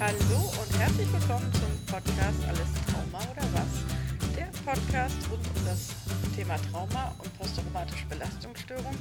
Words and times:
Hallo 0.00 0.52
und 0.62 0.78
herzlich 0.78 1.12
willkommen 1.12 1.52
zum 1.54 1.86
Podcast 1.86 2.38
Alles 2.46 2.68
Trauma 2.86 3.18
oder 3.32 3.42
was? 3.52 4.36
Der 4.36 4.46
Podcast 4.64 5.16
rund 5.28 5.44
um 5.44 5.64
das 5.66 5.88
Thema 6.36 6.56
Trauma 6.70 7.12
und 7.18 7.36
posttraumatische 7.36 8.06
Belastungsstörung 8.06 8.96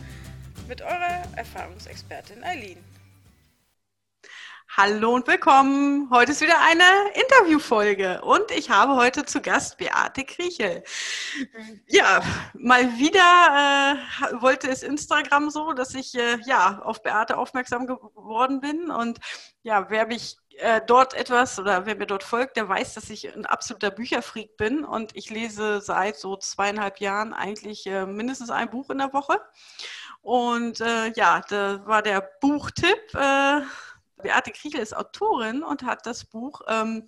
mit 0.68 0.82
eurer 0.82 1.22
Erfahrungsexpertin 1.36 2.44
Eileen. 2.44 2.84
Hallo 4.76 5.16
und 5.16 5.28
willkommen. 5.28 6.10
Heute 6.12 6.34
ist 6.34 6.42
wieder 6.42 6.60
eine 6.62 6.84
Interviewfolge 7.14 8.22
und 8.22 8.52
ich 8.52 8.70
habe 8.70 8.96
heute 8.96 9.26
zu 9.26 9.42
Gast 9.42 9.78
Beate 9.78 10.24
Kriechel. 10.24 10.84
Ja, 11.88 12.22
mal 12.54 12.86
wieder 12.98 13.98
äh, 14.32 14.42
wollte 14.42 14.70
es 14.70 14.84
Instagram 14.84 15.50
so, 15.50 15.74
dass 15.74 15.96
ich 15.96 16.14
äh, 16.16 16.38
ja 16.46 16.80
auf 16.84 17.02
Beate 17.02 17.38
aufmerksam 17.38 17.88
geworden 17.88 18.62
bin 18.62 18.92
und 18.92 19.20
ja, 19.64 19.90
wer 19.90 20.06
mich 20.06 20.38
äh, 20.58 20.82
dort 20.86 21.14
etwas 21.14 21.60
oder 21.60 21.86
wer 21.86 21.96
mir 21.96 22.08
dort 22.08 22.24
folgt, 22.24 22.58
der 22.58 22.68
weiß, 22.68 22.96
dass 22.96 23.10
ich 23.10 23.34
ein 23.34 23.46
absoluter 23.46 23.92
Bücherfreak 23.92 24.58
bin 24.58 24.84
und 24.84 25.16
ich 25.16 25.30
lese 25.30 25.82
seit 25.82 26.18
so 26.18 26.36
zweieinhalb 26.38 27.00
Jahren 27.00 27.34
eigentlich 27.34 27.86
äh, 27.88 28.06
mindestens 28.06 28.50
ein 28.50 28.70
Buch 28.70 28.90
in 28.90 28.98
der 28.98 29.14
Woche. 29.14 29.42
Und 30.22 30.82
äh, 30.82 31.12
ja, 31.16 31.42
da 31.48 31.86
war 31.86 32.02
der 32.02 32.22
Buchtipp 32.42 33.14
äh, 33.14 33.62
Beate 34.22 34.52
Kriechel 34.52 34.80
ist 34.80 34.96
Autorin 34.96 35.64
und 35.64 35.84
hat 35.84 36.06
das 36.06 36.26
Buch 36.26 36.62
ähm, 36.68 37.08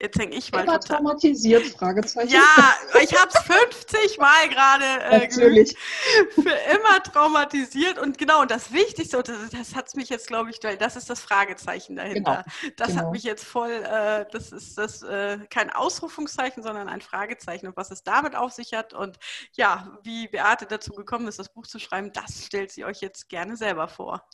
Jetzt 0.00 0.18
hänge 0.18 0.34
ich 0.34 0.50
mal 0.50 0.64
Immer 0.64 0.80
total. 0.80 0.96
traumatisiert, 0.98 1.66
Fragezeichen. 1.66 2.32
Ja, 2.32 2.74
ich 3.00 3.14
habe 3.16 3.30
es 3.32 3.40
50 3.42 4.18
Mal 4.18 4.48
gerade 4.48 4.84
äh, 4.84 5.18
Natürlich. 5.20 5.76
für 6.34 6.50
immer 6.50 7.00
traumatisiert. 7.02 8.00
Und 8.00 8.18
genau, 8.18 8.42
und 8.42 8.50
das 8.50 8.72
Wichtigste, 8.72 9.18
und 9.18 9.28
das, 9.28 9.50
das 9.50 9.74
hat 9.76 9.94
mich 9.94 10.08
jetzt, 10.08 10.26
glaube 10.26 10.50
ich, 10.50 10.58
das 10.58 10.96
ist 10.96 11.08
das 11.08 11.20
Fragezeichen 11.20 11.94
dahinter. 11.94 12.44
Genau. 12.44 12.72
Das 12.76 12.88
genau. 12.88 13.02
hat 13.02 13.12
mich 13.12 13.22
jetzt 13.22 13.44
voll, 13.44 13.70
äh, 13.70 14.26
das 14.32 14.50
ist 14.50 14.76
das 14.76 15.02
äh, 15.02 15.38
kein 15.48 15.70
Ausrufungszeichen, 15.70 16.64
sondern 16.64 16.88
ein 16.88 17.00
Fragezeichen. 17.00 17.68
Und 17.68 17.76
was 17.76 17.92
es 17.92 18.02
damit 18.02 18.34
auf 18.34 18.52
sich 18.52 18.74
hat 18.74 18.94
und 18.94 19.18
ja, 19.52 19.96
wie 20.02 20.26
Beate 20.26 20.66
dazu 20.66 20.92
gekommen 20.92 21.28
ist, 21.28 21.38
das 21.38 21.52
Buch 21.52 21.68
zu 21.68 21.78
schreiben, 21.78 22.12
das 22.12 22.44
stellt 22.44 22.72
sie 22.72 22.84
euch 22.84 23.00
jetzt 23.00 23.28
gerne 23.28 23.56
selber 23.56 23.86
vor. 23.86 24.26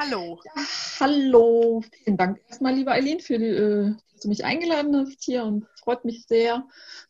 Hallo. 0.00 0.38
Ja, 0.44 0.62
hallo. 1.00 1.82
Vielen 2.04 2.16
Dank 2.16 2.40
erstmal, 2.48 2.72
liebe 2.72 2.92
Eileen, 2.92 3.18
für 3.18 3.36
die, 3.36 3.46
äh, 3.46 3.94
dass 4.12 4.20
du 4.20 4.28
mich 4.28 4.44
eingeladen 4.44 4.94
hast 4.96 5.24
hier 5.24 5.42
und 5.42 5.66
freut 5.74 6.04
mich 6.04 6.24
sehr, 6.28 6.64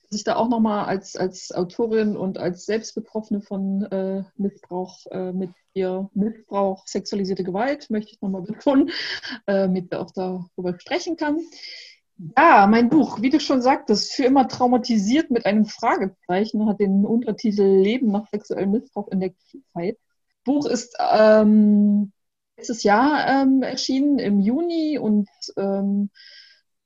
dass 0.05 0.19
ich 0.19 0.25
da 0.25 0.37
auch 0.37 0.49
nochmal 0.49 0.87
als, 0.87 1.15
als 1.15 1.53
Autorin 1.53 2.17
und 2.17 2.39
als 2.39 2.65
Selbstbetroffene 2.65 3.43
von 3.43 3.83
äh, 3.83 4.25
Missbrauch 4.39 5.05
äh, 5.11 5.33
mit 5.33 5.51
dir, 5.77 6.09
Missbrauch, 6.15 6.87
sexualisierte 6.87 7.45
Gewalt, 7.45 7.91
möchte 7.91 8.13
ich 8.13 8.23
nochmal 8.23 8.41
betonen, 8.41 8.91
äh, 9.47 9.69
mit 9.69 9.95
auch 9.95 10.11
darüber 10.13 10.81
sprechen 10.81 11.19
kann. 11.19 11.41
Ja, 12.39 12.67
mein 12.67 12.89
Buch, 12.89 13.21
wie 13.21 13.29
du 13.29 13.39
schon 13.39 13.61
sagtest, 13.61 14.15
für 14.15 14.25
immer 14.25 14.49
traumatisiert 14.49 15.31
mit 15.31 15.45
einem 15.45 15.67
Fragezeichen, 15.67 16.67
hat 16.67 16.81
den 16.81 17.05
Untertitel 17.05 17.83
Leben 17.83 18.11
nach 18.11 18.27
sexuellem 18.31 18.71
Missbrauch 18.71 19.09
in 19.09 19.21
der 19.21 19.35
Kindheit. 19.51 19.99
Buch 20.43 20.65
ist 20.65 20.97
ähm, 20.99 22.13
letztes 22.59 22.83
Jahr 22.83 23.27
ähm, 23.29 23.63
erschienen, 23.63 24.19
im 24.19 24.41
Juni 24.41 24.99
und 24.99 25.29
ähm, 25.57 26.11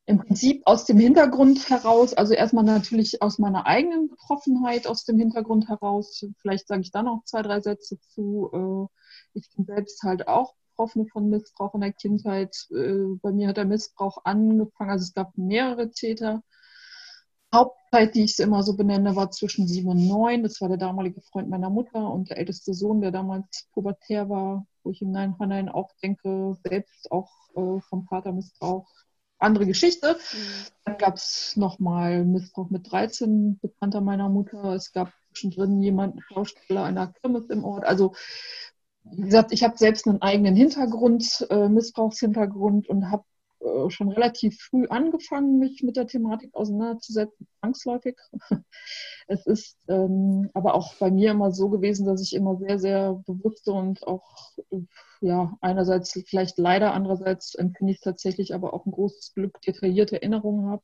im 0.05 0.19
Prinzip 0.19 0.63
aus 0.67 0.85
dem 0.85 0.99
Hintergrund 0.99 1.71
heraus, 1.71 2.13
also 2.13 2.35
erstmal 2.35 2.65
natürlich 2.65 3.23
aus 3.23 3.39
meiner 3.39 3.67
eigenen 3.67 4.09
Betroffenheit, 4.09 4.87
aus 4.87 5.05
dem 5.05 5.19
Hintergrund 5.19 5.69
heraus, 5.69 6.27
vielleicht 6.41 6.69
sage 6.69 6.83
ich 6.83 6.91
da 6.91 7.03
noch 7.03 7.25
zwei, 7.25 7.41
drei 7.41 7.61
Sätze 7.61 7.99
zu. 8.01 8.51
Äh, 8.53 9.39
ich 9.39 9.49
bin 9.57 9.65
selbst 9.65 10.03
halt 10.03 10.29
auch 10.29 10.55
Betroffene 10.71 11.07
von 11.07 11.31
Missbrauch 11.31 11.75
in 11.75 11.81
der 11.81 11.93
Kindheit. 11.93 12.55
Äh, 12.71 13.17
bei 13.23 13.33
mir 13.33 13.49
hat 13.49 13.57
der 13.57 13.65
Missbrauch 13.65 14.19
angefangen, 14.25 14.91
also 14.91 15.05
es 15.05 15.15
gab 15.15 15.39
mehrere 15.39 15.91
Täter. 15.91 16.43
Hauptzeit, 17.55 18.15
die 18.15 18.25
ich 18.25 18.33
es 18.33 18.39
immer 18.41 18.63
so 18.63 18.77
benenne, 18.77 19.17
war 19.17 19.31
zwischen 19.31 19.67
sieben 19.67 19.89
und 19.89 20.07
neun. 20.07 20.43
Das 20.43 20.61
war 20.61 20.69
der 20.69 20.79
damalige 20.79 21.23
Freund 21.23 21.49
meiner 21.49 21.71
Mutter 21.71 22.11
und 22.11 22.29
der 22.29 22.39
älteste 22.39 22.75
Sohn, 22.75 23.01
der 23.01 23.11
damals 23.11 23.69
pubertär 23.73 24.29
war, 24.29 24.67
wo 24.83 24.91
ich 24.91 25.03
im 25.03 25.13
Nachhinein 25.13 25.69
auch 25.69 25.91
denke, 26.03 26.57
selbst 26.65 27.11
auch 27.11 27.31
äh, 27.57 27.81
vom 27.81 28.05
Vater 28.05 28.33
Missbrauch. 28.33 28.89
Andere 29.39 29.67
Geschichte. 29.67 30.15
Mhm. 30.15 30.67
Dann 30.85 30.99
gab 30.99 31.17
es 31.17 31.57
nochmal 31.57 32.25
Missbrauch 32.25 32.71
mit 32.71 32.91
13, 32.91 33.59
Bekannter 33.59 34.01
meiner 34.01 34.29
Mutter. 34.29 34.75
Es 34.75 34.93
gab 34.93 35.13
zwischendrin 35.29 35.83
jemanden, 35.83 36.21
Schauspieler 36.21 36.85
einer 36.85 37.09
Kirmes 37.09 37.47
im 37.51 37.65
Ort. 37.65 37.85
Also, 37.85 38.15
wie 39.05 39.23
gesagt, 39.23 39.53
ich 39.53 39.65
habe 39.65 39.77
selbst 39.77 40.07
einen 40.07 40.23
eigenen 40.23 40.55
Hintergrund, 40.55 41.47
äh, 41.51 41.69
Missbrauchshintergrund 41.69 42.89
und 42.89 43.11
habe 43.11 43.25
äh, 43.63 43.91
schon 43.91 44.11
relativ 44.11 44.59
früh 44.61 44.87
angefangen, 44.89 45.59
mich 45.59 45.83
mit 45.83 45.97
der 45.97 46.07
Thematik 46.07 46.55
auseinanderzusetzen, 46.55 47.47
zwangsläufig. 47.61 48.17
Es 49.29 49.47
ist 49.47 49.79
ähm, 49.89 50.51
aber 50.53 50.75
auch 50.75 50.95
bei 50.97 51.11
mir 51.11 51.31
immer 51.31 51.53
so 51.53 51.69
gewesen, 51.71 52.07
dass 52.07 52.21
ich 52.21 52.35
immer 52.35 52.57
sehr, 52.57 52.79
sehr 52.81 53.23
bewusste 53.25 53.73
und 53.73 54.05
auch, 54.07 54.51
ja, 55.21 55.57
einerseits 55.61 56.13
vielleicht 56.27 56.59
leider, 56.59 56.93
andererseits 56.93 57.55
empfinde 57.55 57.93
ich 57.93 58.01
tatsächlich 58.01 58.53
aber 58.53 58.75
auch 58.75 58.85
ein 58.85 58.91
großes 58.91 59.35
Glück, 59.35 59.61
detaillierte 59.63 60.17
Erinnerungen 60.17 60.71
habe. 60.71 60.83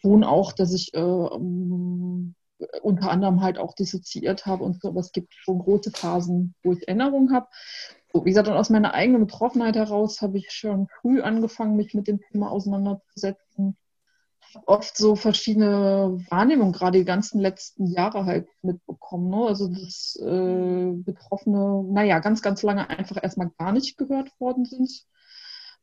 Schon 0.00 0.24
auch, 0.24 0.52
dass 0.52 0.72
ich 0.72 0.94
äh, 0.94 1.00
um, 1.00 2.34
unter 2.82 3.10
anderem 3.10 3.42
halt 3.42 3.58
auch 3.58 3.74
dissoziiert 3.74 4.46
habe 4.46 4.64
und 4.64 4.80
so, 4.80 4.88
aber 4.88 5.00
es 5.00 5.12
gibt 5.12 5.34
schon 5.34 5.58
große 5.58 5.90
Phasen, 5.90 6.54
wo 6.62 6.72
ich 6.72 6.88
Erinnerungen 6.88 7.32
habe 7.32 7.48
wie 8.14 8.30
gesagt, 8.30 8.48
aus 8.48 8.70
meiner 8.70 8.94
eigenen 8.94 9.26
Betroffenheit 9.26 9.76
heraus 9.76 10.22
habe 10.22 10.38
ich 10.38 10.50
schon 10.50 10.88
früh 11.00 11.20
angefangen, 11.20 11.76
mich 11.76 11.94
mit 11.94 12.08
dem 12.08 12.20
Thema 12.20 12.50
auseinanderzusetzen. 12.50 13.76
Oft 14.64 14.96
so 14.96 15.14
verschiedene 15.14 16.24
Wahrnehmungen, 16.30 16.72
gerade 16.72 16.98
die 16.98 17.04
ganzen 17.04 17.38
letzten 17.38 17.86
Jahre 17.86 18.24
halt 18.24 18.48
mitbekommen. 18.62 19.28
Ne? 19.28 19.46
Also, 19.46 19.68
dass 19.68 20.18
äh, 20.22 20.92
Betroffene, 20.94 21.84
naja, 21.92 22.18
ganz, 22.20 22.40
ganz 22.40 22.62
lange 22.62 22.88
einfach 22.88 23.22
erstmal 23.22 23.50
gar 23.58 23.72
nicht 23.72 23.98
gehört 23.98 24.30
worden 24.40 24.64
sind. 24.64 25.04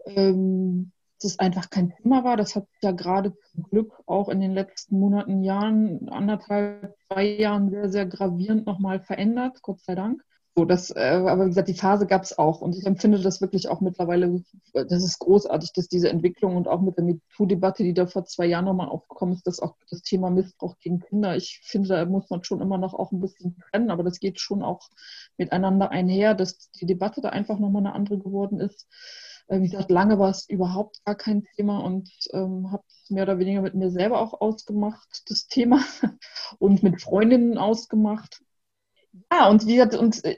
Ähm, 0.05 0.91
dass 1.21 1.31
es 1.31 1.39
einfach 1.39 1.69
kein 1.69 1.91
Thema 1.95 2.23
war. 2.23 2.37
Das 2.37 2.55
hat 2.55 2.67
ja 2.81 2.91
gerade 2.91 3.33
zum 3.51 3.63
Glück 3.63 3.93
auch 4.05 4.29
in 4.29 4.41
den 4.41 4.51
letzten 4.51 4.99
Monaten, 4.99 5.43
Jahren, 5.43 6.09
anderthalb, 6.09 6.95
zwei 7.07 7.25
Jahren 7.25 7.69
sehr, 7.69 7.89
sehr 7.89 8.05
gravierend 8.05 8.65
nochmal 8.65 8.99
verändert, 8.99 9.61
Gott 9.61 9.81
sei 9.81 9.95
Dank. 9.95 10.23
So, 10.57 10.63
das, 10.63 10.89
äh, 10.89 11.21
aber 11.27 11.43
wie 11.43 11.49
gesagt, 11.49 11.67
die 11.67 11.73
Phase 11.73 12.07
gab 12.07 12.23
es 12.23 12.37
auch. 12.37 12.61
Und 12.61 12.77
ich 12.77 12.85
empfinde 12.85 13.19
das 13.19 13.41
wirklich 13.41 13.67
auch 13.67 13.81
mittlerweile, 13.81 14.41
das 14.73 15.03
ist 15.03 15.19
großartig, 15.19 15.73
dass 15.73 15.89
diese 15.89 16.09
Entwicklung 16.09 16.55
und 16.55 16.69
auch 16.69 16.79
mit 16.79 16.95
der 16.95 17.03
MeToo-Debatte, 17.03 17.83
die 17.83 17.93
da 17.93 18.07
vor 18.07 18.23
zwei 18.23 18.45
Jahren 18.45 18.63
nochmal 18.63 18.87
aufgekommen 18.87 19.33
ist, 19.33 19.45
dass 19.45 19.59
auch 19.59 19.75
das 19.89 20.01
Thema 20.01 20.29
Missbrauch 20.29 20.77
gegen 20.79 21.01
Kinder, 21.01 21.35
ich 21.35 21.59
finde, 21.65 21.89
da 21.89 22.05
muss 22.05 22.29
man 22.29 22.45
schon 22.45 22.61
immer 22.61 22.77
noch 22.77 22.93
auch 22.93 23.11
ein 23.11 23.19
bisschen 23.19 23.57
trennen, 23.69 23.91
aber 23.91 24.03
das 24.03 24.21
geht 24.21 24.39
schon 24.39 24.63
auch 24.63 24.89
miteinander 25.37 25.91
einher, 25.91 26.33
dass 26.35 26.71
die 26.71 26.85
Debatte 26.85 27.19
da 27.19 27.29
einfach 27.29 27.59
nochmal 27.59 27.81
eine 27.81 27.93
andere 27.93 28.17
geworden 28.17 28.61
ist. 28.61 28.87
Äh, 29.47 29.59
wie 29.59 29.69
gesagt, 29.69 29.91
lange 29.91 30.19
war 30.19 30.29
es 30.29 30.47
überhaupt 30.47 31.03
gar 31.03 31.15
kein 31.15 31.43
Thema 31.57 31.79
und 31.79 32.09
ähm, 32.31 32.71
habe 32.71 32.83
mehr 33.09 33.23
oder 33.23 33.39
weniger 33.39 33.61
mit 33.61 33.75
mir 33.75 33.91
selber 33.91 34.21
auch 34.21 34.39
ausgemacht, 34.39 35.23
das 35.27 35.47
Thema, 35.47 35.83
und 36.59 36.81
mit 36.81 37.01
Freundinnen 37.01 37.57
ausgemacht 37.57 38.44
ja, 39.31 39.49
und 39.49 39.65
wie 39.65 39.75
gesagt, 39.75 39.95
und 39.95 40.23
äh, 40.23 40.37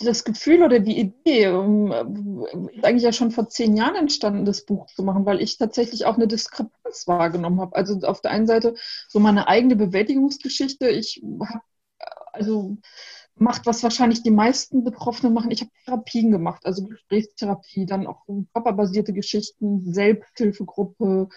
das 0.00 0.24
Gefühl 0.24 0.62
oder 0.62 0.78
die 0.78 0.98
Idee 0.98 1.44
ähm, 1.44 1.92
ist 2.72 2.84
eigentlich 2.84 3.02
ja 3.02 3.12
schon 3.12 3.30
vor 3.30 3.48
zehn 3.48 3.76
Jahren 3.76 3.96
entstanden, 3.96 4.44
das 4.44 4.64
Buch 4.64 4.86
zu 4.86 5.02
machen, 5.02 5.26
weil 5.26 5.40
ich 5.40 5.58
tatsächlich 5.58 6.06
auch 6.06 6.16
eine 6.16 6.26
Diskrepanz 6.26 7.06
wahrgenommen 7.06 7.60
habe. 7.60 7.76
Also 7.76 7.98
auf 8.06 8.20
der 8.20 8.30
einen 8.30 8.46
Seite 8.46 8.74
so 9.08 9.20
meine 9.20 9.48
eigene 9.48 9.76
Bewältigungsgeschichte. 9.76 10.88
Ich 10.88 11.22
habe 11.22 11.62
also 12.32 12.76
gemacht, 13.36 13.62
was 13.64 13.82
wahrscheinlich 13.82 14.22
die 14.22 14.30
meisten 14.30 14.84
Betroffenen 14.84 15.34
machen. 15.34 15.50
Ich 15.50 15.60
habe 15.60 15.70
Therapien 15.84 16.30
gemacht, 16.30 16.64
also 16.64 16.84
Gesprächstherapie, 16.84 17.86
dann 17.86 18.06
auch 18.06 18.24
körperbasierte 18.52 19.12
Geschichten, 19.12 19.92
Selbsthilfegruppe, 19.92 21.28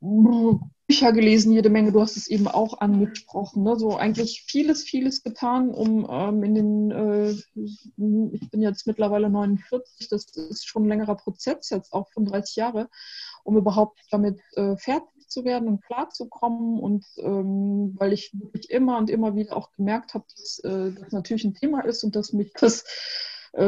Bücher 0.00 1.12
gelesen, 1.12 1.52
jede 1.52 1.68
Menge, 1.68 1.90
du 1.90 2.00
hast 2.00 2.16
es 2.16 2.28
eben 2.28 2.46
auch 2.46 2.80
angesprochen, 2.80 3.64
ne? 3.64 3.76
so 3.76 3.96
eigentlich 3.96 4.44
vieles, 4.46 4.84
vieles 4.84 5.24
getan, 5.24 5.70
um 5.70 6.06
ähm, 6.08 6.44
in 6.44 6.54
den, 6.54 6.90
äh, 6.90 7.30
ich 7.30 8.50
bin 8.50 8.62
jetzt 8.62 8.86
mittlerweile 8.86 9.28
49, 9.28 10.08
das 10.08 10.26
ist 10.36 10.68
schon 10.68 10.84
ein 10.84 10.88
längerer 10.88 11.16
Prozess, 11.16 11.70
jetzt 11.70 11.92
auch 11.92 12.08
35 12.12 12.56
Jahre, 12.56 12.88
um 13.42 13.56
überhaupt 13.56 14.00
damit 14.10 14.40
äh, 14.54 14.76
fertig 14.76 15.28
zu 15.28 15.44
werden 15.44 15.66
und 15.68 15.82
klarzukommen 15.84 16.78
und 16.78 17.04
ähm, 17.18 17.94
weil 17.96 18.12
ich 18.12 18.30
wirklich 18.32 18.70
immer 18.70 18.96
und 18.98 19.10
immer 19.10 19.34
wieder 19.34 19.56
auch 19.56 19.72
gemerkt 19.72 20.14
habe, 20.14 20.24
dass 20.36 20.60
äh, 20.60 20.92
das 20.92 21.12
natürlich 21.12 21.44
ein 21.44 21.54
Thema 21.54 21.80
ist 21.80 22.04
und 22.04 22.14
dass 22.14 22.32
mich 22.32 22.52
das 22.52 22.84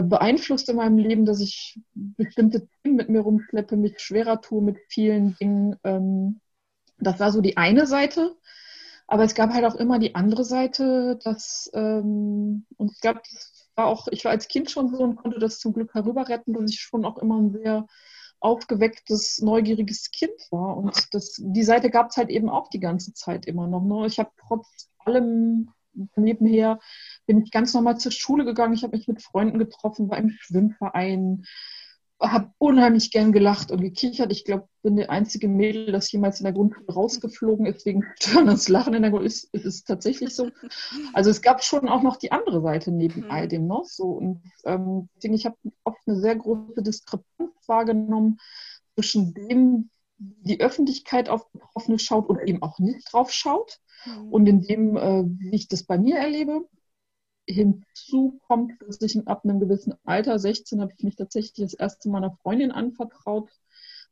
beeinflusst 0.02 0.68
in 0.68 0.76
meinem 0.76 0.98
Leben, 0.98 1.24
dass 1.24 1.40
ich 1.40 1.80
bestimmte 1.94 2.68
Themen 2.82 2.96
mit 2.96 3.08
mir 3.08 3.20
rumschleppe, 3.20 3.76
mich 3.76 3.98
schwerer 4.00 4.40
tue 4.40 4.62
mit 4.62 4.78
vielen 4.88 5.34
Dingen. 5.36 5.76
Ähm, 5.84 6.40
das 6.98 7.18
war 7.20 7.32
so 7.32 7.40
die 7.40 7.56
eine 7.56 7.86
Seite. 7.86 8.36
Aber 9.06 9.24
es 9.24 9.34
gab 9.34 9.54
halt 9.54 9.64
auch 9.64 9.74
immer 9.74 9.98
die 9.98 10.14
andere 10.14 10.44
Seite, 10.44 11.18
dass, 11.24 11.70
ähm, 11.72 12.66
und 12.76 12.92
ich 12.92 13.00
glaube, 13.00 13.22
das 13.32 13.70
war 13.74 13.86
auch, 13.86 14.08
ich 14.08 14.24
war 14.26 14.32
als 14.32 14.48
Kind 14.48 14.70
schon 14.70 14.90
so 14.90 14.98
und 14.98 15.16
konnte 15.16 15.38
das 15.38 15.60
zum 15.60 15.72
Glück 15.72 15.94
herüberretten, 15.94 16.52
dass 16.52 16.70
ich 16.70 16.80
schon 16.80 17.06
auch 17.06 17.16
immer 17.16 17.40
ein 17.40 17.52
sehr 17.52 17.86
aufgewecktes, 18.40 19.40
neugieriges 19.40 20.10
Kind 20.10 20.38
war. 20.50 20.76
Und 20.76 21.14
das, 21.14 21.36
die 21.38 21.64
Seite 21.64 21.88
gab 21.88 22.10
es 22.10 22.18
halt 22.18 22.28
eben 22.28 22.50
auch 22.50 22.68
die 22.68 22.80
ganze 22.80 23.14
Zeit 23.14 23.46
immer 23.46 23.66
noch. 23.66 23.82
Ne? 23.82 24.06
Ich 24.06 24.18
habe 24.18 24.30
trotz 24.46 24.90
allem 24.98 25.70
nebenher 26.16 26.78
bin 27.28 27.42
ich 27.42 27.50
ganz 27.50 27.74
normal 27.74 27.98
zur 27.98 28.10
Schule 28.10 28.46
gegangen. 28.46 28.72
Ich 28.72 28.82
habe 28.82 28.96
mich 28.96 29.06
mit 29.06 29.22
Freunden 29.22 29.58
getroffen, 29.58 30.08
war 30.08 30.16
im 30.16 30.30
Schwimmverein, 30.30 31.44
habe 32.18 32.50
unheimlich 32.56 33.10
gern 33.10 33.32
gelacht 33.32 33.70
und 33.70 33.82
gekichert. 33.82 34.32
Ich 34.32 34.46
glaube, 34.46 34.66
bin 34.82 34.96
die 34.96 35.10
einzige 35.10 35.46
Mädel, 35.46 35.92
das 35.92 36.10
jemals 36.10 36.40
in 36.40 36.44
der 36.44 36.54
Grundschule 36.54 36.90
rausgeflogen 36.90 37.66
ist 37.66 37.84
wegen 37.84 38.02
störendes 38.18 38.70
Lachen 38.70 38.94
in 38.94 39.02
der 39.02 39.10
Grundschule. 39.10 39.28
Ist, 39.28 39.52
ist 39.52 39.66
es 39.66 39.84
tatsächlich 39.84 40.34
so. 40.34 40.50
Also 41.12 41.28
es 41.28 41.42
gab 41.42 41.62
schon 41.62 41.86
auch 41.86 42.02
noch 42.02 42.16
die 42.16 42.32
andere 42.32 42.62
Seite 42.62 42.90
neben 42.92 43.20
mhm. 43.20 43.30
all 43.30 43.46
dem 43.46 43.66
noch. 43.66 43.84
So. 43.84 44.04
Und 44.04 44.42
ähm, 44.64 45.10
ich 45.20 45.44
habe 45.44 45.56
oft 45.84 46.00
eine 46.06 46.18
sehr 46.18 46.34
große 46.34 46.82
Diskrepanz 46.82 47.52
wahrgenommen 47.66 48.38
zwischen 48.94 49.34
dem, 49.34 49.90
wie 50.16 50.54
die 50.54 50.60
Öffentlichkeit 50.62 51.28
auf 51.28 51.52
Betroffene 51.52 51.98
schaut 51.98 52.30
oder 52.30 52.48
eben 52.48 52.62
auch 52.62 52.78
nicht 52.78 53.12
drauf 53.12 53.30
schaut 53.32 53.80
mhm. 54.06 54.32
und 54.32 54.46
in 54.46 54.62
dem, 54.62 54.96
äh, 54.96 55.24
wie 55.26 55.54
ich 55.54 55.68
das 55.68 55.82
bei 55.82 55.98
mir 55.98 56.16
erlebe. 56.16 56.66
Hinzu 57.48 58.40
kommt, 58.46 58.72
dass 58.82 59.00
ich 59.00 59.26
ab 59.26 59.44
einem 59.44 59.60
gewissen 59.60 59.94
Alter, 60.04 60.38
16, 60.38 60.80
habe 60.80 60.92
ich 60.96 61.02
mich 61.02 61.16
tatsächlich 61.16 61.54
das 61.54 61.74
erste 61.74 62.08
Mal 62.08 62.18
einer 62.18 62.36
Freundin 62.42 62.70
anvertraut, 62.70 63.50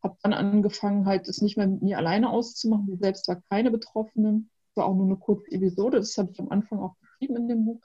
habe 0.03 0.17
dann 0.23 0.33
angefangen, 0.33 1.07
halt 1.07 1.29
es 1.29 1.43
nicht 1.43 1.57
mehr 1.57 1.67
mit 1.67 1.83
mir 1.83 1.99
alleine 1.99 2.31
auszumachen. 2.31 2.87
Sie 2.87 2.97
selbst 2.97 3.29
war 3.29 3.43
keine 3.51 3.71
Betroffene, 3.71 4.45
war 4.75 4.87
auch 4.87 4.95
nur 4.95 5.07
eine 5.07 5.17
kurze 5.17 5.51
Episode, 5.51 5.99
das 5.99 6.17
habe 6.17 6.31
ich 6.33 6.41
am 6.41 6.51
Anfang 6.51 6.81
auch 6.81 6.97
geschrieben 7.01 7.37
in 7.37 7.49
dem 7.49 7.65
Buch. 7.65 7.81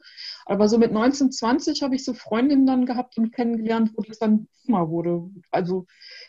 Aber 0.46 0.68
so 0.68 0.78
mit 0.78 0.92
19, 0.92 1.32
20 1.32 1.82
habe 1.82 1.96
ich 1.96 2.04
so 2.04 2.14
Freundinnen 2.14 2.66
dann 2.66 2.86
gehabt 2.86 3.18
und 3.18 3.32
kennengelernt, 3.32 3.92
wo 3.96 4.02
das 4.02 4.20
dann 4.20 4.48
Thema 4.66 4.90
wurde. 4.90 5.30
Also 5.50 5.86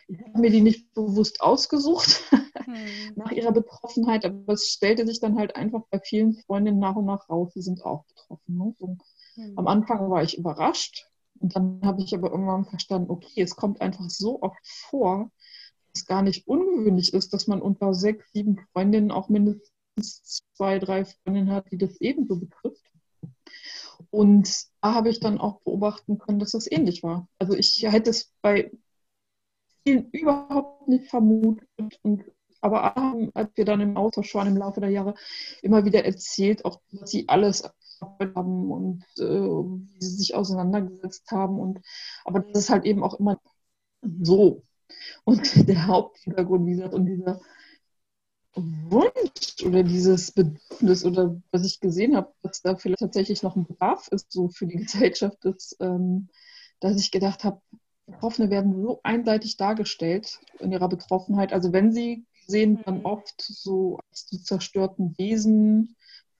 ich 0.08 0.20
habe 0.20 0.40
mir 0.40 0.50
die 0.50 0.60
nicht 0.60 0.92
bewusst 0.94 1.40
ausgesucht 1.40 2.22
hm. 2.64 3.14
nach 3.16 3.32
ihrer 3.32 3.52
Betroffenheit, 3.52 4.24
aber 4.24 4.52
es 4.52 4.68
stellte 4.68 5.06
sich 5.06 5.20
dann 5.20 5.36
halt 5.36 5.56
einfach 5.56 5.82
bei 5.90 5.98
vielen 6.00 6.34
Freundinnen 6.34 6.78
nach 6.78 6.96
und 6.96 7.06
nach 7.06 7.28
raus, 7.28 7.52
die 7.54 7.62
sind 7.62 7.84
auch 7.84 8.04
betroffen. 8.06 8.56
Ne? 8.56 8.74
So. 8.78 8.96
Am 9.56 9.66
Anfang 9.66 10.10
war 10.10 10.22
ich 10.22 10.38
überrascht 10.38 11.06
und 11.40 11.56
dann 11.56 11.80
habe 11.82 12.02
ich 12.02 12.14
aber 12.14 12.30
irgendwann 12.30 12.64
verstanden, 12.64 13.10
okay, 13.10 13.42
es 13.42 13.56
kommt 13.56 13.80
einfach 13.80 14.08
so 14.08 14.42
oft 14.42 14.64
vor, 14.64 15.30
dass 15.92 16.02
es 16.02 16.06
gar 16.06 16.22
nicht 16.22 16.46
ungewöhnlich 16.46 17.12
ist, 17.14 17.32
dass 17.32 17.46
man 17.46 17.60
unter 17.60 17.94
sechs, 17.94 18.30
sieben 18.32 18.58
Freundinnen 18.72 19.10
auch 19.10 19.28
mindestens 19.28 20.42
zwei, 20.54 20.78
drei 20.78 21.04
Freundinnen 21.04 21.50
hat, 21.50 21.70
die 21.70 21.78
das 21.78 22.00
ebenso 22.00 22.36
betrifft. 22.36 22.82
Und 24.10 24.66
da 24.80 24.94
habe 24.94 25.08
ich 25.08 25.20
dann 25.20 25.38
auch 25.38 25.60
beobachten 25.62 26.18
können, 26.18 26.38
dass 26.38 26.52
das 26.52 26.70
ähnlich 26.70 27.02
war. 27.02 27.28
Also 27.38 27.54
ich 27.54 27.82
hätte 27.82 28.10
es 28.10 28.32
bei 28.42 28.70
vielen 29.82 30.10
überhaupt 30.10 30.88
nicht 30.88 31.08
vermutet. 31.08 31.66
Und, 32.02 32.24
aber 32.60 32.96
als 33.34 33.50
wir 33.54 33.64
dann 33.64 33.80
im 33.80 33.96
Austausch 33.96 34.34
waren 34.34 34.48
im 34.48 34.56
Laufe 34.56 34.80
der 34.80 34.90
Jahre, 34.90 35.14
immer 35.62 35.84
wieder 35.84 36.04
erzählt, 36.04 36.64
auch 36.64 36.80
was 36.90 37.10
sie 37.10 37.28
alles 37.28 37.68
haben 38.02 38.70
und 38.70 39.04
äh, 39.18 39.22
wie 39.22 40.04
sie 40.04 40.16
sich 40.16 40.34
auseinandergesetzt 40.34 41.30
haben. 41.30 41.58
Und, 41.58 41.80
aber 42.24 42.40
das 42.40 42.64
ist 42.64 42.70
halt 42.70 42.84
eben 42.84 43.02
auch 43.02 43.18
immer 43.18 43.40
so. 44.22 44.62
Und 45.24 45.40
der 45.68 45.86
Haupthintergrund, 45.86 46.66
wie 46.66 46.72
gesagt, 46.72 46.94
und 46.94 47.06
dieser 47.06 47.40
Wunsch 48.54 49.64
oder 49.64 49.82
dieses 49.82 50.32
Bedürfnis 50.32 51.04
oder 51.04 51.40
was 51.50 51.64
ich 51.64 51.80
gesehen 51.80 52.16
habe, 52.16 52.32
dass 52.42 52.60
da 52.60 52.76
vielleicht 52.76 53.00
tatsächlich 53.00 53.42
noch 53.42 53.56
ein 53.56 53.66
Bedarf 53.66 54.08
ist, 54.08 54.30
so 54.30 54.48
für 54.48 54.66
die 54.66 54.76
Gesellschaft, 54.84 55.44
ist, 55.44 55.76
ähm, 55.80 56.28
dass 56.80 57.00
ich 57.00 57.10
gedacht 57.10 57.44
habe, 57.44 57.60
Betroffene 58.06 58.50
werden 58.50 58.82
so 58.82 59.00
einseitig 59.04 59.56
dargestellt 59.56 60.40
in 60.58 60.72
ihrer 60.72 60.88
Betroffenheit. 60.88 61.52
Also 61.52 61.72
wenn 61.72 61.92
sie 61.92 62.26
sehen, 62.46 62.80
dann 62.84 62.98
mhm. 62.98 63.04
oft 63.04 63.40
so 63.40 63.98
als 64.10 64.26
die 64.26 64.42
zerstörten 64.42 65.16
Wesen, 65.16 65.96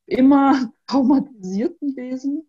immer 0.06 0.72
traumatisierten 0.86 1.96
Wesen. 1.96 2.48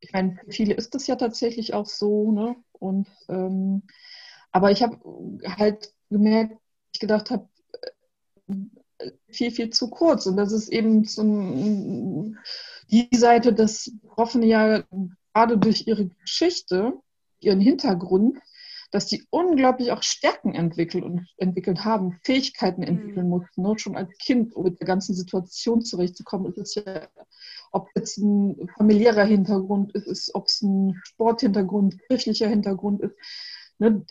Ich 0.00 0.12
meine, 0.12 0.36
für 0.44 0.52
viele 0.52 0.74
ist 0.74 0.94
das 0.94 1.06
ja 1.06 1.16
tatsächlich 1.16 1.74
auch 1.74 1.86
so, 1.86 2.32
ne? 2.32 2.56
Und 2.72 3.08
ähm, 3.28 3.82
aber 4.52 4.70
ich 4.70 4.82
habe 4.82 4.98
halt 5.58 5.92
gemerkt, 6.10 6.56
ich 6.92 7.00
gedacht 7.00 7.30
habe, 7.30 7.48
viel, 9.28 9.50
viel 9.50 9.70
zu 9.70 9.90
kurz. 9.90 10.26
Und 10.26 10.36
das 10.36 10.52
ist 10.52 10.68
eben 10.68 11.04
zum, 11.04 12.38
die 12.90 13.08
Seite, 13.12 13.52
dass 13.52 13.90
Betroffene 14.02 14.46
ja 14.46 14.84
gerade 15.32 15.58
durch 15.58 15.86
ihre 15.86 16.06
Geschichte, 16.06 16.94
ihren 17.40 17.60
Hintergrund, 17.60 18.38
dass 18.94 19.06
die 19.06 19.26
unglaublich 19.30 19.90
auch 19.90 20.04
Stärken 20.04 20.54
entwickelt 20.54 21.02
und 21.02 21.26
entwickelt 21.36 21.84
haben, 21.84 22.20
Fähigkeiten 22.22 22.82
mhm. 22.82 22.86
entwickeln 22.86 23.28
mussten, 23.28 23.62
ne? 23.62 23.76
schon 23.76 23.96
als 23.96 24.16
Kind, 24.18 24.54
um 24.54 24.62
mit 24.62 24.78
der 24.78 24.86
ganzen 24.86 25.16
Situation 25.16 25.82
zurechtzukommen. 25.82 26.52
Es 26.52 26.58
ist 26.58 26.76
ja, 26.76 27.08
ob 27.72 27.88
es 27.94 28.16
ein 28.18 28.68
familiärer 28.76 29.24
Hintergrund 29.24 29.92
ist, 29.96 30.32
ob 30.36 30.46
es 30.46 30.62
ein 30.62 31.00
Sporthintergrund, 31.02 31.98
kirchlicher 32.06 32.46
Hintergrund 32.46 33.02
ist. 33.02 33.16
Ne? 33.80 34.06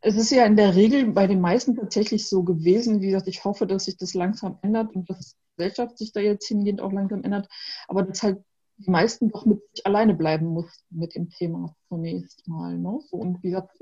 es 0.00 0.16
ist 0.16 0.30
ja 0.30 0.46
in 0.46 0.56
der 0.56 0.74
Regel 0.74 1.12
bei 1.12 1.26
den 1.26 1.42
meisten 1.42 1.76
tatsächlich 1.76 2.26
so 2.26 2.44
gewesen. 2.44 3.02
Wie 3.02 3.08
gesagt, 3.08 3.28
ich 3.28 3.44
hoffe, 3.44 3.66
dass 3.66 3.84
sich 3.84 3.98
das 3.98 4.14
langsam 4.14 4.58
ändert 4.62 4.94
und 4.94 5.10
dass 5.10 5.34
die 5.34 5.56
Gesellschaft 5.58 5.98
sich 5.98 6.12
da 6.12 6.20
jetzt 6.20 6.48
hingehend 6.48 6.80
auch 6.80 6.92
langsam 6.92 7.22
ändert. 7.24 7.46
Aber 7.88 8.02
dass 8.02 8.22
halt 8.22 8.42
die 8.76 8.90
meisten 8.90 9.30
doch 9.30 9.46
mit 9.46 9.62
sich 9.70 9.86
alleine 9.86 10.14
bleiben 10.14 10.46
mussten 10.46 10.98
mit 10.98 11.14
dem 11.14 11.30
Thema 11.30 11.74
zunächst 11.88 12.46
mal. 12.48 12.76
Ne? 12.76 13.00
So, 13.08 13.16
und 13.16 13.42
wie 13.42 13.50
gesagt, 13.50 13.76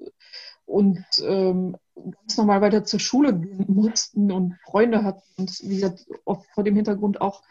und 0.67 1.05
ähm, 1.21 1.77
ganz 1.95 2.37
normal 2.37 2.61
weiter 2.61 2.85
zur 2.85 3.01
Schule 3.01 3.39
gehen 3.39 3.67
mussten 3.69 4.31
und 4.31 4.59
Freunde 4.65 5.03
hatten 5.03 5.23
und 5.39 5.61
wie 5.63 5.77
gesagt, 5.77 6.07
oft 6.25 6.47
vor 6.51 6.65
dem 6.65 6.77
Hintergrund 6.77 7.21
auch 7.21 7.43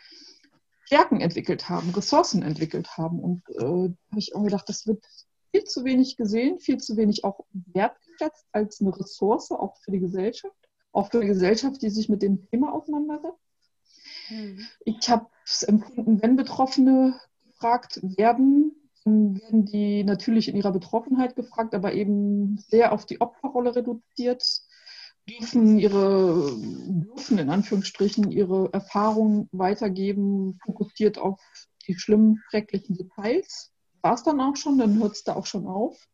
Stärken 0.86 1.22
entwickelt 1.22 1.70
haben, 1.70 1.90
Ressourcen 1.92 2.44
entwickelt 2.44 2.98
haben. 2.98 3.20
Und 3.20 3.44
äh, 3.50 3.60
da 3.60 3.66
habe 3.66 4.18
ich 4.18 4.36
auch 4.36 4.44
gedacht, 4.44 4.68
das 4.68 4.86
wird 4.86 5.04
viel 5.52 5.64
zu 5.64 5.86
wenig 5.86 6.18
gesehen, 6.18 6.60
viel 6.60 6.78
zu 6.78 6.98
wenig 6.98 7.24
auch 7.24 7.46
wertgeschätzt 7.52 8.46
als 8.52 8.82
eine 8.82 8.98
Ressource, 8.98 9.52
auch 9.52 9.78
für 9.78 9.92
die 9.92 10.00
Gesellschaft, 10.00 10.56
auch 10.92 11.10
für 11.10 11.22
die 11.22 11.28
Gesellschaft, 11.28 11.82
die 11.82 11.90
sich 11.90 12.10
mit 12.10 12.22
dem 12.22 12.46
Thema 12.50 12.74
auseinandersetzt. 12.74 13.40
Mhm. 14.30 14.68
Ich 14.84 15.10
habe 15.10 15.28
es 15.46 15.64
empfunden, 15.64 16.22
wenn 16.22 16.36
Betroffene 16.36 17.20
gefragt 17.62 18.00
werden, 18.18 18.76
dann 19.04 19.40
werden 19.40 19.66
die 19.66 20.04
natürlich 20.04 20.48
in 20.48 20.56
ihrer 20.56 20.72
Betroffenheit 20.72 21.36
gefragt, 21.36 21.74
aber 21.74 21.94
eben 21.94 22.58
sehr 22.58 22.92
auf 22.92 23.06
die 23.06 23.22
Opferrolle 23.22 23.76
reduziert, 23.76 24.62
dürfen 25.30 25.78
ihre, 25.80 26.52
dürfen 26.60 27.38
in 27.38 27.50
Anführungsstrichen 27.50 28.32
ihre 28.32 28.72
Erfahrungen 28.74 29.48
weitergeben, 29.52 30.60
fokussiert 30.64 31.18
auf 31.18 31.40
die 31.88 31.96
schlimmen, 31.96 32.40
schrecklichen 32.50 32.96
Details 32.96 33.72
war 34.02 34.16
es 34.16 34.24
dann 34.24 34.42
auch 34.42 34.56
schon, 34.56 34.78
dann 34.78 35.00
hört 35.00 35.14
es 35.14 35.24
da 35.24 35.36
auch 35.36 35.46
schon 35.46 35.68
auf. 35.68 36.08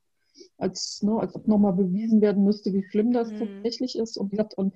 Als, 0.57 1.01
ne, 1.01 1.17
als 1.19 1.33
ob 1.35 1.47
nochmal 1.47 1.73
bewiesen 1.73 2.21
werden 2.21 2.43
müsste, 2.43 2.73
wie 2.73 2.83
schlimm 2.83 3.11
das 3.11 3.31
mhm. 3.31 3.39
tatsächlich 3.39 3.97
ist. 3.97 4.17
Und, 4.17 4.37
und 4.55 4.75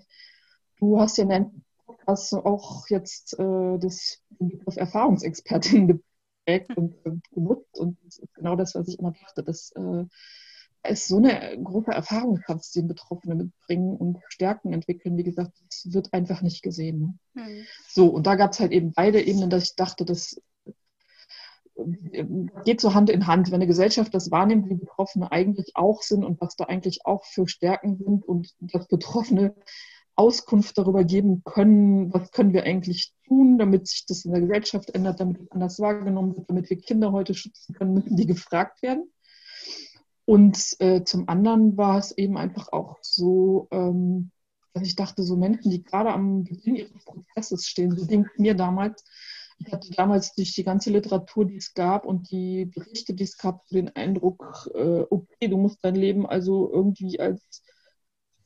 du 0.79 0.99
hast 0.99 1.17
ja 1.17 1.23
in 1.23 1.29
deinem 1.29 1.63
Podcast 1.85 2.33
auch 2.33 2.87
jetzt 2.87 3.37
äh, 3.37 3.77
das 3.77 4.21
Begriff 4.39 4.77
Erfahrungsexpertin 4.77 6.01
geprägt 6.45 6.77
und 6.77 6.95
äh, 7.05 7.11
genutzt. 7.33 7.77
Und 7.77 7.97
das 8.03 8.19
ist 8.19 8.33
genau 8.33 8.55
das, 8.55 8.75
was 8.75 8.87
ich 8.87 8.99
immer 8.99 9.11
dachte. 9.11 9.43
Das 9.43 9.71
äh, 9.71 10.05
ist 10.89 11.07
so 11.07 11.17
eine 11.17 11.61
große 11.63 11.91
Erfahrungskraft, 11.91 12.73
die 12.75 12.81
Betroffene 12.81 13.35
mitbringen 13.35 13.95
und 13.95 14.19
Stärken 14.29 14.73
entwickeln. 14.73 15.17
Wie 15.17 15.23
gesagt, 15.23 15.51
das 15.69 15.93
wird 15.93 16.13
einfach 16.13 16.41
nicht 16.41 16.63
gesehen. 16.63 17.19
Mhm. 17.33 17.65
So, 17.87 18.07
und 18.07 18.25
da 18.25 18.35
gab 18.35 18.51
es 18.51 18.59
halt 18.59 18.71
eben 18.71 18.93
beide 18.93 19.21
Ebenen, 19.21 19.49
dass 19.49 19.63
ich 19.63 19.75
dachte, 19.75 20.05
das 20.05 20.41
geht 22.65 22.81
so 22.81 22.93
Hand 22.93 23.09
in 23.09 23.27
Hand. 23.27 23.47
Wenn 23.47 23.55
eine 23.55 23.67
Gesellschaft 23.67 24.13
das 24.13 24.29
wahrnimmt, 24.29 24.69
wie 24.69 24.75
Betroffene 24.75 25.31
eigentlich 25.31 25.71
auch 25.75 26.01
sind 26.01 26.23
und 26.23 26.39
was 26.41 26.55
da 26.55 26.65
eigentlich 26.65 27.05
auch 27.05 27.23
für 27.25 27.47
Stärken 27.47 27.97
sind 27.97 28.25
und 28.25 28.53
dass 28.59 28.87
Betroffene 28.87 29.55
Auskunft 30.21 30.77
darüber 30.77 31.03
geben 31.03 31.41
können, 31.43 32.13
was 32.13 32.31
können 32.31 32.53
wir 32.53 32.63
eigentlich 32.63 33.11
tun, 33.27 33.57
damit 33.57 33.87
sich 33.87 34.05
das 34.05 34.23
in 34.23 34.31
der 34.31 34.41
Gesellschaft 34.41 34.91
ändert, 34.91 35.19
damit 35.19 35.41
es 35.41 35.51
anders 35.51 35.79
wahrgenommen 35.79 36.35
wird, 36.37 36.47
damit 36.47 36.69
wir 36.69 36.77
Kinder 36.77 37.11
heute 37.11 37.33
schützen 37.33 37.73
können, 37.73 37.95
müssen 37.95 38.15
die 38.15 38.27
gefragt 38.27 38.83
werden. 38.83 39.11
Und 40.25 40.75
äh, 40.77 41.03
zum 41.03 41.27
anderen 41.27 41.75
war 41.75 41.97
es 41.97 42.15
eben 42.15 42.37
einfach 42.37 42.71
auch 42.71 42.99
so, 43.01 43.67
ähm, 43.71 44.29
dass 44.73 44.83
ich 44.83 44.95
dachte, 44.95 45.23
so 45.23 45.35
Menschen, 45.35 45.71
die 45.71 45.81
gerade 45.81 46.13
am 46.13 46.43
Beginn 46.43 46.75
ihres 46.75 47.03
Prozesses 47.03 47.65
stehen, 47.65 47.97
so 47.97 48.05
ging 48.05 48.27
mir 48.37 48.53
damals, 48.53 49.03
ich 49.57 49.73
hatte 49.73 49.89
damals 49.91 50.35
durch 50.35 50.53
die 50.53 50.63
ganze 50.63 50.91
Literatur, 50.91 51.45
die 51.45 51.57
es 51.57 51.73
gab 51.73 52.05
und 52.05 52.29
die 52.29 52.65
Berichte, 52.65 53.15
die 53.15 53.23
es 53.23 53.37
gab, 53.37 53.67
den 53.69 53.89
Eindruck, 53.95 54.69
äh, 54.75 55.01
okay, 55.09 55.47
du 55.47 55.57
musst 55.57 55.83
dein 55.83 55.95
Leben 55.95 56.27
also 56.27 56.71
irgendwie 56.71 57.19
als 57.19 57.63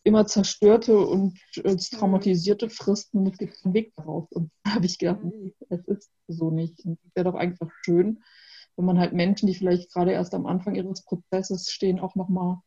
immer 0.06 0.28
zerstörte 0.28 0.98
und 0.98 1.38
mhm. 1.56 1.78
traumatisierte 1.78 2.70
fristen 2.70 3.20
und 3.20 3.34
es 3.34 3.38
gibt 3.38 3.62
keinen 3.62 3.74
Weg 3.74 3.94
daraus. 3.96 4.32
Und 4.32 4.52
da 4.64 4.76
habe 4.76 4.86
ich 4.86 5.00
gedacht, 5.00 5.24
nee, 5.24 5.54
es 5.70 5.84
ist 5.88 6.12
so 6.28 6.52
nicht. 6.52 6.86
Und 6.86 7.00
es 7.04 7.16
wäre 7.16 7.26
doch 7.32 7.36
einfach 7.36 7.70
schön, 7.84 8.24
wenn 8.78 8.86
man 8.86 9.00
halt 9.00 9.14
Menschen, 9.14 9.48
die 9.48 9.56
vielleicht 9.56 9.92
gerade 9.92 10.12
erst 10.12 10.34
am 10.36 10.46
Anfang 10.46 10.76
ihres 10.76 11.04
Prozesses 11.04 11.72
stehen, 11.72 12.00
auch 12.00 12.16
nochmal 12.16 12.60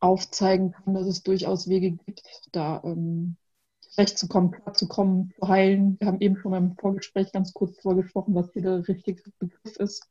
aufzeigen 0.00 0.72
kann, 0.72 0.94
dass 0.94 1.06
es 1.06 1.22
durchaus 1.22 1.68
Wege 1.68 1.92
gibt, 1.92 2.22
da 2.52 2.82
ähm, 2.84 3.36
zurechtzukommen, 3.80 4.50
klarzukommen, 4.50 5.32
zu 5.38 5.48
heilen. 5.48 5.96
Wir 6.00 6.08
haben 6.08 6.20
eben 6.20 6.36
schon 6.36 6.50
beim 6.50 6.76
Vorgespräch 6.76 7.30
ganz 7.30 7.52
kurz 7.52 7.80
vorgesprochen, 7.80 8.34
was 8.34 8.52
hier 8.52 8.62
der 8.62 8.88
richtige 8.88 9.22
Begriff 9.38 9.76
ist. 9.76 10.08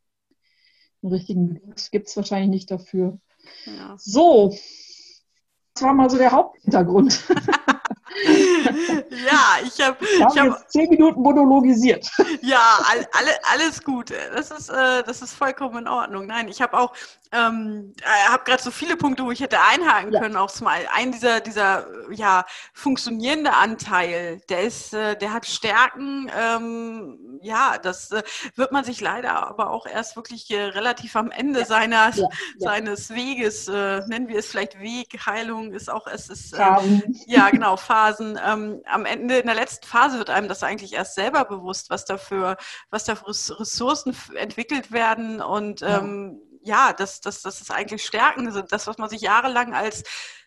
Einen 1.01 1.11
richtigen 1.11 1.49
Begriff 1.49 1.91
gibt 1.91 2.07
es 2.07 2.15
wahrscheinlich 2.15 2.49
nicht 2.49 2.71
dafür. 2.71 3.19
Ja. 3.65 3.95
So, 3.99 4.55
war 5.81 5.93
mal 5.93 6.09
so 6.09 6.17
der 6.17 6.31
Haupthintergrund. 6.31 7.23
ja, 9.09 9.57
ich 9.65 9.81
habe 9.81 9.97
ich 10.05 10.39
hab, 10.39 10.69
zehn 10.69 10.89
Minuten 10.89 11.21
monologisiert. 11.21 12.09
ja, 12.41 12.79
all, 12.89 13.07
alle, 13.13 13.31
alles 13.51 13.83
gut. 13.83 14.13
Das 14.33 14.51
ist, 14.51 14.69
äh, 14.69 15.03
das 15.03 15.21
ist 15.21 15.33
vollkommen 15.33 15.79
in 15.79 15.87
Ordnung. 15.87 16.27
Nein, 16.27 16.47
ich 16.47 16.61
habe 16.61 16.77
auch, 16.77 16.93
ähm, 17.31 17.93
äh, 18.01 18.31
habe 18.31 18.43
gerade 18.43 18.61
so 18.61 18.71
viele 18.71 18.95
Punkte, 18.95 19.23
wo 19.23 19.31
ich 19.31 19.39
hätte 19.39 19.59
einhaken 19.59 20.13
ja. 20.13 20.21
können. 20.21 20.35
Auch 20.35 20.51
zum 20.51 20.67
einen 20.67 21.11
dieser, 21.11 21.39
dieser 21.41 21.87
ja 22.11 22.45
funktionierende 22.73 23.53
Anteil, 23.53 24.41
der 24.49 24.61
ist, 24.61 24.93
äh, 24.93 25.15
der 25.17 25.33
hat 25.33 25.45
Stärken. 25.45 26.31
Ähm, 26.37 27.39
ja, 27.41 27.77
das 27.81 28.11
äh, 28.11 28.23
wird 28.55 28.71
man 28.71 28.83
sich 28.83 29.01
leider 29.01 29.47
aber 29.47 29.71
auch 29.71 29.85
erst 29.85 30.15
wirklich 30.15 30.49
äh, 30.51 30.61
relativ 30.61 31.15
am 31.15 31.31
Ende 31.31 31.61
ja. 31.61 31.65
seiner 31.65 32.11
ja. 32.15 32.27
seines 32.57 33.09
Weges 33.09 33.67
äh, 33.67 34.01
nennen 34.07 34.27
wir 34.27 34.39
es 34.39 34.47
vielleicht 34.47 34.79
Weg. 34.79 35.25
Heilung 35.25 35.73
ist 35.73 35.89
auch 35.89 36.07
es 36.07 36.29
ist 36.29 36.53
ja 36.53 37.49
genau 37.49 37.77
Phasen. 38.03 38.39
Ähm, 38.43 38.81
am 38.85 39.05
Ende, 39.05 39.37
in 39.37 39.45
der 39.45 39.55
letzten 39.55 39.85
Phase 39.85 40.17
wird 40.17 40.29
einem 40.29 40.47
das 40.47 40.63
eigentlich 40.63 40.93
erst 40.93 41.15
selber 41.15 41.45
bewusst, 41.45 41.89
was 41.89 42.05
dafür, 42.05 42.57
was 42.89 43.05
da 43.05 43.15
für 43.15 43.27
Ressourcen 43.27 44.15
entwickelt 44.35 44.91
werden 44.91 45.41
und 45.41 45.81
ja, 45.81 45.99
ähm, 45.99 46.41
ja 46.61 46.93
dass, 46.93 47.21
dass, 47.21 47.41
dass 47.41 47.61
es 47.61 47.71
eigentlich 47.71 48.05
Stärken 48.05 48.51
sind. 48.51 48.71
Das, 48.71 48.87
was 48.87 48.97
man 48.97 49.09
sich 49.09 49.21
jahrelang 49.21 49.73
als 49.73 50.03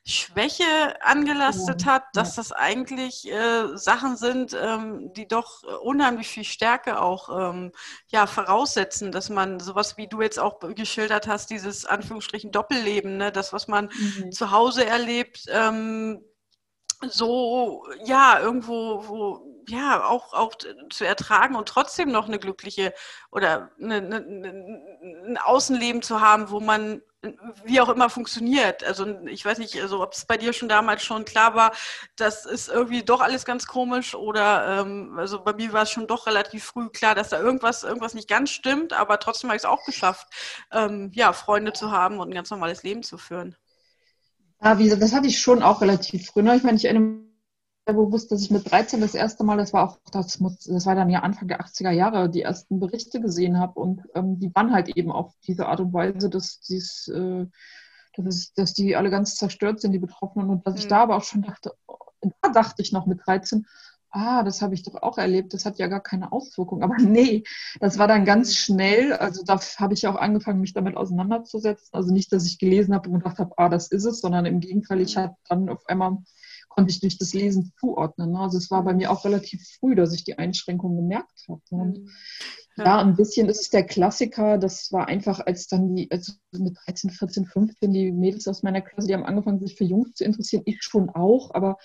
Schwäche 0.08 0.64
angelastet 1.00 1.84
hat, 1.84 2.04
dass 2.12 2.36
das 2.36 2.52
eigentlich 2.52 3.28
äh, 3.28 3.76
Sachen 3.76 4.16
sind, 4.16 4.56
ähm, 4.58 5.12
die 5.14 5.26
doch 5.26 5.64
unheimlich 5.82 6.28
viel 6.28 6.44
Stärke 6.44 7.00
auch 7.00 7.28
ähm, 7.50 7.72
ja, 8.06 8.28
voraussetzen, 8.28 9.10
dass 9.10 9.30
man 9.30 9.58
sowas, 9.58 9.96
wie 9.96 10.06
du 10.06 10.22
jetzt 10.22 10.38
auch 10.38 10.60
geschildert 10.60 11.26
hast, 11.26 11.50
dieses 11.50 11.86
Anführungsstrichen 11.86 12.52
Doppelleben, 12.52 13.16
ne, 13.16 13.32
das, 13.32 13.52
was 13.52 13.66
man 13.66 13.86
mhm. 13.86 14.30
zu 14.30 14.52
Hause 14.52 14.86
erlebt, 14.86 15.46
ähm, 15.48 16.22
so, 17.02 17.86
ja, 18.04 18.38
irgendwo, 18.40 19.06
wo, 19.08 19.62
ja, 19.68 20.04
auch, 20.04 20.32
auch 20.32 20.54
zu 20.90 21.04
ertragen 21.04 21.56
und 21.56 21.68
trotzdem 21.68 22.10
noch 22.10 22.26
eine 22.28 22.38
glückliche 22.38 22.94
oder 23.30 23.70
eine, 23.80 23.96
eine, 23.96 24.16
ein 25.26 25.38
Außenleben 25.38 26.02
zu 26.02 26.20
haben, 26.20 26.50
wo 26.50 26.60
man 26.60 27.02
wie 27.64 27.80
auch 27.80 27.88
immer 27.88 28.10
funktioniert. 28.10 28.84
Also 28.84 29.06
ich 29.26 29.44
weiß 29.44 29.58
nicht, 29.58 29.80
also 29.80 30.02
ob 30.02 30.12
es 30.12 30.26
bei 30.26 30.36
dir 30.36 30.52
schon 30.52 30.68
damals 30.68 31.02
schon 31.02 31.24
klar 31.24 31.54
war, 31.54 31.72
das 32.16 32.46
ist 32.46 32.68
irgendwie 32.68 33.02
doch 33.02 33.20
alles 33.20 33.44
ganz 33.44 33.66
komisch 33.66 34.14
oder 34.14 34.80
ähm, 34.80 35.18
also 35.18 35.42
bei 35.42 35.52
mir 35.52 35.72
war 35.72 35.82
es 35.82 35.90
schon 35.90 36.06
doch 36.06 36.26
relativ 36.26 36.64
früh 36.64 36.88
klar, 36.90 37.14
dass 37.14 37.30
da 37.30 37.40
irgendwas, 37.40 37.84
irgendwas 37.84 38.14
nicht 38.14 38.28
ganz 38.28 38.50
stimmt, 38.50 38.92
aber 38.92 39.18
trotzdem 39.18 39.50
habe 39.50 39.56
ich 39.56 39.62
es 39.62 39.68
auch 39.68 39.84
geschafft, 39.84 40.28
ähm, 40.72 41.10
ja, 41.14 41.32
Freunde 41.32 41.72
zu 41.72 41.90
haben 41.90 42.18
und 42.20 42.28
ein 42.30 42.34
ganz 42.34 42.50
normales 42.50 42.82
Leben 42.82 43.02
zu 43.02 43.18
führen. 43.18 43.56
Ja, 44.62 44.78
wie 44.78 44.84
gesagt, 44.84 45.02
das 45.02 45.12
hatte 45.12 45.28
ich 45.28 45.38
schon 45.38 45.62
auch 45.62 45.80
relativ 45.80 46.26
früh. 46.26 46.42
Ne? 46.42 46.56
Ich 46.56 46.62
meine, 46.62 46.76
ich 46.76 46.84
erinnere 46.84 47.02
mich 47.02 47.26
bewusst, 47.84 48.32
dass 48.32 48.42
ich 48.42 48.50
mit 48.50 48.70
13 48.70 49.00
das 49.00 49.14
erste 49.14 49.44
Mal, 49.44 49.56
das 49.58 49.72
war 49.72 49.88
auch, 49.88 49.98
das, 50.10 50.38
das 50.38 50.86
war 50.86 50.94
dann 50.94 51.10
ja 51.10 51.20
Anfang 51.20 51.48
der 51.48 51.60
80er 51.60 51.90
Jahre, 51.90 52.30
die 52.30 52.42
ersten 52.42 52.80
Berichte 52.80 53.20
gesehen 53.20 53.58
habe. 53.58 53.78
Und 53.78 54.02
ähm, 54.14 54.38
die 54.38 54.54
waren 54.54 54.72
halt 54.72 54.88
eben 54.88 55.12
auf 55.12 55.34
diese 55.46 55.66
Art 55.66 55.80
und 55.80 55.92
Weise, 55.92 56.30
dass, 56.30 56.60
dies, 56.60 57.08
äh, 57.08 57.46
dass, 58.16 58.52
dass 58.54 58.72
die 58.72 58.96
alle 58.96 59.10
ganz 59.10 59.36
zerstört 59.36 59.80
sind, 59.80 59.92
die 59.92 59.98
Betroffenen. 59.98 60.50
Und 60.50 60.66
dass 60.66 60.74
mhm. 60.74 60.80
ich 60.80 60.88
da 60.88 61.02
aber 61.02 61.16
auch 61.16 61.24
schon 61.24 61.42
dachte, 61.42 61.72
da 62.42 62.48
dachte 62.48 62.82
ich 62.82 62.92
noch 62.92 63.06
mit 63.06 63.20
13, 63.26 63.66
ah, 64.16 64.42
das 64.42 64.62
habe 64.62 64.74
ich 64.74 64.82
doch 64.82 64.94
auch 65.02 65.18
erlebt, 65.18 65.52
das 65.54 65.64
hat 65.66 65.78
ja 65.78 65.86
gar 65.86 66.00
keine 66.00 66.32
Auswirkung. 66.32 66.82
Aber 66.82 66.96
nee, 66.98 67.44
das 67.80 67.98
war 67.98 68.08
dann 68.08 68.24
ganz 68.24 68.56
schnell. 68.56 69.12
Also 69.12 69.44
da 69.44 69.60
habe 69.78 69.94
ich 69.94 70.06
auch 70.06 70.16
angefangen, 70.16 70.60
mich 70.60 70.72
damit 70.72 70.96
auseinanderzusetzen. 70.96 71.88
Also 71.92 72.12
nicht, 72.12 72.32
dass 72.32 72.46
ich 72.46 72.58
gelesen 72.58 72.94
habe 72.94 73.08
und 73.10 73.18
gedacht 73.18 73.38
habe, 73.38 73.52
ah, 73.58 73.68
das 73.68 73.88
ist 73.88 74.04
es, 74.04 74.20
sondern 74.20 74.46
im 74.46 74.60
Gegenteil, 74.60 75.00
ich 75.00 75.16
hatte 75.16 75.36
dann 75.48 75.68
auf 75.68 75.86
einmal 75.88 76.18
konnte 76.76 76.90
ich 76.90 77.00
durch 77.00 77.18
das 77.18 77.32
Lesen 77.32 77.72
zuordnen. 77.80 78.32
Ne? 78.32 78.38
Also 78.38 78.58
es 78.58 78.70
war 78.70 78.84
bei 78.84 78.94
mir 78.94 79.10
auch 79.10 79.24
relativ 79.24 79.66
früh, 79.80 79.94
dass 79.94 80.12
ich 80.12 80.24
die 80.24 80.38
Einschränkungen 80.38 80.98
gemerkt 80.98 81.46
habe. 81.48 81.62
Und 81.70 81.98
mhm. 81.98 82.10
Ja, 82.76 83.00
ein 83.00 83.16
bisschen 83.16 83.48
ist 83.48 83.62
es 83.62 83.70
der 83.70 83.84
Klassiker. 83.84 84.58
Das 84.58 84.92
war 84.92 85.08
einfach, 85.08 85.40
als 85.40 85.66
dann 85.66 85.96
die, 85.96 86.10
also 86.10 86.34
mit 86.52 86.76
13, 86.84 87.10
14, 87.10 87.46
15, 87.46 87.90
die 87.90 88.12
Mädels 88.12 88.46
aus 88.48 88.62
meiner 88.62 88.82
Klasse, 88.82 89.08
die 89.08 89.14
haben 89.14 89.24
angefangen, 89.24 89.60
sich 89.60 89.76
für 89.76 89.84
Jungs 89.84 90.12
zu 90.12 90.24
interessieren. 90.24 90.62
Ich 90.66 90.82
schon 90.82 91.08
auch, 91.08 91.54
aber 91.54 91.78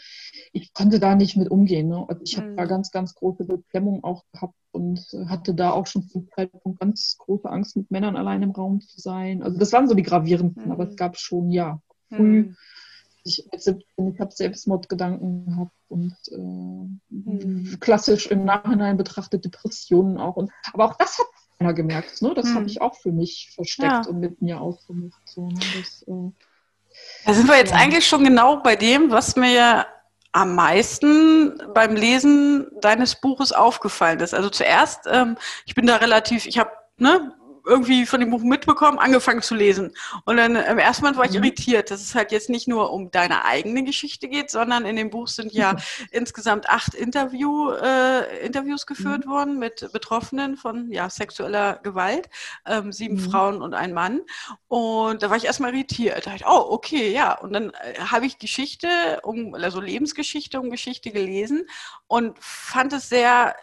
ich 0.52 0.74
konnte 0.74 1.00
da 1.00 1.16
nicht 1.16 1.38
mit 1.38 1.50
umgehen. 1.50 1.88
Ne? 1.88 2.06
Also 2.10 2.22
ich 2.26 2.36
mhm. 2.36 2.42
habe 2.42 2.56
da 2.56 2.66
ganz, 2.66 2.92
ganz 2.92 3.16
große 3.16 3.46
Beklemmung 3.46 4.04
auch 4.04 4.26
gehabt 4.34 4.56
und 4.72 5.00
hatte 5.28 5.54
da 5.54 5.72
auch 5.72 5.88
schon 5.88 6.10
zum 6.10 6.28
Zeitpunkt 6.36 6.82
ganz 6.82 7.16
große 7.18 7.50
Angst, 7.50 7.78
mit 7.78 7.90
Männern 7.90 8.18
allein 8.18 8.44
im 8.44 8.52
Raum 8.52 8.82
zu 8.82 9.00
sein. 9.00 9.44
Also 9.44 9.58
das 9.58 9.72
waren 9.72 9.88
so 9.88 9.94
die 9.94 10.04
gravierenden, 10.04 10.66
mhm. 10.66 10.72
aber 10.74 10.90
es 10.90 10.98
gab 10.98 11.18
schon, 11.18 11.52
ja, 11.52 11.82
früh. 12.10 12.44
Mhm 12.44 12.58
ich 13.24 13.48
mit 13.52 13.62
17, 13.62 14.14
ich 14.14 14.20
habe 14.20 14.32
Selbstmordgedanken 14.32 15.46
gehabt 15.46 15.72
und 15.90 16.16
äh, 16.32 16.38
mhm. 17.10 17.78
klassisch 17.80 18.28
im 18.28 18.46
Nachhinein 18.46 18.98
betrachtet 18.98 19.46
Depressionen 19.46 20.18
auch. 20.18 20.36
Und, 20.36 20.52
aber 20.74 20.86
auch 20.86 20.96
das 20.96 21.20
hat 21.20 21.28
keiner 21.58 21.74
gemerkt. 21.74 22.22
Ne? 22.22 22.34
Das 22.36 22.48
mhm. 22.48 22.56
habe 22.56 22.66
ich 22.68 22.82
auch 22.82 22.96
für 22.96 23.12
mich 23.12 23.52
versteckt 23.54 24.06
ja. 24.06 24.10
und 24.10 24.20
mit 24.20 24.42
mir 24.42 24.60
ausgemacht. 24.60 25.22
So, 25.26 25.48
ne? 25.48 25.60
das, 25.78 26.04
äh, 26.08 26.32
da 27.26 27.34
sind 27.34 27.48
wir 27.48 27.58
jetzt 27.58 27.72
ja. 27.72 27.78
eigentlich 27.78 28.08
schon 28.08 28.24
genau 28.24 28.58
bei 28.58 28.76
dem, 28.76 29.12
was 29.12 29.36
mir 29.36 29.52
ja 29.52 29.86
am 30.34 30.56
meisten 30.56 31.62
beim 31.74 31.96
Lesen 31.96 32.68
deines 32.82 33.16
Buches 33.16 33.52
aufgefallen 33.52 34.20
ist. 34.22 34.34
Also 34.34 34.50
zuerst, 34.50 35.02
ähm, 35.12 35.38
ich 35.66 35.76
bin 35.76 35.86
da 35.86 35.98
relativ, 35.98 36.46
ich 36.46 36.58
habe 36.58 36.72
ne, 36.98 37.34
irgendwie 37.66 38.06
von 38.06 38.20
dem 38.20 38.32
Buch 38.32 38.42
mitbekommen, 38.42 39.00
angefangen 39.00 39.42
zu 39.42 39.56
lesen. 39.56 39.94
Und 40.26 40.38
dann 40.38 40.56
im 40.56 40.78
ersten 40.78 41.04
Moment 41.04 41.18
war 41.18 41.26
ich 41.26 41.32
mhm. 41.32 41.44
irritiert, 41.44 41.92
dass 41.92 42.02
es 42.02 42.16
halt 42.16 42.32
jetzt 42.32 42.50
nicht 42.50 42.68
nur 42.68 42.92
um 42.92 43.12
deine 43.12 43.46
eigene 43.46 43.84
Geschichte 43.84 44.28
geht, 44.28 44.50
sondern 44.50 44.86
in 44.86 44.96
dem 44.96 45.10
Buch 45.10 45.28
sind 45.28 45.54
ja 45.54 45.76
insgesamt 46.12 46.70
acht 46.70 46.94
Interview, 46.94 47.72
äh, 47.72 48.46
Interviews 48.46 48.86
geführt 48.86 49.26
mhm. 49.26 49.30
worden 49.30 49.60
mit 49.60 49.92
Betroffenen 49.92 50.58
von 50.58 50.92
ja, 50.92 51.10
sexueller 51.10 51.80
Gewalt, 51.84 52.30
ähm, 52.66 52.92
sieben 52.92 53.16
mhm. 53.16 53.32
Frauen 53.32 53.62
und 53.62 53.74
ein 53.74 53.94
Mann. 53.94 54.22
Und 54.68 55.24
da 55.24 55.30
war 55.30 55.38
ich 55.38 55.46
erstmal 55.46 55.74
irritiert. 55.74 56.26
Da 56.26 56.32
dachte 56.32 56.38
ich, 56.38 56.46
oh, 56.48 56.68
okay, 56.70 57.12
ja. 57.12 57.34
Und 57.34 57.54
dann 57.54 57.72
äh, 57.72 58.00
habe 58.00 58.26
ich 58.26 58.40
Geschichte, 58.40 58.88
um, 59.24 59.54
also 59.54 59.82
Lebensgeschichte 59.82 60.60
um 60.60 60.70
Geschichte 60.70 61.12
gelesen 61.12 61.68
und 62.08 62.38
fand 62.40 62.94
es 62.94 63.10
sehr 63.10 63.56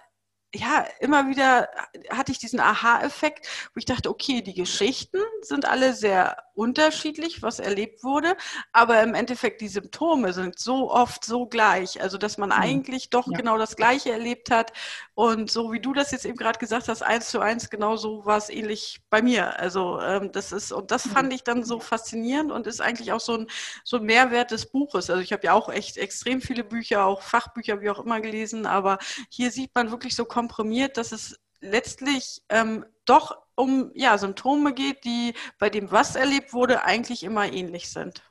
ja, 0.54 0.86
immer 1.00 1.28
wieder 1.28 1.68
hatte 2.10 2.32
ich 2.32 2.38
diesen 2.38 2.60
Aha-Effekt, 2.60 3.46
wo 3.74 3.78
ich 3.78 3.84
dachte, 3.84 4.08
okay, 4.08 4.40
die 4.40 4.54
Geschichten 4.54 5.18
sind 5.42 5.66
alle 5.66 5.92
sehr 5.92 6.38
unterschiedlich, 6.54 7.42
was 7.42 7.60
erlebt 7.60 8.02
wurde, 8.02 8.36
aber 8.72 9.02
im 9.02 9.14
Endeffekt 9.14 9.60
die 9.60 9.68
Symptome 9.68 10.32
sind 10.32 10.58
so 10.58 10.90
oft 10.90 11.24
so 11.24 11.46
gleich, 11.46 12.00
also 12.02 12.18
dass 12.18 12.38
man 12.38 12.48
mhm. 12.48 12.56
eigentlich 12.56 13.10
doch 13.10 13.28
ja. 13.28 13.36
genau 13.36 13.58
das 13.58 13.76
Gleiche 13.76 14.10
erlebt 14.10 14.50
hat 14.50 14.72
und 15.14 15.50
so 15.50 15.70
wie 15.70 15.80
du 15.80 15.92
das 15.92 16.10
jetzt 16.12 16.24
eben 16.24 16.36
gerade 16.36 16.58
gesagt 16.58 16.88
hast, 16.88 17.02
eins 17.02 17.28
zu 17.30 17.40
eins, 17.40 17.70
genau 17.70 17.96
so 17.96 18.24
war 18.24 18.38
es 18.38 18.50
ähnlich 18.50 19.00
bei 19.10 19.20
mir. 19.20 19.58
Also 19.58 20.00
ähm, 20.00 20.32
das 20.32 20.52
ist 20.52 20.72
und 20.72 20.90
das 20.90 21.06
fand 21.06 21.32
ich 21.32 21.44
dann 21.44 21.64
so 21.64 21.78
faszinierend 21.80 22.50
und 22.50 22.66
ist 22.66 22.80
eigentlich 22.80 23.12
auch 23.12 23.20
so 23.20 23.36
ein 23.36 23.46
so 23.84 23.98
ein 23.98 24.04
Mehrwert 24.04 24.50
des 24.50 24.66
Buches. 24.66 25.10
Also 25.10 25.22
ich 25.22 25.32
habe 25.32 25.44
ja 25.44 25.52
auch 25.52 25.68
echt 25.68 25.96
extrem 25.96 26.40
viele 26.40 26.64
Bücher, 26.64 27.04
auch 27.04 27.22
Fachbücher, 27.22 27.80
wie 27.80 27.90
auch 27.90 27.98
immer 27.98 28.20
gelesen, 28.20 28.66
aber 28.66 28.98
hier 29.28 29.50
sieht 29.50 29.74
man 29.74 29.90
wirklich 29.90 30.16
so 30.16 30.24
komprimiert, 30.38 30.96
dass 30.96 31.10
es 31.10 31.36
letztlich 31.60 32.42
ähm, 32.48 32.86
doch 33.04 33.42
um 33.56 33.90
ja, 33.94 34.16
Symptome 34.18 34.72
geht, 34.72 35.04
die 35.04 35.34
bei 35.58 35.68
dem, 35.68 35.90
was 35.90 36.14
erlebt 36.14 36.52
wurde, 36.52 36.84
eigentlich 36.84 37.24
immer 37.24 37.52
ähnlich 37.52 37.90
sind. 37.90 38.22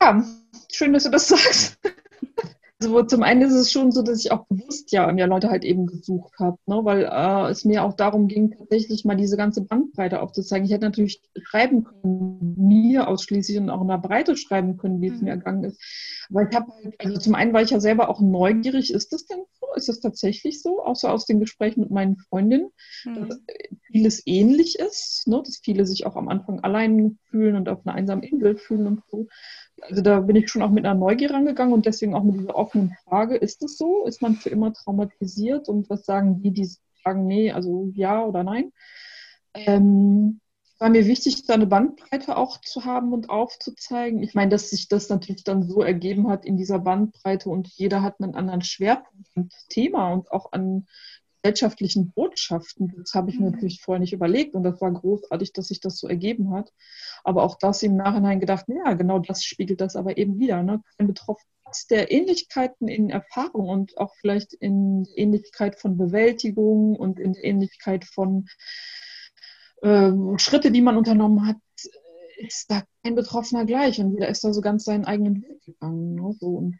Ja, 0.00 0.22
schön, 0.72 0.92
dass 0.92 1.02
du 1.02 1.10
das 1.10 1.26
sagst. 1.26 1.78
Also 2.82 3.02
zum 3.04 3.22
einen 3.22 3.42
ist 3.42 3.54
es 3.54 3.70
schon 3.70 3.92
so, 3.92 4.02
dass 4.02 4.24
ich 4.24 4.32
auch 4.32 4.46
bewusst 4.46 4.90
ja, 4.90 5.10
ja 5.12 5.26
Leute 5.26 5.50
halt 5.50 5.64
eben 5.64 5.86
gesucht 5.86 6.34
habe, 6.40 6.58
ne? 6.66 6.80
weil 6.82 7.04
äh, 7.04 7.50
es 7.50 7.64
mir 7.64 7.84
auch 7.84 7.94
darum 7.94 8.26
ging, 8.26 8.50
tatsächlich 8.50 9.04
mal 9.04 9.14
diese 9.14 9.36
ganze 9.36 9.62
Bandbreite 9.62 10.20
aufzuzeigen. 10.20 10.66
Ich 10.66 10.72
hätte 10.72 10.86
natürlich 10.86 11.22
schreiben 11.44 11.84
können, 11.84 12.56
mir 12.58 13.06
ausschließlich 13.06 13.58
und 13.58 13.70
auch 13.70 13.82
in 13.82 13.88
der 13.88 13.98
Breite 13.98 14.36
schreiben 14.36 14.78
können, 14.78 15.00
wie 15.00 15.08
es 15.08 15.18
mhm. 15.18 15.24
mir 15.24 15.30
ergangen 15.30 15.64
ist. 15.64 15.80
Aber 16.28 16.48
ich 16.48 16.56
habe 16.56 16.72
halt, 16.72 16.94
also 16.98 17.18
zum 17.18 17.36
einen 17.36 17.52
war 17.52 17.62
ich 17.62 17.70
ja 17.70 17.78
selber 17.78 18.08
auch 18.08 18.20
neugierig, 18.20 18.92
ist 18.92 19.12
das 19.12 19.26
denn 19.26 19.44
so? 19.60 19.66
Ist 19.76 19.88
das 19.88 20.00
tatsächlich 20.00 20.60
so? 20.60 20.82
Außer 20.82 21.12
aus 21.12 21.24
den 21.24 21.38
Gesprächen 21.38 21.80
mit 21.80 21.90
meinen 21.90 22.16
Freundinnen, 22.16 22.70
mhm. 23.04 23.28
dass 23.28 23.40
vieles 23.86 24.26
ähnlich 24.26 24.78
ist, 24.80 25.28
ne? 25.28 25.40
dass 25.44 25.60
viele 25.62 25.86
sich 25.86 26.04
auch 26.04 26.16
am 26.16 26.28
Anfang 26.28 26.60
allein 26.60 27.18
fühlen 27.30 27.54
und 27.54 27.68
auf 27.68 27.86
einer 27.86 27.94
einsamen 27.94 28.24
Insel 28.24 28.56
fühlen 28.56 28.86
und 28.88 29.02
so 29.08 29.28
also 29.82 30.02
da 30.02 30.20
bin 30.20 30.36
ich 30.36 30.50
schon 30.50 30.62
auch 30.62 30.70
mit 30.70 30.84
einer 30.84 30.98
Neugier 30.98 31.32
rangegangen 31.32 31.74
und 31.74 31.86
deswegen 31.86 32.14
auch 32.14 32.22
mit 32.22 32.36
dieser 32.36 32.54
offenen 32.54 32.96
Frage, 33.04 33.36
ist 33.36 33.62
es 33.62 33.76
so? 33.76 34.06
Ist 34.06 34.22
man 34.22 34.36
für 34.36 34.48
immer 34.48 34.72
traumatisiert? 34.72 35.68
Und 35.68 35.90
was 35.90 36.04
sagen 36.04 36.40
die, 36.40 36.52
die 36.52 36.68
sagen, 37.04 37.26
nee, 37.26 37.50
also 37.50 37.90
ja 37.94 38.24
oder 38.24 38.44
nein? 38.44 38.72
Ähm, 39.54 40.40
war 40.78 40.90
mir 40.90 41.06
wichtig, 41.06 41.46
da 41.46 41.54
eine 41.54 41.66
Bandbreite 41.66 42.36
auch 42.36 42.60
zu 42.60 42.84
haben 42.84 43.12
und 43.12 43.30
aufzuzeigen. 43.30 44.20
Ich 44.22 44.34
meine, 44.34 44.50
dass 44.50 44.70
sich 44.70 44.88
das 44.88 45.08
natürlich 45.08 45.44
dann 45.44 45.62
so 45.62 45.80
ergeben 45.80 46.28
hat 46.28 46.44
in 46.44 46.56
dieser 46.56 46.80
Bandbreite 46.80 47.50
und 47.50 47.68
jeder 47.68 48.02
hat 48.02 48.20
einen 48.20 48.34
anderen 48.34 48.62
Schwerpunkt 48.62 49.28
und 49.36 49.54
Thema 49.68 50.12
und 50.12 50.32
auch 50.32 50.50
an 50.52 50.86
gesellschaftlichen 51.42 52.12
Botschaften. 52.12 52.94
Das 52.96 53.14
habe 53.14 53.30
ich 53.30 53.38
mir 53.38 53.46
mhm. 53.46 53.52
natürlich 53.52 53.82
vorher 53.82 54.00
nicht 54.00 54.12
überlegt 54.12 54.54
und 54.54 54.62
das 54.62 54.80
war 54.80 54.92
großartig, 54.92 55.52
dass 55.52 55.68
sich 55.68 55.80
das 55.80 55.98
so 55.98 56.08
ergeben 56.08 56.52
hat. 56.52 56.72
Aber 57.24 57.42
auch 57.42 57.58
das 57.58 57.82
im 57.82 57.96
Nachhinein 57.96 58.40
gedacht, 58.40 58.66
ja, 58.68 58.94
genau 58.94 59.18
das 59.18 59.44
spiegelt 59.44 59.80
das 59.80 59.96
aber 59.96 60.16
eben 60.18 60.38
wieder. 60.38 60.62
Ne? 60.62 60.82
Kein 60.96 61.08
Betroffener 61.08 61.48
der 61.90 62.10
Ähnlichkeiten 62.10 62.86
in 62.86 63.08
Erfahrung 63.08 63.68
und 63.68 63.96
auch 63.96 64.14
vielleicht 64.16 64.52
in 64.52 65.06
Ähnlichkeit 65.16 65.80
von 65.80 65.96
Bewältigung 65.96 66.96
und 66.96 67.18
in 67.18 67.34
Ähnlichkeit 67.34 68.04
von 68.04 68.46
äh, 69.80 70.12
Schritte, 70.36 70.70
die 70.70 70.82
man 70.82 70.98
unternommen 70.98 71.46
hat, 71.46 71.56
ist 72.36 72.70
da 72.70 72.82
kein 73.02 73.14
Betroffener 73.14 73.64
gleich 73.64 74.00
und 74.00 74.12
jeder 74.12 74.28
ist 74.28 74.44
da 74.44 74.52
so 74.52 74.60
ganz 74.60 74.84
seinen 74.84 75.06
eigenen 75.06 75.42
Weg 75.42 75.64
gegangen. 75.64 76.14
Ne? 76.14 76.36
So, 76.38 76.48
und 76.48 76.78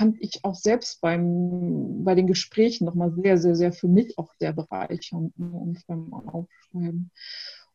fand 0.00 0.16
ich 0.22 0.46
auch 0.46 0.54
selbst 0.54 1.02
beim, 1.02 2.04
bei 2.04 2.14
den 2.14 2.26
Gesprächen 2.26 2.86
nochmal 2.86 3.12
sehr, 3.12 3.36
sehr, 3.36 3.54
sehr 3.54 3.70
für 3.70 3.86
mich 3.86 4.16
auch 4.16 4.32
sehr 4.38 4.54
bereichernd 4.54 5.38
ne? 5.38 5.50
und 5.50 5.86
beim 5.86 6.14
Aufschreiben. 6.14 7.10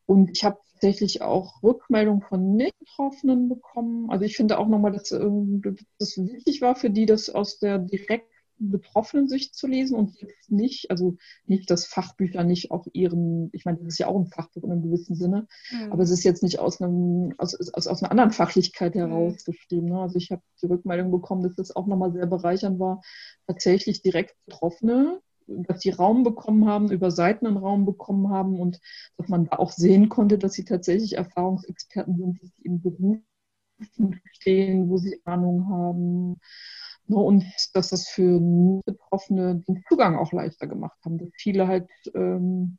Und 0.06 0.30
ich 0.32 0.42
habe 0.42 0.58
tatsächlich 0.72 1.22
auch 1.22 1.62
Rückmeldungen 1.62 2.22
von 2.22 2.56
Nicht-Betroffenen 2.56 3.48
bekommen. 3.48 4.10
Also 4.10 4.24
ich 4.24 4.36
finde 4.36 4.58
auch 4.58 4.66
nochmal, 4.66 4.90
dass 4.90 5.10
das 5.98 6.18
wichtig 6.18 6.60
war 6.62 6.74
für 6.74 6.90
die, 6.90 7.06
das 7.06 7.30
aus 7.30 7.60
der 7.60 7.78
direkten 7.78 8.35
betroffenen 8.58 9.28
lesen 9.66 9.96
und 9.96 10.20
jetzt 10.20 10.50
nicht, 10.50 10.90
also 10.90 11.16
nicht, 11.46 11.70
dass 11.70 11.86
Fachbücher 11.86 12.44
nicht 12.44 12.70
auch 12.70 12.86
ihren, 12.92 13.50
ich 13.52 13.64
meine, 13.64 13.78
das 13.78 13.88
ist 13.88 13.98
ja 13.98 14.06
auch 14.06 14.18
ein 14.18 14.26
Fachbuch 14.26 14.64
in 14.64 14.72
einem 14.72 14.82
gewissen 14.82 15.14
Sinne, 15.14 15.46
mhm. 15.70 15.92
aber 15.92 16.02
es 16.02 16.10
ist 16.10 16.24
jetzt 16.24 16.42
nicht 16.42 16.58
aus, 16.58 16.80
einem, 16.80 17.34
aus, 17.38 17.54
aus, 17.72 17.86
aus 17.86 18.02
einer 18.02 18.10
anderen 18.10 18.30
Fachlichkeit 18.32 18.94
mhm. 18.94 19.00
herausgeschrieben. 19.00 19.88
Ne? 19.88 20.00
Also 20.00 20.16
ich 20.16 20.30
habe 20.30 20.42
die 20.62 20.66
Rückmeldung 20.66 21.10
bekommen, 21.10 21.42
dass 21.42 21.54
das 21.54 21.76
auch 21.76 21.86
nochmal 21.86 22.12
sehr 22.12 22.26
bereichernd 22.26 22.78
war, 22.78 23.02
tatsächlich 23.46 24.02
direkt 24.02 24.34
Betroffene 24.46 25.20
dass 25.46 25.80
sie 25.80 25.90
Raum 25.90 26.24
bekommen 26.24 26.66
haben, 26.66 26.90
über 26.90 27.10
Seiten 27.10 27.46
einen 27.46 27.56
Raum 27.56 27.84
bekommen 27.84 28.30
haben 28.30 28.58
und 28.58 28.80
dass 29.16 29.28
man 29.28 29.46
da 29.46 29.58
auch 29.58 29.70
sehen 29.70 30.08
konnte, 30.08 30.38
dass 30.38 30.54
sie 30.54 30.64
tatsächlich 30.64 31.16
Erfahrungsexperten 31.16 32.16
sind, 32.16 32.40
die 32.42 32.62
in 32.62 32.82
Berufen 32.82 33.24
stehen, 34.32 34.88
wo 34.88 34.96
sie 34.96 35.20
Ahnung 35.24 35.68
haben. 35.68 36.40
Ne, 37.08 37.16
und 37.16 37.44
dass 37.72 37.90
das 37.90 38.08
für 38.08 38.40
Betroffene 38.84 39.62
den 39.68 39.84
Zugang 39.88 40.16
auch 40.16 40.32
leichter 40.32 40.66
gemacht 40.66 40.98
haben, 41.04 41.18
dass 41.18 41.28
viele 41.36 41.68
halt 41.68 41.88
ähm, 42.14 42.78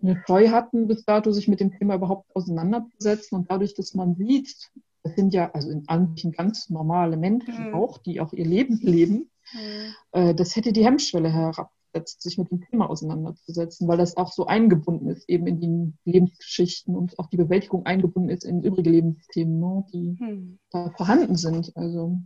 eine 0.00 0.22
Scheu 0.26 0.50
hatten, 0.50 0.86
bis 0.86 1.04
dato 1.04 1.32
sich 1.32 1.48
mit 1.48 1.60
dem 1.60 1.72
Thema 1.76 1.96
überhaupt 1.96 2.34
auseinanderzusetzen. 2.36 3.36
Und 3.36 3.50
dadurch, 3.50 3.74
dass 3.74 3.94
man 3.94 4.14
sieht, 4.14 4.70
das 5.02 5.14
sind 5.16 5.34
ja 5.34 5.50
also 5.52 5.70
in 5.70 5.84
manchen 5.88 6.32
ganz 6.32 6.70
normale 6.70 7.16
Menschen 7.16 7.68
mhm. 7.68 7.74
auch, 7.74 7.98
die 7.98 8.20
auch 8.20 8.32
ihr 8.32 8.46
Leben 8.46 8.78
leben, 8.80 9.30
mhm. 9.52 9.94
äh, 10.12 10.34
das 10.34 10.54
hätte 10.54 10.72
die 10.72 10.84
Hemmschwelle 10.84 11.32
herab 11.32 11.70
setzt, 11.94 12.22
sich 12.22 12.38
mit 12.38 12.50
dem 12.50 12.60
Thema 12.60 12.90
auseinanderzusetzen, 12.90 13.88
weil 13.88 13.96
das 13.96 14.16
auch 14.16 14.30
so 14.30 14.46
eingebunden 14.46 15.08
ist, 15.08 15.28
eben 15.28 15.46
in 15.46 15.60
die 16.04 16.10
Lebensgeschichten 16.10 16.94
und 16.94 17.18
auch 17.18 17.26
die 17.26 17.38
Bewältigung 17.38 17.86
eingebunden 17.86 18.28
ist 18.28 18.44
in 18.44 18.62
übrige 18.62 18.90
Lebensthemen, 18.90 19.58
ne, 19.58 19.86
die 19.92 20.16
hm. 20.18 20.58
da 20.70 20.90
vorhanden 20.90 21.36
sind. 21.36 21.74
Also 21.76 22.18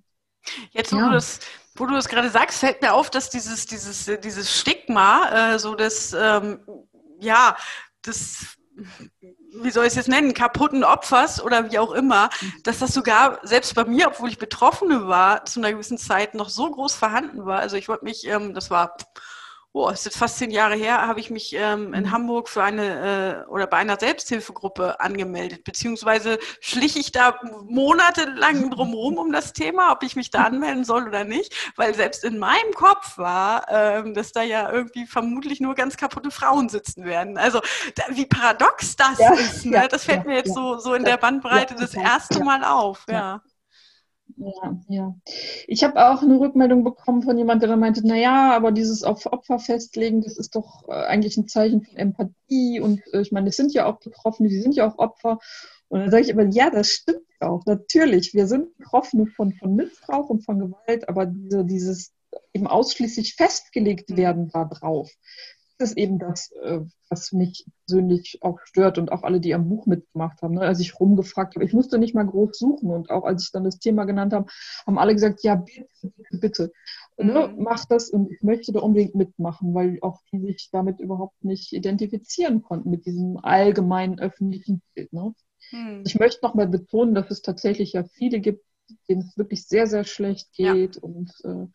Jetzt, 0.70 0.92
wo, 0.92 0.96
ja. 0.96 1.06
du 1.06 1.12
das, 1.12 1.40
wo 1.76 1.86
du 1.86 1.94
das 1.94 2.08
gerade 2.08 2.30
sagst, 2.30 2.58
fällt 2.58 2.82
mir 2.82 2.92
auf, 2.92 3.10
dass 3.10 3.30
dieses, 3.30 3.66
dieses, 3.66 4.10
dieses 4.22 4.58
Stigma, 4.58 5.54
äh, 5.54 5.58
so 5.58 5.74
das, 5.74 6.12
ähm, 6.12 6.60
ja, 7.20 7.56
das, 8.02 8.56
wie 9.54 9.70
soll 9.70 9.84
ich 9.84 9.90
es 9.90 9.96
jetzt 9.96 10.08
nennen, 10.08 10.34
kaputten 10.34 10.84
Opfers 10.84 11.42
oder 11.42 11.70
wie 11.70 11.78
auch 11.78 11.92
immer, 11.92 12.30
hm. 12.38 12.52
dass 12.64 12.78
das 12.78 12.92
sogar 12.92 13.38
selbst 13.42 13.74
bei 13.74 13.84
mir, 13.84 14.08
obwohl 14.08 14.28
ich 14.28 14.38
Betroffene 14.38 15.06
war, 15.06 15.44
zu 15.44 15.60
einer 15.60 15.72
gewissen 15.72 15.98
Zeit 15.98 16.34
noch 16.34 16.48
so 16.48 16.70
groß 16.70 16.94
vorhanden 16.94 17.44
war. 17.44 17.60
Also 17.60 17.76
ich 17.76 17.88
wollte 17.88 18.04
mich, 18.04 18.26
ähm, 18.26 18.54
das 18.54 18.70
war 18.70 18.96
oh, 19.74 19.88
es 19.88 20.04
ist 20.04 20.18
fast 20.18 20.38
zehn 20.38 20.50
Jahre 20.50 20.74
her, 20.74 21.06
habe 21.06 21.20
ich 21.20 21.30
mich 21.30 21.54
ähm, 21.54 21.94
in 21.94 22.04
mhm. 22.04 22.10
Hamburg 22.10 22.48
für 22.48 22.62
eine 22.62 23.44
äh, 23.46 23.50
oder 23.50 23.66
bei 23.66 23.78
einer 23.78 23.98
Selbsthilfegruppe 23.98 25.00
angemeldet, 25.00 25.64
beziehungsweise 25.64 26.38
schlich 26.60 26.96
ich 26.96 27.10
da 27.12 27.38
monatelang 27.66 28.70
drumherum 28.70 29.16
um 29.16 29.32
das 29.32 29.54
Thema, 29.54 29.92
ob 29.92 30.02
ich 30.02 30.14
mich 30.14 30.30
da 30.30 30.44
anmelden 30.44 30.84
soll 30.84 31.08
oder 31.08 31.24
nicht, 31.24 31.54
weil 31.76 31.94
selbst 31.94 32.22
in 32.22 32.38
meinem 32.38 32.72
Kopf 32.74 33.16
war, 33.16 33.66
ähm, 33.70 34.12
dass 34.14 34.32
da 34.32 34.42
ja 34.42 34.70
irgendwie 34.70 35.06
vermutlich 35.06 35.60
nur 35.60 35.74
ganz 35.74 35.96
kaputte 35.96 36.30
Frauen 36.30 36.68
sitzen 36.68 37.04
werden. 37.04 37.38
Also 37.38 37.60
da, 37.94 38.04
wie 38.10 38.26
paradox 38.26 38.96
das 38.96 39.18
ja, 39.18 39.32
ist, 39.32 39.64
ne? 39.64 39.88
das 39.90 40.04
fällt 40.04 40.24
ja, 40.24 40.30
mir 40.30 40.36
jetzt 40.36 40.48
ja, 40.48 40.54
so, 40.54 40.78
so 40.78 40.94
in 40.94 41.04
der 41.04 41.16
Bandbreite 41.16 41.74
das 41.74 41.94
erste 41.94 42.44
Mal 42.44 42.62
auf. 42.64 43.04
ja. 43.08 43.40
Ja, 44.36 44.80
ja. 44.88 45.14
Ich 45.66 45.84
habe 45.84 46.10
auch 46.10 46.22
eine 46.22 46.38
Rückmeldung 46.38 46.84
bekommen 46.84 47.22
von 47.22 47.36
jemandem, 47.36 47.68
der 47.68 47.76
meinte, 47.76 48.06
naja, 48.06 48.54
aber 48.54 48.72
dieses 48.72 49.02
auf 49.02 49.26
Opfer 49.26 49.58
festlegen, 49.58 50.22
das 50.22 50.36
ist 50.36 50.54
doch 50.54 50.88
äh, 50.88 50.92
eigentlich 50.92 51.36
ein 51.36 51.48
Zeichen 51.48 51.82
von 51.82 51.96
Empathie 51.96 52.80
und 52.80 53.02
äh, 53.12 53.20
ich 53.20 53.32
meine, 53.32 53.48
es 53.48 53.56
sind 53.56 53.72
ja 53.72 53.86
auch 53.86 54.00
Betroffene, 54.00 54.48
die 54.48 54.60
sind 54.60 54.74
ja 54.74 54.88
auch 54.88 54.98
Opfer. 54.98 55.38
Und 55.88 56.00
dann 56.00 56.10
sage 56.10 56.24
ich 56.24 56.32
aber, 56.32 56.46
ja, 56.46 56.70
das 56.70 56.88
stimmt 56.88 57.26
auch, 57.40 57.66
natürlich. 57.66 58.32
Wir 58.32 58.46
sind 58.46 58.76
Betroffene 58.78 59.26
von, 59.26 59.52
von 59.52 59.74
Missbrauch 59.74 60.30
und 60.30 60.44
von 60.44 60.58
Gewalt, 60.58 61.08
aber 61.08 61.26
diese, 61.26 61.64
dieses 61.64 62.12
eben 62.54 62.66
ausschließlich 62.66 63.34
festgelegt 63.34 64.16
werden 64.16 64.48
darauf, 64.48 65.10
ist 65.78 65.96
eben 65.96 66.18
das, 66.18 66.50
äh, 66.62 66.80
was 67.08 67.32
mich 67.32 67.66
persönlich 67.86 68.38
auch 68.42 68.58
stört 68.64 68.98
und 68.98 69.12
auch 69.12 69.22
alle, 69.22 69.40
die 69.40 69.54
am 69.54 69.68
Buch 69.68 69.86
mitgemacht 69.86 70.40
haben. 70.42 70.54
Ne? 70.54 70.62
Als 70.62 70.80
ich 70.80 70.98
rumgefragt 70.98 71.54
habe, 71.54 71.64
ich 71.64 71.72
musste 71.72 71.98
nicht 71.98 72.14
mal 72.14 72.26
groß 72.26 72.58
suchen 72.58 72.90
und 72.90 73.10
auch 73.10 73.24
als 73.24 73.44
ich 73.44 73.50
dann 73.52 73.64
das 73.64 73.78
Thema 73.78 74.04
genannt 74.04 74.32
habe, 74.32 74.46
haben 74.86 74.98
alle 74.98 75.14
gesagt, 75.14 75.42
ja, 75.42 75.56
bitte, 75.56 75.86
bitte, 76.02 76.38
bitte. 76.38 76.72
Ne? 77.18 77.48
Mhm. 77.48 77.62
Mach 77.62 77.84
das 77.84 78.10
und 78.10 78.30
ich 78.30 78.42
möchte 78.42 78.72
da 78.72 78.80
unbedingt 78.80 79.14
mitmachen, 79.14 79.74
weil 79.74 79.98
auch 80.00 80.20
die 80.32 80.40
sich 80.40 80.70
damit 80.72 81.00
überhaupt 81.00 81.44
nicht 81.44 81.72
identifizieren 81.72 82.62
konnten 82.62 82.90
mit 82.90 83.06
diesem 83.06 83.38
allgemeinen 83.38 84.18
öffentlichen 84.18 84.82
Bild. 84.94 85.12
Ne? 85.12 85.34
Mhm. 85.70 86.02
Ich 86.06 86.18
möchte 86.18 86.44
nochmal 86.44 86.68
betonen, 86.68 87.14
dass 87.14 87.30
es 87.30 87.42
tatsächlich 87.42 87.92
ja 87.92 88.04
viele 88.04 88.40
gibt, 88.40 88.64
denen 89.08 89.22
es 89.22 89.36
wirklich 89.36 89.66
sehr, 89.66 89.86
sehr 89.86 90.04
schlecht 90.04 90.52
geht 90.52 90.96
ja. 90.96 91.02
und 91.02 91.32
äh, 91.44 91.66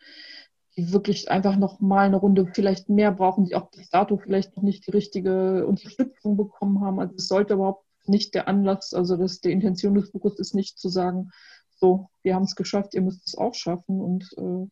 die 0.77 0.93
wirklich 0.93 1.29
einfach 1.31 1.57
noch 1.57 1.79
mal 1.79 2.05
eine 2.05 2.17
Runde 2.17 2.45
vielleicht 2.53 2.87
mehr 2.87 3.11
brauchen, 3.11 3.45
die 3.45 3.55
auch 3.55 3.71
bis 3.71 3.89
dato 3.89 4.17
vielleicht 4.17 4.55
noch 4.55 4.63
nicht 4.63 4.85
die 4.85 4.91
richtige 4.91 5.65
Unterstützung 5.65 6.37
bekommen 6.37 6.81
haben. 6.81 6.99
Also 6.99 7.15
es 7.15 7.27
sollte 7.27 7.55
überhaupt 7.55 7.83
nicht 8.05 8.35
der 8.35 8.47
Anlass, 8.47 8.93
also 8.93 9.17
das, 9.17 9.41
die 9.41 9.51
Intention 9.51 9.95
des 9.95 10.11
Buches 10.11 10.39
ist 10.39 10.53
nicht 10.53 10.79
zu 10.79 10.87
sagen, 10.87 11.31
so, 11.79 12.09
wir 12.23 12.35
haben 12.35 12.43
es 12.43 12.55
geschafft, 12.55 12.93
ihr 12.93 13.01
müsst 13.01 13.27
es 13.27 13.37
auch 13.37 13.53
schaffen. 13.53 13.99
Und 14.01 14.29
äh, 14.37 14.67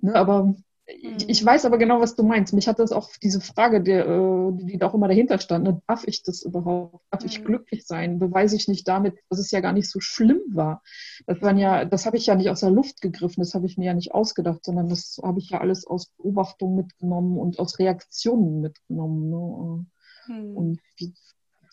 ne, 0.00 0.14
aber 0.14 0.54
ich, 0.86 1.28
ich, 1.28 1.44
weiß 1.44 1.64
aber 1.64 1.78
genau, 1.78 2.00
was 2.00 2.14
du 2.14 2.22
meinst. 2.22 2.54
Mich 2.54 2.68
hat 2.68 2.78
das 2.78 2.92
auch 2.92 3.10
diese 3.20 3.40
Frage, 3.40 3.78
äh, 3.78 4.64
die 4.64 4.78
da 4.78 4.86
auch 4.86 4.94
immer 4.94 5.08
dahinter 5.08 5.38
stand. 5.38 5.64
Ne? 5.64 5.82
Darf 5.88 6.06
ich 6.06 6.22
das 6.22 6.42
überhaupt? 6.42 7.04
Darf 7.10 7.24
ich 7.24 7.40
mhm. 7.40 7.44
glücklich 7.44 7.86
sein? 7.86 8.20
Beweise 8.20 8.54
ich 8.54 8.68
nicht 8.68 8.86
damit, 8.86 9.18
dass 9.28 9.40
es 9.40 9.50
ja 9.50 9.60
gar 9.60 9.72
nicht 9.72 9.90
so 9.90 9.98
schlimm 9.98 10.40
war? 10.48 10.82
Das 11.26 11.42
waren 11.42 11.58
ja, 11.58 11.84
das 11.84 12.06
habe 12.06 12.16
ich 12.16 12.26
ja 12.26 12.36
nicht 12.36 12.50
aus 12.50 12.60
der 12.60 12.70
Luft 12.70 13.00
gegriffen, 13.00 13.40
das 13.40 13.54
habe 13.54 13.66
ich 13.66 13.76
mir 13.76 13.86
ja 13.86 13.94
nicht 13.94 14.14
ausgedacht, 14.14 14.64
sondern 14.64 14.88
das 14.88 15.18
habe 15.22 15.40
ich 15.40 15.50
ja 15.50 15.60
alles 15.60 15.86
aus 15.86 16.06
Beobachtung 16.16 16.76
mitgenommen 16.76 17.36
und 17.36 17.58
aus 17.58 17.80
Reaktionen 17.80 18.60
mitgenommen. 18.60 19.28
Ne? 19.28 19.86
Hm. 20.26 20.56
Und 20.56 20.80
das 21.00 21.10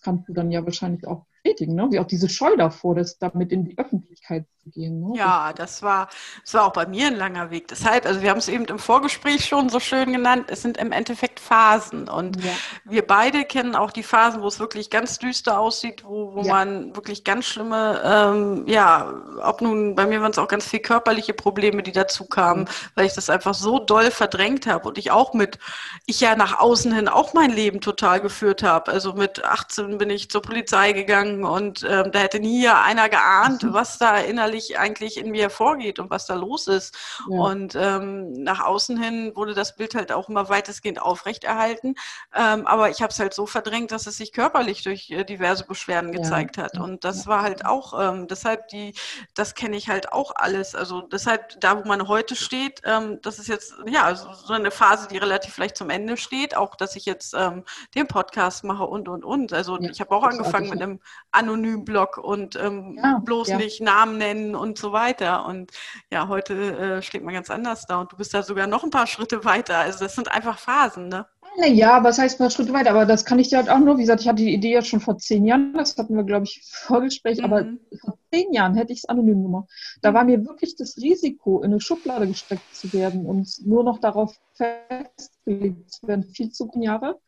kannst 0.01 0.27
du 0.27 0.33
dann 0.33 0.51
ja 0.51 0.65
wahrscheinlich 0.65 1.05
auch 1.05 1.25
bestätigen, 1.43 1.75
ne? 1.75 1.89
wie 1.91 1.99
auch 1.99 2.07
diese 2.07 2.29
Scheu 2.29 2.55
davor, 2.57 2.95
das 2.95 3.17
damit 3.17 3.51
in 3.51 3.65
die 3.65 3.77
Öffentlichkeit 3.77 4.45
zu 4.63 4.69
gehen. 4.69 5.01
Ne? 5.01 5.17
Ja, 5.17 5.53
das 5.53 5.81
war, 5.81 6.09
das 6.43 6.53
war 6.53 6.65
auch 6.65 6.73
bei 6.73 6.85
mir 6.85 7.07
ein 7.07 7.15
langer 7.15 7.51
Weg. 7.51 7.67
Deshalb, 7.67 8.05
also 8.05 8.21
wir 8.21 8.29
haben 8.29 8.37
es 8.37 8.47
eben 8.47 8.65
im 8.65 8.79
Vorgespräch 8.79 9.45
schon 9.45 9.69
so 9.69 9.79
schön 9.79 10.13
genannt, 10.13 10.45
es 10.47 10.61
sind 10.61 10.77
im 10.77 10.91
Endeffekt 10.91 11.39
Phasen. 11.39 12.07
Und 12.07 12.43
ja. 12.43 12.51
wir 12.85 13.05
beide 13.05 13.43
kennen 13.43 13.75
auch 13.75 13.91
die 13.91 14.03
Phasen, 14.03 14.41
wo 14.41 14.47
es 14.47 14.59
wirklich 14.59 14.89
ganz 14.89 15.19
düster 15.19 15.59
aussieht, 15.59 16.03
wo, 16.05 16.33
wo 16.35 16.41
ja. 16.43 16.53
man 16.53 16.95
wirklich 16.95 17.23
ganz 17.23 17.45
schlimme, 17.45 18.01
ähm, 18.03 18.63
ja, 18.67 19.13
ob 19.41 19.61
nun, 19.61 19.95
bei 19.95 20.05
mir 20.05 20.21
waren 20.21 20.31
es 20.31 20.37
auch 20.37 20.47
ganz 20.47 20.67
viel 20.67 20.79
körperliche 20.79 21.33
Probleme, 21.33 21.83
die 21.83 21.91
dazu 21.91 22.25
kamen, 22.25 22.61
mhm. 22.61 22.67
weil 22.95 23.05
ich 23.05 23.13
das 23.13 23.29
einfach 23.29 23.53
so 23.53 23.79
doll 23.79 24.11
verdrängt 24.11 24.67
habe 24.67 24.87
und 24.87 24.97
ich 24.97 25.11
auch 25.11 25.33
mit, 25.33 25.59
ich 26.05 26.21
ja 26.21 26.35
nach 26.35 26.59
außen 26.59 26.93
hin 26.93 27.07
auch 27.07 27.33
mein 27.33 27.51
Leben 27.51 27.81
total 27.81 28.21
geführt 28.21 28.63
habe. 28.63 28.91
Also 28.91 29.13
mit 29.13 29.43
18 29.43 29.97
bin 29.97 30.09
ich 30.09 30.29
zur 30.29 30.41
Polizei 30.41 30.93
gegangen 30.93 31.43
und 31.43 31.85
ähm, 31.89 32.11
da 32.11 32.19
hätte 32.19 32.39
nie 32.39 32.67
einer 32.67 33.09
geahnt, 33.09 33.65
was 33.73 33.97
da 33.97 34.17
innerlich 34.17 34.52
innerlich 34.53 34.79
eigentlich 34.79 35.17
in 35.17 35.31
mir 35.31 35.49
vorgeht 35.49 35.99
und 35.99 36.09
was 36.09 36.25
da 36.25 36.35
los 36.35 36.67
ist. 36.67 36.95
Ja. 37.29 37.39
Und 37.39 37.75
ähm, 37.75 38.31
nach 38.33 38.63
außen 38.63 39.01
hin 39.01 39.31
wurde 39.35 39.53
das 39.53 39.75
Bild 39.75 39.95
halt 39.95 40.11
auch 40.11 40.29
immer 40.29 40.49
weitestgehend 40.49 41.01
aufrechterhalten. 41.01 41.95
Ähm, 42.35 42.67
aber 42.67 42.89
ich 42.89 43.01
habe 43.01 43.11
es 43.11 43.19
halt 43.19 43.33
so 43.33 43.45
verdrängt, 43.45 43.91
dass 43.91 44.07
es 44.07 44.17
sich 44.17 44.31
körperlich 44.31 44.83
durch 44.83 45.09
äh, 45.09 45.23
diverse 45.23 45.65
Beschwerden 45.65 46.11
gezeigt 46.11 46.57
hat. 46.57 46.77
Und 46.77 47.03
das 47.03 47.27
war 47.27 47.41
halt 47.41 47.65
auch, 47.65 47.99
ähm, 47.99 48.27
deshalb 48.27 48.67
die, 48.69 48.93
das 49.33 49.55
kenne 49.55 49.75
ich 49.75 49.89
halt 49.89 50.11
auch 50.11 50.33
alles. 50.35 50.75
Also 50.75 51.01
deshalb, 51.01 51.59
da 51.59 51.77
wo 51.77 51.87
man 51.87 52.07
heute 52.07 52.35
steht, 52.35 52.81
ähm, 52.85 53.19
das 53.21 53.39
ist 53.39 53.47
jetzt 53.47 53.75
ja 53.87 54.13
so 54.15 54.53
eine 54.53 54.71
Phase, 54.71 55.07
die 55.07 55.17
relativ 55.17 55.53
vielleicht 55.53 55.77
zum 55.77 55.89
Ende 55.89 56.17
steht. 56.17 56.55
Auch, 56.55 56.75
dass 56.75 56.95
ich 56.95 57.05
jetzt 57.05 57.33
ähm, 57.33 57.63
den 57.95 58.07
Podcast 58.07 58.63
mache 58.63 58.85
und 58.85 59.07
und 59.07 59.25
und. 59.25 59.53
Also 59.53 59.79
ja, 59.79 59.89
ich 59.89 59.99
habe 59.99 60.15
auch 60.15 60.23
angefangen 60.23 60.69
mit 60.69 60.81
einem 60.81 60.99
anonymen 61.31 61.85
Blog 61.85 62.17
und 62.17 62.55
ähm, 62.55 62.99
ja, 63.01 63.19
bloß 63.23 63.49
ja. 63.49 63.57
nicht 63.57 63.81
Namen 63.81 64.17
nennen 64.17 64.42
und 64.51 64.77
so 64.77 64.91
weiter. 64.91 65.45
Und 65.45 65.71
ja, 66.11 66.27
heute 66.27 66.53
äh, 66.77 67.01
steht 67.01 67.23
man 67.23 67.33
ganz 67.33 67.49
anders 67.49 67.85
da 67.85 68.01
und 68.01 68.11
du 68.11 68.17
bist 68.17 68.33
da 68.33 68.43
sogar 68.43 68.67
noch 68.67 68.83
ein 68.83 68.89
paar 68.89 69.07
Schritte 69.07 69.45
weiter. 69.45 69.77
Also 69.79 69.99
das 69.99 70.15
sind 70.15 70.31
einfach 70.31 70.59
Phasen, 70.59 71.07
ne? 71.07 71.25
Ja, 71.57 72.03
was 72.03 72.17
heißt 72.17 72.35
ein 72.35 72.43
paar 72.43 72.49
Schritte 72.49 72.73
weiter? 72.73 72.89
Aber 72.89 73.05
das 73.05 73.25
kann 73.25 73.37
ich 73.37 73.49
dir 73.49 73.57
halt 73.57 73.69
auch 73.69 73.77
nur, 73.77 73.97
wie 73.97 74.01
gesagt, 74.01 74.21
ich 74.21 74.27
hatte 74.27 74.41
die 74.41 74.53
Idee 74.53 74.73
ja 74.73 74.81
schon 74.81 74.99
vor 74.99 75.17
zehn 75.17 75.45
Jahren, 75.45 75.73
das 75.73 75.95
hatten 75.97 76.15
wir, 76.15 76.23
glaube 76.23 76.45
ich, 76.45 76.61
Vorgespräch, 76.63 77.39
mhm. 77.39 77.45
aber 77.45 77.65
vor 78.01 78.17
zehn 78.31 78.51
Jahren 78.53 78.75
hätte 78.75 78.91
ich 78.91 78.99
es 78.99 79.05
anonym 79.05 79.43
gemacht. 79.43 79.69
Da 80.01 80.13
war 80.13 80.23
mir 80.23 80.43
wirklich 80.45 80.75
das 80.75 80.97
Risiko, 80.97 81.61
in 81.61 81.71
eine 81.71 81.79
Schublade 81.79 82.27
gesteckt 82.27 82.75
zu 82.75 82.91
werden 82.91 83.25
und 83.25 83.47
nur 83.65 83.83
noch 83.83 83.99
darauf 83.99 84.35
festgelegt 84.53 85.91
zu 85.91 86.07
werden, 86.07 86.23
viel 86.23 86.51
zu 86.51 86.69
viele 86.71 86.85
Jahre 86.85 87.19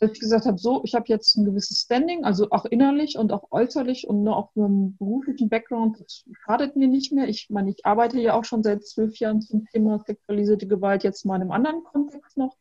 dass 0.00 0.12
ich 0.12 0.20
gesagt 0.20 0.46
habe, 0.46 0.56
so, 0.56 0.80
ich 0.84 0.94
habe 0.94 1.04
jetzt 1.08 1.36
ein 1.36 1.44
gewisses 1.44 1.82
Standing, 1.82 2.24
also 2.24 2.48
auch 2.50 2.64
innerlich 2.64 3.18
und 3.18 3.32
auch 3.32 3.52
äußerlich 3.52 4.08
und 4.08 4.22
nur 4.22 4.34
auch 4.34 4.54
nur 4.54 4.66
im 4.66 4.96
beruflichen 4.96 5.50
Background, 5.50 6.00
das 6.00 6.24
schadet 6.42 6.74
mir 6.74 6.88
nicht 6.88 7.12
mehr. 7.12 7.28
Ich 7.28 7.50
meine, 7.50 7.68
ich 7.70 7.84
arbeite 7.84 8.18
ja 8.18 8.32
auch 8.32 8.44
schon 8.44 8.62
seit 8.62 8.86
zwölf 8.86 9.18
Jahren 9.18 9.42
zum 9.42 9.66
Thema 9.66 10.02
sexualisierte 10.06 10.66
Gewalt, 10.66 11.04
jetzt 11.04 11.26
mal 11.26 11.36
in 11.36 11.42
einem 11.42 11.52
anderen 11.52 11.84
Kontext 11.84 12.38
noch. 12.38 12.56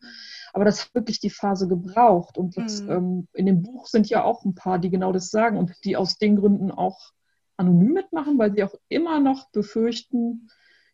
Aber 0.51 0.65
das 0.65 0.83
hat 0.83 0.93
wirklich 0.93 1.21
die 1.21 1.29
Phase 1.29 1.69
gebraucht. 1.69 2.37
Und 2.37 2.57
das, 2.57 2.83
mhm. 2.83 2.91
ähm, 2.91 3.27
in 3.33 3.45
dem 3.45 3.61
Buch 3.61 3.87
sind 3.87 4.09
ja 4.09 4.25
auch 4.25 4.43
ein 4.43 4.53
paar, 4.53 4.77
die 4.77 4.89
genau 4.89 5.13
das 5.13 5.31
sagen 5.31 5.57
und 5.57 5.71
die 5.85 5.95
aus 5.95 6.17
den 6.17 6.35
Gründen 6.35 6.71
auch 6.71 7.11
anonym 7.55 7.93
mitmachen, 7.93 8.37
weil 8.37 8.53
sie 8.53 8.65
auch 8.65 8.75
immer 8.89 9.21
noch 9.21 9.49
befürchten, 9.51 10.49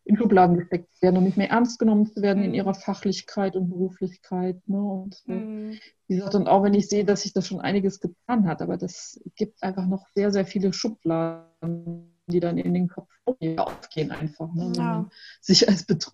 in 0.05 0.17
Schubladen 0.17 0.57
gesteckt 0.57 0.95
zu 0.95 1.01
werden 1.01 1.17
und 1.17 1.23
nicht 1.23 1.37
mehr 1.37 1.49
ernst 1.49 1.79
genommen 1.79 2.05
zu 2.05 2.21
werden 2.21 2.39
mhm. 2.39 2.49
in 2.49 2.53
ihrer 2.53 2.75
Fachlichkeit 2.75 3.55
und 3.55 3.69
Beruflichkeit. 3.69 4.61
Ne? 4.67 4.77
Und 4.77 5.21
mhm. 5.25 5.79
wie 6.07 6.15
gesagt, 6.15 6.35
und 6.35 6.47
auch 6.47 6.63
wenn 6.63 6.75
ich 6.75 6.87
sehe, 6.87 7.05
dass 7.05 7.23
sich 7.23 7.33
das 7.33 7.47
schon 7.47 7.59
einiges 7.59 7.99
getan 7.99 8.47
hat, 8.47 8.61
aber 8.61 8.77
das 8.77 9.19
gibt 9.35 9.61
einfach 9.63 9.87
noch 9.87 10.05
sehr, 10.13 10.31
sehr 10.31 10.45
viele 10.45 10.73
Schubladen, 10.73 12.15
die 12.27 12.39
dann 12.39 12.57
in 12.57 12.73
den 12.73 12.87
Kopf 12.87 13.09
aufgehen 13.25 14.11
einfach. 14.11 14.53
Ne? 14.53 14.71
Wenn 14.75 14.83
man 14.83 15.11
sich 15.41 15.67
als 15.67 15.85
Betr 15.85 16.11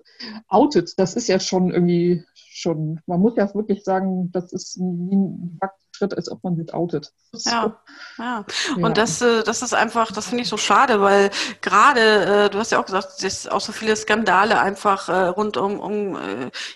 outet, 0.47 0.93
das 0.97 1.15
ist 1.15 1.27
ja 1.27 1.39
schon 1.39 1.71
irgendwie 1.71 2.23
schon, 2.33 3.01
man 3.05 3.19
muss 3.19 3.35
ja 3.35 3.53
wirklich 3.53 3.83
sagen, 3.83 4.31
das 4.31 4.53
ist 4.53 4.79
wie 4.79 5.15
ein 5.15 5.59
Schritt, 6.01 6.17
als 6.17 6.31
ob 6.31 6.43
man 6.43 6.55
sich 6.55 6.73
outet. 6.73 7.11
Ja, 7.45 7.79
ja. 8.17 8.45
Und 8.75 8.81
ja. 8.81 8.89
Das, 8.89 9.21
äh, 9.21 9.43
das 9.43 9.61
ist 9.61 9.73
einfach, 9.73 10.11
das 10.11 10.27
finde 10.27 10.43
ich 10.43 10.49
so 10.49 10.57
schade, 10.57 11.01
weil 11.01 11.29
gerade, 11.61 12.45
äh, 12.45 12.49
du 12.49 12.57
hast 12.57 12.71
ja 12.71 12.79
auch 12.79 12.85
gesagt, 12.85 13.23
es 13.23 13.47
auch 13.47 13.61
so 13.61 13.71
viele 13.71 13.95
Skandale 13.95 14.59
einfach 14.59 15.09
äh, 15.09 15.27
rund 15.27 15.57
um, 15.57 15.79
um 15.79 16.13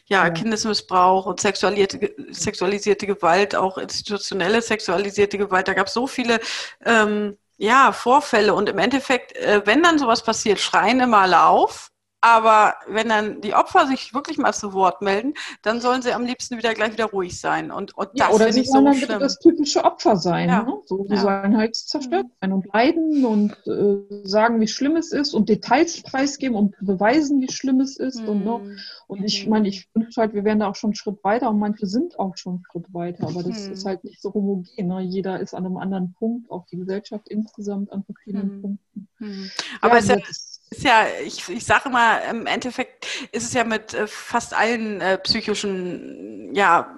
ja, 0.07 0.25
ja, 0.25 0.29
Kindesmissbrauch 0.29 1.25
und 1.25 1.39
sexualisierte, 1.39 2.13
sexualisierte 2.29 3.07
Gewalt, 3.07 3.55
auch 3.55 3.77
institutionelle 3.77 4.61
sexualisierte 4.61 5.37
Gewalt. 5.37 5.67
Da 5.67 5.73
gab 5.73 5.87
es 5.87 5.93
so 5.93 6.07
viele 6.07 6.39
ähm, 6.85 7.37
ja, 7.57 7.91
Vorfälle 7.91 8.53
und 8.53 8.69
im 8.69 8.77
Endeffekt, 8.77 9.33
wenn 9.65 9.81
dann 9.81 9.97
sowas 9.97 10.23
passiert, 10.23 10.59
schreien 10.59 10.99
immer 10.99 11.19
alle 11.19 11.45
auf 11.45 11.91
aber 12.25 12.73
wenn 12.87 13.07
dann 13.07 13.39
die 13.41 13.53
Opfer 13.53 13.85
sich 13.85 14.15
wirklich 14.15 14.39
mal 14.39 14.51
zu 14.51 14.73
Wort 14.73 15.03
melden, 15.03 15.35
dann 15.61 15.79
sollen 15.79 16.01
sie 16.01 16.11
am 16.11 16.25
liebsten 16.25 16.57
wieder 16.57 16.73
gleich 16.73 16.93
wieder 16.93 17.05
ruhig 17.05 17.39
sein. 17.39 17.69
Und, 17.69 17.95
und 17.95 18.09
ja, 18.15 18.25
das 18.25 18.35
oder 18.35 18.51
sie 18.51 18.61
ich 18.61 18.71
sollen 18.71 18.95
so 18.95 19.05
dann 19.05 19.19
das 19.19 19.37
typische 19.37 19.83
Opfer 19.83 20.17
sein. 20.17 20.49
Ja. 20.49 20.63
Ne? 20.63 20.73
So, 20.87 21.05
sie 21.07 21.13
ja. 21.13 21.21
sollen 21.21 21.55
halt 21.55 21.75
zerstört 21.75 22.25
mhm. 22.25 22.31
sein 22.41 22.53
und 22.53 22.65
leiden 22.73 23.25
und 23.25 23.51
äh, 23.67 24.27
sagen, 24.27 24.59
wie 24.59 24.67
schlimm 24.67 24.95
es 24.95 25.11
ist 25.11 25.35
und 25.35 25.49
Details 25.49 26.01
preisgeben 26.01 26.57
und 26.57 26.73
beweisen, 26.81 27.41
wie 27.41 27.51
schlimm 27.51 27.79
es 27.79 27.95
ist. 27.95 28.19
Mhm. 28.21 28.29
Und, 28.29 28.43
ne? 28.43 28.57
Mhm. 28.57 28.77
und 29.05 29.23
ich 29.23 29.45
mhm. 29.45 29.51
meine, 29.51 29.67
ich 29.67 29.87
wünsche 29.93 30.19
halt, 30.19 30.33
wir 30.33 30.43
wären 30.43 30.61
da 30.61 30.69
auch 30.69 30.75
schon 30.75 30.87
einen 30.87 30.95
Schritt 30.95 31.23
weiter 31.23 31.51
und 31.51 31.59
manche 31.59 31.85
sind 31.85 32.17
auch 32.17 32.35
schon 32.37 32.53
einen 32.53 32.63
Schritt 32.71 32.91
weiter, 32.91 33.27
aber 33.27 33.43
das 33.43 33.67
mhm. 33.67 33.73
ist 33.73 33.85
halt 33.85 34.03
nicht 34.03 34.19
so 34.19 34.33
homogen. 34.33 34.65
Ne? 34.75 35.01
Jeder 35.01 35.39
ist 35.39 35.53
an 35.53 35.63
einem 35.63 35.77
anderen 35.77 36.15
Punkt, 36.17 36.49
auch 36.49 36.65
die 36.65 36.77
Gesellschaft 36.77 37.29
insgesamt 37.29 37.91
an 37.91 38.03
verschiedenen 38.03 38.57
mhm. 38.57 38.61
Punkten. 38.63 39.51
Aber 39.81 39.93
ja, 39.93 39.99
es 39.99 40.09
ist 40.09 40.09
ja, 40.09 40.54
ich, 41.25 41.47
ich 41.49 41.65
sage 41.65 41.89
mal, 41.89 42.17
im 42.29 42.47
Endeffekt 42.47 43.05
ist 43.31 43.43
es 43.43 43.53
ja 43.53 43.63
mit 43.63 43.93
äh, 43.93 44.07
fast 44.07 44.53
allen 44.53 44.99
äh, 44.99 45.17
psychischen 45.19 46.53
ja, 46.53 46.95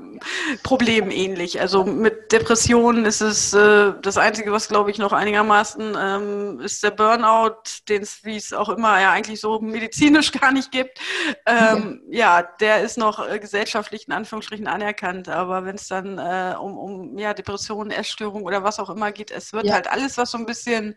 Problemen 0.64 1.12
ähnlich. 1.12 1.60
Also 1.60 1.84
mit 1.84 2.32
Depressionen 2.32 3.06
ist 3.06 3.22
es 3.22 3.54
äh, 3.54 3.94
das 4.02 4.18
Einzige, 4.18 4.52
was 4.52 4.68
glaube 4.68 4.92
ich 4.92 4.98
noch 4.98 5.14
einigermaßen 5.14 5.96
ähm, 6.00 6.60
ist 6.62 6.84
der 6.84 6.92
Burnout, 6.92 7.56
den 7.90 8.02
es, 8.02 8.24
wie 8.24 8.36
es 8.36 8.54
auch 8.54 8.70
immer 8.70 9.00
ja 9.00 9.12
eigentlich 9.12 9.42
so 9.42 9.60
medizinisch 9.60 10.32
gar 10.40 10.52
nicht 10.52 10.72
gibt. 10.72 11.00
Ähm, 11.46 12.02
ja. 12.10 12.40
ja. 12.40 12.48
der 12.60 12.82
ist 12.82 12.98
noch 12.98 13.28
äh, 13.28 13.40
gesellschaftlich 13.40 14.08
in 14.08 14.14
Anführungsstrichen 14.14 14.68
anerkannt. 14.68 15.30
Aber 15.30 15.66
wenn 15.66 15.76
es 15.76 15.88
dann 15.88 16.18
äh, 16.18 16.56
um, 16.58 16.78
um 16.78 17.18
ja, 17.18 17.34
Depressionen, 17.34 17.92
Essstörungen 17.92 18.46
oder 18.46 18.64
was 18.64 18.80
auch 18.80 18.90
immer 18.90 19.12
geht, 19.12 19.32
es 19.32 19.54
wird 19.54 19.66
ja. 19.66 19.74
halt 19.74 19.90
alles, 19.90 20.18
was 20.18 20.32
so 20.32 20.38
ein 20.38 20.46
bisschen 20.46 20.96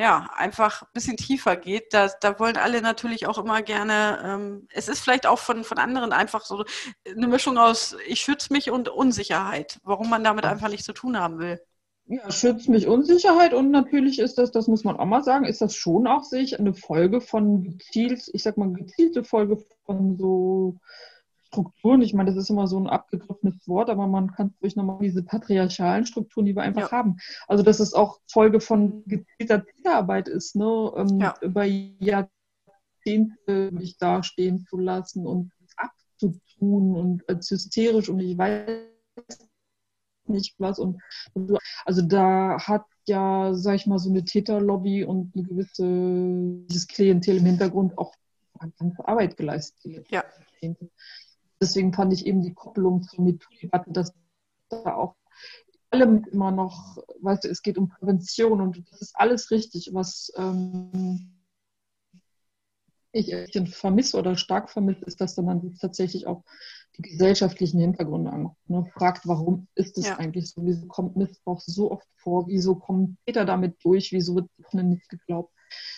ja, 0.00 0.30
einfach 0.34 0.80
ein 0.80 0.88
bisschen 0.94 1.18
tiefer 1.18 1.56
geht. 1.56 1.92
Da, 1.92 2.08
da 2.22 2.38
wollen 2.38 2.56
alle 2.56 2.80
natürlich 2.80 3.26
auch 3.26 3.36
immer 3.36 3.60
gerne, 3.60 4.18
ähm, 4.24 4.66
es 4.72 4.88
ist 4.88 5.00
vielleicht 5.00 5.26
auch 5.26 5.38
von, 5.38 5.62
von 5.62 5.76
anderen 5.76 6.14
einfach 6.14 6.46
so 6.46 6.64
eine 7.06 7.28
Mischung 7.28 7.58
aus, 7.58 7.94
ich 8.06 8.20
schütze 8.20 8.50
mich 8.50 8.70
und 8.70 8.88
Unsicherheit, 8.88 9.78
warum 9.82 10.08
man 10.08 10.24
damit 10.24 10.46
einfach 10.46 10.70
nichts 10.70 10.86
zu 10.86 10.94
tun 10.94 11.18
haben 11.18 11.38
will. 11.38 11.60
Ja, 12.06 12.30
schützt 12.30 12.70
mich 12.70 12.86
Unsicherheit 12.86 13.52
und 13.52 13.70
natürlich 13.70 14.20
ist 14.20 14.38
das, 14.38 14.50
das 14.52 14.68
muss 14.68 14.84
man 14.84 14.96
auch 14.96 15.04
mal 15.04 15.22
sagen, 15.22 15.44
ist 15.44 15.60
das 15.60 15.74
schon 15.74 16.06
auch 16.06 16.24
sich 16.24 16.58
eine 16.58 16.72
Folge 16.72 17.20
von 17.20 17.62
gezielt, 17.62 18.22
ich 18.32 18.42
sag 18.42 18.56
mal 18.56 18.72
gezielte 18.72 19.22
Folge 19.22 19.58
von 19.84 20.16
so 20.16 20.78
Strukturen, 21.50 22.00
ich 22.00 22.14
meine, 22.14 22.30
das 22.30 22.38
ist 22.38 22.48
immer 22.48 22.68
so 22.68 22.78
ein 22.78 22.86
abgegriffenes 22.86 23.66
Wort, 23.66 23.90
aber 23.90 24.06
man 24.06 24.30
kann 24.30 24.54
durch 24.60 24.76
nochmal 24.76 25.00
diese 25.00 25.24
patriarchalen 25.24 26.06
Strukturen, 26.06 26.46
die 26.46 26.54
wir 26.54 26.62
einfach 26.62 26.92
ja. 26.92 26.98
haben. 26.98 27.16
Also, 27.48 27.64
dass 27.64 27.80
es 27.80 27.92
auch 27.92 28.20
Folge 28.30 28.60
von 28.60 29.02
gezielter 29.06 29.64
Täterarbeit 29.64 30.28
ist, 30.28 30.54
ne? 30.54 30.92
Ähm, 30.96 31.20
ja. 31.20 31.34
über 31.40 31.64
Jahrzehnte 31.64 33.72
mich 33.72 33.98
dastehen 33.98 34.64
zu 34.68 34.78
lassen 34.78 35.26
und 35.26 35.50
abzutun 35.76 36.94
und 36.94 37.28
als 37.28 37.50
hysterisch 37.50 38.08
und 38.08 38.20
ich 38.20 38.38
weiß 38.38 38.86
nicht 40.26 40.54
was. 40.58 40.78
Und, 40.78 41.02
also 41.84 42.02
da 42.02 42.58
hat 42.60 42.84
ja, 43.08 43.54
sag 43.54 43.74
ich 43.74 43.88
mal, 43.88 43.98
so 43.98 44.08
eine 44.08 44.24
Täterlobby 44.24 45.02
und 45.02 45.34
eine 45.34 45.44
gewisse 45.44 45.84
dieses 46.68 46.86
Klientel 46.86 47.38
im 47.38 47.46
Hintergrund 47.46 47.98
auch 47.98 48.14
ganze 48.78 49.08
Arbeit 49.08 49.36
geleistet. 49.36 50.06
Ja 50.10 50.22
deswegen 51.60 51.92
fand 51.92 52.12
ich 52.12 52.26
eben 52.26 52.42
die 52.42 52.54
Koppelung 52.54 53.02
zur 53.02 53.24
MeToo-Debatte, 53.24 53.92
dass 53.92 54.12
da 54.68 54.94
auch 54.94 55.16
allem 55.90 56.24
immer 56.30 56.50
noch, 56.50 56.98
weißt 57.20 57.44
du, 57.44 57.48
es 57.48 57.62
geht 57.62 57.76
um 57.76 57.88
Prävention 57.88 58.60
und 58.60 58.82
das 58.90 59.02
ist 59.02 59.16
alles 59.16 59.50
richtig, 59.50 59.90
was 59.92 60.32
ähm, 60.36 61.40
ich 63.12 63.34
vermisse 63.70 64.16
oder 64.16 64.36
stark 64.36 64.70
vermisse, 64.70 65.04
ist, 65.04 65.20
dass 65.20 65.36
man 65.36 65.60
sich 65.60 65.78
tatsächlich 65.78 66.28
auch 66.28 66.44
die 66.96 67.02
gesellschaftlichen 67.02 67.80
Hintergründe 67.80 68.30
anguckt. 68.30 68.70
Ne? 68.70 68.84
Fragt, 68.94 69.26
warum 69.26 69.66
ist 69.74 69.98
es 69.98 70.06
ja. 70.06 70.16
eigentlich 70.18 70.50
so? 70.50 70.64
Wieso 70.64 70.86
kommt 70.86 71.16
Missbrauch 71.16 71.60
so 71.60 71.90
oft 71.90 72.06
vor? 72.14 72.46
Wieso 72.46 72.76
kommen 72.76 73.18
Täter 73.26 73.44
damit 73.44 73.84
durch? 73.84 74.12
Wieso 74.12 74.36
wird 74.36 74.48
nicht 74.74 75.08
geglaubt? 75.08 75.52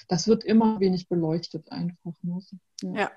Das 0.08 0.28
wird 0.28 0.44
immer 0.44 0.80
wenig 0.80 1.08
beleuchtet 1.08 1.70
einfach. 1.72 2.12
Ne? 2.22 2.40
Ja. 2.82 2.92
ja. 2.92 3.10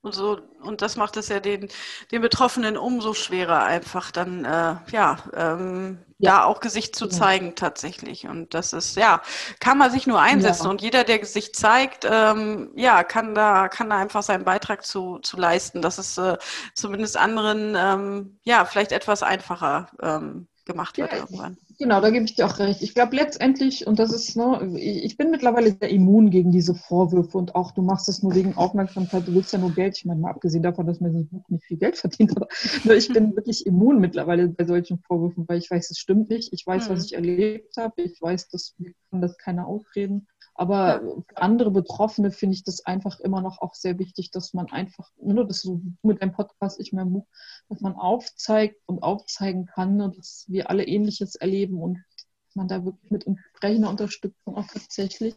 Und 0.00 0.16
so, 0.16 0.40
und 0.62 0.82
das 0.82 0.96
macht 0.96 1.16
es 1.16 1.28
ja 1.28 1.38
den, 1.38 1.68
den 2.10 2.22
Betroffenen 2.22 2.76
umso 2.76 3.14
schwerer, 3.14 3.62
einfach 3.62 4.10
dann 4.10 4.44
äh, 4.44 4.74
ja, 4.90 5.18
ähm, 5.32 5.98
ja, 6.18 6.38
da 6.38 6.44
auch 6.44 6.58
Gesicht 6.58 6.96
zu 6.96 7.06
zeigen 7.06 7.54
tatsächlich. 7.54 8.26
Und 8.26 8.52
das 8.52 8.72
ist, 8.72 8.96
ja, 8.96 9.22
kann 9.60 9.78
man 9.78 9.92
sich 9.92 10.08
nur 10.08 10.20
einsetzen. 10.20 10.64
Ja. 10.64 10.70
Und 10.70 10.82
jeder, 10.82 11.04
der 11.04 11.20
Gesicht 11.20 11.54
zeigt, 11.54 12.04
ähm, 12.10 12.72
ja, 12.74 13.04
kann 13.04 13.36
da, 13.36 13.68
kann 13.68 13.90
da 13.90 13.96
einfach 13.98 14.24
seinen 14.24 14.44
Beitrag 14.44 14.84
zu, 14.84 15.20
zu 15.20 15.36
leisten, 15.36 15.82
dass 15.82 15.98
es 15.98 16.18
äh, 16.18 16.36
zumindest 16.74 17.16
anderen 17.16 17.76
ähm, 17.76 18.38
ja 18.42 18.64
vielleicht 18.64 18.90
etwas 18.90 19.22
einfacher 19.22 19.88
ähm, 20.02 20.48
gemacht 20.64 20.98
wird 20.98 21.12
ja, 21.12 21.18
irgendwann 21.18 21.56
Genau, 21.82 22.00
da 22.00 22.10
gebe 22.10 22.24
ich 22.24 22.36
dir 22.36 22.46
auch 22.46 22.60
recht. 22.60 22.80
Ich 22.82 22.94
glaube 22.94 23.16
letztendlich, 23.16 23.88
und 23.88 23.98
das 23.98 24.12
ist, 24.12 24.36
ne, 24.36 24.78
ich 24.78 25.16
bin 25.16 25.30
mittlerweile 25.30 25.72
sehr 25.72 25.90
immun 25.90 26.30
gegen 26.30 26.52
diese 26.52 26.76
Vorwürfe 26.76 27.36
und 27.36 27.56
auch, 27.56 27.72
du 27.72 27.82
machst 27.82 28.06
das 28.06 28.22
nur 28.22 28.36
wegen 28.36 28.56
Aufmerksamkeit, 28.56 29.26
du 29.26 29.34
willst 29.34 29.52
ja 29.52 29.58
nur 29.58 29.72
Geld. 29.72 29.96
Ich 29.96 30.04
meine, 30.04 30.20
mal 30.20 30.30
abgesehen 30.30 30.62
davon, 30.62 30.86
dass 30.86 31.00
mir 31.00 31.10
das 31.10 31.26
Buch 31.26 31.48
nicht 31.48 31.64
viel 31.64 31.78
Geld 31.78 31.96
verdient, 31.96 32.36
aber 32.36 32.46
ne, 32.84 32.94
ich 32.94 33.08
bin 33.08 33.34
wirklich 33.36 33.66
immun 33.66 33.98
mittlerweile 33.98 34.48
bei 34.48 34.64
solchen 34.64 35.00
Vorwürfen, 35.00 35.48
weil 35.48 35.58
ich 35.58 35.70
weiß, 35.70 35.90
es 35.90 35.98
stimmt 35.98 36.30
nicht. 36.30 36.52
Ich 36.52 36.64
weiß, 36.64 36.88
was 36.88 37.00
mhm. 37.00 37.04
ich 37.04 37.14
erlebt 37.14 37.76
habe. 37.76 38.02
Ich 38.02 38.22
weiß, 38.22 38.48
dass 38.48 38.74
mir 38.78 38.92
kann 39.10 39.20
das 39.20 39.36
keiner 39.38 39.66
ausreden. 39.66 40.28
Aber 40.54 41.00
für 41.28 41.36
andere 41.38 41.70
Betroffene 41.70 42.30
finde 42.30 42.54
ich 42.54 42.62
das 42.62 42.84
einfach 42.84 43.20
immer 43.20 43.40
noch 43.40 43.62
auch 43.62 43.74
sehr 43.74 43.98
wichtig, 43.98 44.30
dass 44.30 44.52
man 44.52 44.66
einfach, 44.70 45.10
nur 45.20 45.46
das 45.46 45.62
so 45.62 45.80
mit 46.02 46.20
einem 46.20 46.32
Podcast, 46.32 46.78
ich 46.78 46.92
mein 46.92 47.10
Buch, 47.10 47.26
dass 47.72 47.80
man 47.80 47.94
aufzeigt 47.94 48.76
und 48.86 49.02
aufzeigen 49.02 49.66
kann, 49.66 49.96
ne, 49.96 50.12
dass 50.14 50.44
wir 50.48 50.68
alle 50.68 50.86
Ähnliches 50.86 51.36
erleben 51.36 51.80
und 51.80 52.04
man 52.54 52.68
da 52.68 52.84
wirklich 52.84 53.10
mit 53.10 53.26
entsprechender 53.26 53.88
Unterstützung 53.88 54.56
auch 54.56 54.66
tatsächlich, 54.66 55.34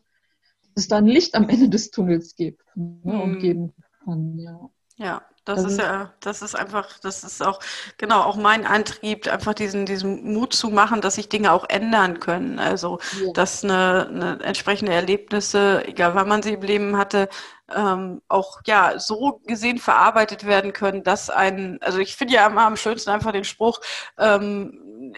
dass 0.73 0.83
es 0.83 0.87
da 0.89 0.97
ein 0.97 1.05
Licht 1.05 1.33
am 1.35 1.47
Ende 1.47 1.69
des 1.69 1.91
Tunnels 1.91 2.35
gibt 2.35 2.61
ne, 2.75 3.13
mhm. 3.13 3.21
und 3.21 3.39
geben 3.39 3.73
kann. 4.03 4.37
Ja. 4.37 4.69
Ja, 4.97 5.25
das 5.45 5.59
also, 5.59 5.69
ist 5.69 5.79
ja, 5.79 6.11
das 6.21 6.41
ist 6.41 6.55
einfach, 6.55 6.99
das 6.99 7.23
ist 7.23 7.45
auch, 7.45 7.59
genau, 7.97 8.21
auch 8.21 8.35
mein 8.35 8.65
Antrieb, 8.65 9.27
einfach 9.27 9.53
diesen, 9.53 9.85
diesen 9.85 10.33
Mut 10.33 10.53
zu 10.53 10.69
machen, 10.69 11.01
dass 11.01 11.15
sich 11.15 11.29
Dinge 11.29 11.51
auch 11.51 11.69
ändern 11.69 12.19
können. 12.19 12.57
Also, 12.57 12.99
ja. 13.23 13.31
dass 13.33 13.63
eine, 13.63 14.07
eine 14.09 14.39
entsprechende 14.43 14.91
Erlebnisse, 14.91 15.85
egal 15.85 16.15
wann 16.15 16.27
man 16.27 16.41
sie 16.41 16.53
im 16.53 16.61
Leben 16.61 16.97
hatte, 16.97 17.29
ähm, 17.73 18.21
auch 18.27 18.61
ja 18.65 18.97
so 18.97 19.41
gesehen 19.45 19.77
verarbeitet 19.77 20.45
werden 20.45 20.73
können, 20.73 21.03
dass 21.03 21.29
ein, 21.29 21.79
also 21.81 21.99
ich 21.99 22.15
finde 22.15 22.33
ja 22.33 22.47
immer 22.47 22.65
am 22.65 22.75
schönsten 22.75 23.11
einfach 23.11 23.31
den 23.31 23.43
Spruch, 23.43 23.79
ähm, 24.17 25.13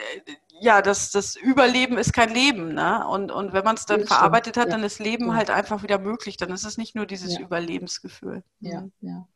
ja, 0.60 0.82
das, 0.82 1.12
das 1.12 1.36
Überleben 1.36 1.98
ist 1.98 2.14
kein 2.14 2.34
Leben, 2.34 2.74
ne? 2.74 3.08
Und, 3.08 3.32
und 3.32 3.54
wenn 3.54 3.64
man 3.64 3.76
es 3.76 3.86
dann 3.86 4.06
verarbeitet 4.06 4.58
hat, 4.58 4.66
ja. 4.66 4.72
dann 4.72 4.84
ist 4.84 5.00
Leben 5.00 5.28
ja. 5.28 5.36
halt 5.36 5.52
einfach 5.52 5.84
wieder 5.84 6.00
möglich. 6.00 6.36
Dann 6.38 6.50
ist 6.50 6.66
es 6.66 6.78
nicht 6.78 6.96
nur 6.96 7.06
dieses 7.06 7.38
Überlebensgefühl. 7.38 8.44
Ja, 8.60 8.82
mhm. 8.82 8.92
ja. 9.02 9.28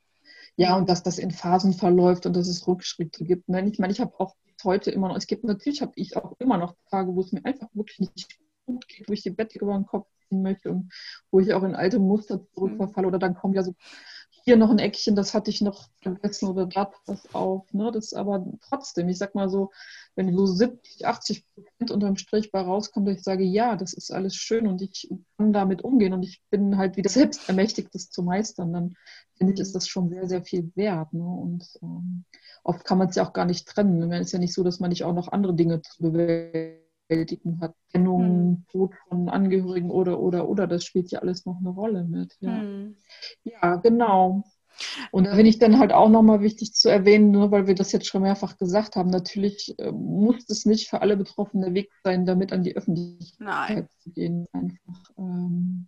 Ja, 0.58 0.76
und 0.76 0.90
dass 0.90 1.04
das 1.04 1.18
in 1.18 1.32
Phasen 1.32 1.74
verläuft 1.74 2.26
und 2.26 2.36
dass 2.36 2.48
es 2.48 2.68
Rückschritte 2.68 3.24
gibt. 3.24 3.50
Ne? 3.50 3.68
Ich 3.68 3.80
meine, 3.80 3.94
ich 3.94 4.02
habe 4.02 4.20
auch 4.20 4.36
heute 4.64 4.92
immer 4.92 5.08
noch, 5.08 5.16
es 5.16 5.28
gibt 5.28 5.44
natürlich, 5.44 5.82
habe 5.82 5.94
ich 5.96 6.16
auch 6.18 6.36
immer 6.40 6.58
noch 6.58 6.76
Tage, 6.90 7.16
wo 7.16 7.22
es 7.22 7.32
mir 7.32 7.44
einfach 7.46 7.68
wirklich 7.74 8.00
nicht 8.00 8.40
gut 8.66 8.88
geht, 8.88 9.10
wo 9.10 9.14
ich 9.14 9.24
die 9.24 9.32
Bettdecke 9.32 9.66
über 9.66 9.74
den 9.74 9.86
Kopf 9.86 10.08
ziehen 10.28 10.42
möchte 10.42 10.72
und 10.72 10.94
wo 11.32 11.40
ich 11.40 11.54
auch 11.54 11.64
in 11.64 11.76
alte 11.76 12.00
Muster 12.00 12.46
zurückverfalle. 12.54 13.08
Oder 13.08 13.20
dann 13.20 13.36
kommen 13.36 13.54
ja 13.54 13.64
so 13.64 13.74
hier 14.44 14.58
noch 14.58 14.70
ein 14.70 14.80
Eckchen, 14.80 15.16
das 15.16 15.34
hatte 15.34 15.50
ich 15.52 15.62
noch 15.62 15.90
vergessen 16.02 16.48
oder 16.48 16.66
da 16.66 16.92
was 17.06 17.34
auf. 17.34 17.72
Ne? 17.74 17.92
Das 17.92 18.14
aber 18.14 18.46
trotzdem, 18.62 19.08
ich 19.10 19.18
sag 19.18 19.36
mal 19.36 19.50
so, 19.50 19.72
wenn 20.16 20.36
so 20.36 20.46
70, 20.46 21.06
80 21.06 21.46
Prozent 21.54 21.92
unterm 21.92 22.18
Strich 22.18 22.52
bei 22.52 22.62
rauskommt, 22.62 23.08
dass 23.08 23.18
ich 23.18 23.24
sage, 23.24 23.44
ja, 23.44 23.76
das 23.76 23.94
ist 23.94 24.12
alles 24.12 24.36
schön 24.36 24.68
und 24.68 24.82
ich 24.82 25.10
kann 25.38 25.54
damit 25.54 25.84
umgehen 25.84 26.14
und 26.14 26.24
ich 26.24 26.42
bin 26.50 26.78
halt 26.78 26.98
wieder 26.98 27.10
selbst 27.10 27.48
ermächtigt, 27.48 27.94
das 27.94 28.10
zu 28.10 28.24
meistern, 28.24 28.74
dann 28.74 28.96
finde 29.36 29.54
ich, 29.54 29.60
ist 29.60 29.76
das 29.76 29.88
schon 29.88 30.10
sehr, 30.10 30.28
sehr 30.28 30.44
viel 30.44 30.72
wert. 30.76 31.14
Ne? 31.14 31.24
Und 31.24 31.68
ähm, 31.82 32.26
oft 32.64 32.84
kann 32.84 32.98
man 32.98 33.10
es 33.10 33.16
ja 33.16 33.28
auch 33.28 33.34
gar 33.34 33.46
nicht 33.46 33.68
trennen. 33.68 34.12
Es 34.12 34.28
ist 34.28 34.34
ja 34.34 34.40
nicht 34.40 34.54
so, 34.54 34.64
dass 34.64 34.80
man 34.80 34.90
nicht 34.90 35.04
auch 35.04 35.14
noch 35.14 35.30
andere 35.30 35.54
Dinge 35.54 35.82
zu 35.82 36.02
bewältigen 36.02 36.81
hat. 37.62 37.76
Trennung, 37.92 38.50
mhm. 38.50 38.66
Tod 38.72 38.94
von 39.08 39.30
Angehörigen 39.30 39.92
oder, 39.92 40.20
oder, 40.20 40.48
oder, 40.48 40.68
das 40.68 40.86
spielt 40.86 41.12
ja 41.12 41.20
alles 41.20 41.46
noch 41.46 41.58
eine 41.60 41.70
Rolle 41.70 42.04
mit. 42.04 42.38
Ja, 42.40 42.52
mhm. 42.52 42.96
ja 43.44 43.76
genau. 43.76 44.44
Und 45.12 45.26
da 45.26 45.36
finde 45.36 45.50
ich 45.50 45.60
dann 45.60 45.80
halt 45.80 45.92
auch 45.92 46.10
nochmal 46.10 46.42
wichtig 46.42 46.74
zu 46.74 46.90
erwähnen, 46.90 47.32
nur 47.32 47.46
ne, 47.46 47.52
weil 47.52 47.68
wir 47.68 47.76
das 47.76 47.92
jetzt 47.92 48.08
schon 48.08 48.24
mehrfach 48.24 48.58
gesagt 48.58 48.96
haben, 48.96 49.10
natürlich 49.10 49.76
äh, 49.78 49.92
muss 49.92 50.50
es 50.50 50.66
nicht 50.66 50.90
für 50.90 51.02
alle 51.02 51.18
Betroffenen 51.18 51.66
der 51.66 51.74
Weg 51.74 51.92
sein, 52.04 52.26
damit 52.26 52.54
an 52.54 52.64
die 52.64 52.76
Öffentlichkeit 52.76 53.40
Nein. 53.40 53.88
zu 54.00 54.12
gehen. 54.12 54.48
Einfach. 54.54 55.12
Ähm, 55.18 55.88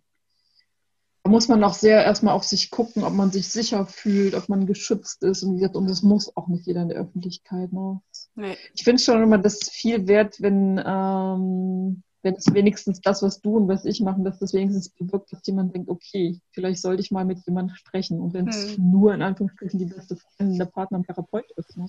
da 1.24 1.30
muss 1.30 1.48
man 1.48 1.64
auch 1.64 1.74
sehr 1.74 2.04
erstmal 2.04 2.34
auf 2.34 2.44
sich 2.44 2.70
gucken, 2.70 3.02
ob 3.02 3.14
man 3.14 3.32
sich 3.32 3.48
sicher 3.48 3.86
fühlt, 3.86 4.34
ob 4.34 4.50
man 4.50 4.66
geschützt 4.66 5.22
ist. 5.22 5.42
Und, 5.42 5.60
und 5.74 5.88
das 5.88 6.02
muss 6.02 6.36
auch 6.36 6.48
nicht 6.48 6.66
jeder 6.66 6.82
in 6.82 6.90
der 6.90 6.98
Öffentlichkeit. 6.98 7.72
Ne? 7.72 8.00
Nee. 8.36 8.56
Ich 8.74 8.84
finde 8.84 9.02
schon 9.02 9.22
immer 9.22 9.38
das 9.38 9.70
viel 9.70 10.06
wert, 10.08 10.40
wenn, 10.40 10.82
ähm, 10.84 12.02
wenn 12.22 12.34
es 12.34 12.52
wenigstens 12.52 13.00
das, 13.00 13.22
was 13.22 13.40
du 13.40 13.56
und 13.56 13.68
was 13.68 13.84
ich 13.84 14.00
machen, 14.00 14.24
dass 14.24 14.38
das 14.38 14.54
wenigstens 14.54 14.88
bewirkt, 14.90 15.32
dass 15.32 15.46
jemand 15.46 15.74
denkt, 15.74 15.88
okay, 15.88 16.40
vielleicht 16.52 16.80
sollte 16.80 17.02
ich 17.02 17.10
mal 17.10 17.24
mit 17.24 17.38
jemandem 17.46 17.76
sprechen. 17.76 18.20
Und 18.20 18.34
wenn 18.34 18.48
es 18.48 18.76
hm. 18.76 18.90
nur 18.90 19.14
in 19.14 19.22
Anführungsstrichen 19.22 19.78
die 19.78 19.86
beste 19.86 20.16
Freundin, 20.16 20.58
der 20.58 20.66
Partner 20.66 20.98
und 20.98 21.06
Therapeut 21.06 21.50
ist. 21.56 21.76
Ne? 21.76 21.86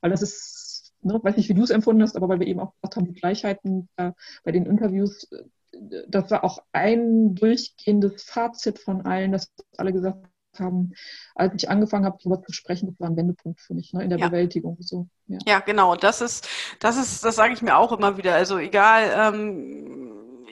Weil 0.00 0.10
das 0.10 0.22
ist, 0.22 0.92
ne, 1.02 1.20
weiß 1.22 1.36
nicht, 1.36 1.48
wie 1.48 1.54
du 1.54 1.62
es 1.62 1.70
empfunden 1.70 2.02
hast, 2.02 2.16
aber 2.16 2.28
weil 2.28 2.40
wir 2.40 2.46
eben 2.46 2.60
auch 2.60 2.72
gesagt 2.74 2.96
haben, 2.96 3.06
die 3.06 3.20
Gleichheiten 3.20 3.88
äh, 3.96 4.12
bei 4.42 4.52
den 4.52 4.66
Interviews 4.66 5.28
das 6.08 6.30
war 6.30 6.44
auch 6.44 6.62
ein 6.72 7.34
durchgehendes 7.34 8.22
Fazit 8.22 8.78
von 8.78 9.02
allen, 9.02 9.32
dass 9.32 9.52
alle 9.76 9.92
gesagt 9.92 10.16
haben, 10.16 10.32
als 11.34 11.54
ich 11.54 11.70
angefangen 11.70 12.04
habe, 12.04 12.18
darüber 12.22 12.42
zu 12.42 12.52
sprechen, 12.52 12.88
das 12.88 13.00
war 13.00 13.08
ein 13.08 13.16
Wendepunkt 13.16 13.60
für 13.60 13.74
mich 13.74 13.92
ne, 13.92 14.04
in 14.04 14.10
der 14.10 14.18
ja. 14.18 14.28
Bewältigung. 14.28 14.76
So, 14.80 15.08
ja. 15.26 15.38
ja. 15.46 15.60
genau. 15.60 15.96
Das 15.96 16.20
ist, 16.20 16.48
das 16.80 16.96
ist, 16.96 17.24
das 17.24 17.36
sage 17.36 17.52
ich 17.52 17.62
mir 17.62 17.76
auch 17.76 17.92
immer 17.92 18.16
wieder. 18.16 18.34
Also 18.34 18.58
egal, 18.58 19.10
ähm, 19.14 20.08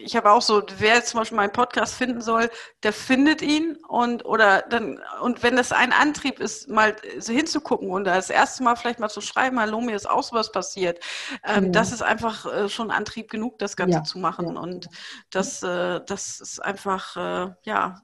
ich 0.07 0.17
habe 0.17 0.31
auch 0.31 0.41
so, 0.41 0.63
wer 0.79 0.95
jetzt 0.95 1.09
zum 1.09 1.21
Beispiel 1.21 1.37
meinen 1.37 1.53
Podcast 1.53 1.95
finden 1.95 2.21
soll, 2.21 2.49
der 2.83 2.93
findet 2.93 3.43
ihn 3.43 3.77
und 3.89 4.25
oder 4.25 4.63
dann 4.63 5.01
und 5.21 5.43
wenn 5.43 5.57
das 5.57 5.73
ein 5.73 5.93
Antrieb 5.93 6.39
ist, 6.39 6.69
mal 6.69 6.95
so 7.19 7.33
hinzugucken 7.33 7.91
und 7.91 8.05
das 8.05 8.31
erste 8.31 8.63
Mal 8.63 8.77
vielleicht 8.77 9.01
mal 9.01 9.09
zu 9.09 9.21
schreiben, 9.21 9.59
hallo, 9.59 9.81
mir 9.81 9.97
ist 9.97 10.09
auch 10.09 10.23
sowas 10.23 10.53
passiert, 10.53 11.01
ähm, 11.45 11.67
ja. 11.67 11.71
das 11.71 11.93
ist 11.93 12.03
einfach 12.03 12.47
äh, 12.47 12.69
schon 12.69 12.91
Antrieb 12.91 13.31
genug, 13.31 13.59
das 13.59 13.77
Ganze 13.77 13.99
ja. 13.99 14.05
zu 14.05 14.19
machen 14.19 14.57
und 14.57 14.89
das, 15.31 15.63
äh, 15.63 16.01
das 16.07 16.41
ist 16.41 16.61
einfach 16.61 17.17
äh, 17.17 17.53
ja 17.65 18.03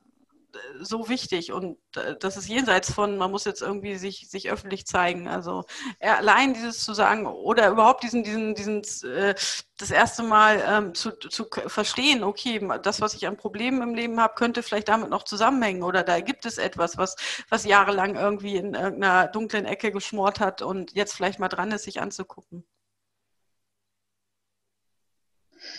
so 0.81 1.09
wichtig 1.09 1.53
und 1.53 1.79
äh, 1.97 2.17
das 2.19 2.37
ist 2.37 2.49
jenseits 2.49 2.93
von, 2.93 3.17
man 3.17 3.31
muss 3.31 3.45
jetzt 3.45 3.63
irgendwie 3.63 3.97
sich, 3.97 4.29
sich 4.31 4.51
öffentlich 4.51 4.87
zeigen. 4.87 5.29
Also 5.29 5.65
allein 6.01 6.55
dieses 6.55 6.85
zu 6.85 6.95
sagen 6.95 7.27
oder 7.27 7.69
überhaupt 7.71 8.03
diesen, 8.03 8.25
diesen, 8.25 8.55
diesen 8.55 8.83
äh, 9.11 9.35
das 9.79 9.91
erste 9.91 10.23
Mal 10.23 10.63
ähm, 10.67 10.95
zu, 10.95 11.11
zu 11.13 11.47
verstehen, 11.67 12.23
okay, 12.23 12.61
das, 12.83 13.01
was 13.01 13.15
ich 13.15 13.27
an 13.27 13.37
Problemen 13.37 13.83
im 13.83 13.95
Leben 13.95 14.21
habe, 14.21 14.35
könnte 14.35 14.63
vielleicht 14.63 14.89
damit 14.89 15.11
noch 15.11 15.25
zusammenhängen 15.25 15.83
oder 15.83 16.03
da 16.03 16.21
gibt 16.21 16.47
es 16.47 16.59
etwas, 16.59 16.99
was, 16.99 17.17
was 17.49 17.65
jahrelang 17.65 18.17
irgendwie 18.17 18.57
in 18.57 18.75
irgendeiner 18.75 19.29
dunklen 19.29 19.65
Ecke 19.67 19.91
geschmort 19.93 20.41
hat 20.41 20.63
und 20.63 20.93
jetzt 20.93 21.15
vielleicht 21.15 21.39
mal 21.39 21.49
dran 21.49 21.73
ist, 21.73 21.85
sich 21.85 22.01
anzugucken. 22.01 22.65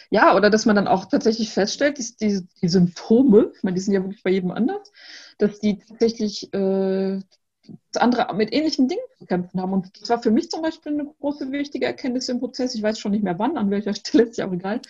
Ja, 0.09 0.35
oder 0.35 0.49
dass 0.49 0.65
man 0.65 0.75
dann 0.75 0.87
auch 0.87 1.05
tatsächlich 1.05 1.51
feststellt, 1.51 1.99
dass 1.99 2.15
die, 2.15 2.45
die 2.61 2.67
Symptome, 2.67 3.51
ich 3.55 3.63
meine, 3.63 3.75
die 3.75 3.81
sind 3.81 3.93
ja 3.93 4.03
wirklich 4.03 4.23
bei 4.23 4.31
jedem 4.31 4.51
anders, 4.51 4.91
dass 5.37 5.59
die 5.59 5.79
tatsächlich 5.79 6.53
äh, 6.53 7.19
andere 7.95 8.33
mit 8.35 8.53
ähnlichen 8.53 8.87
Dingen 8.87 9.03
zu 9.17 9.25
kämpfen 9.25 9.61
haben. 9.61 9.73
Und 9.73 10.01
das 10.01 10.09
war 10.09 10.21
für 10.21 10.31
mich 10.31 10.49
zum 10.49 10.61
Beispiel 10.61 10.93
eine 10.93 11.05
große, 11.19 11.51
wichtige 11.51 11.85
Erkenntnis 11.85 12.29
im 12.29 12.39
Prozess. 12.39 12.75
Ich 12.75 12.83
weiß 12.83 12.99
schon 12.99 13.11
nicht 13.11 13.23
mehr 13.23 13.39
wann, 13.39 13.57
an 13.57 13.69
welcher 13.69 13.93
Stelle, 13.95 14.23
ist 14.25 14.37
ja 14.37 14.47
auch 14.47 14.53
egal. 14.53 14.81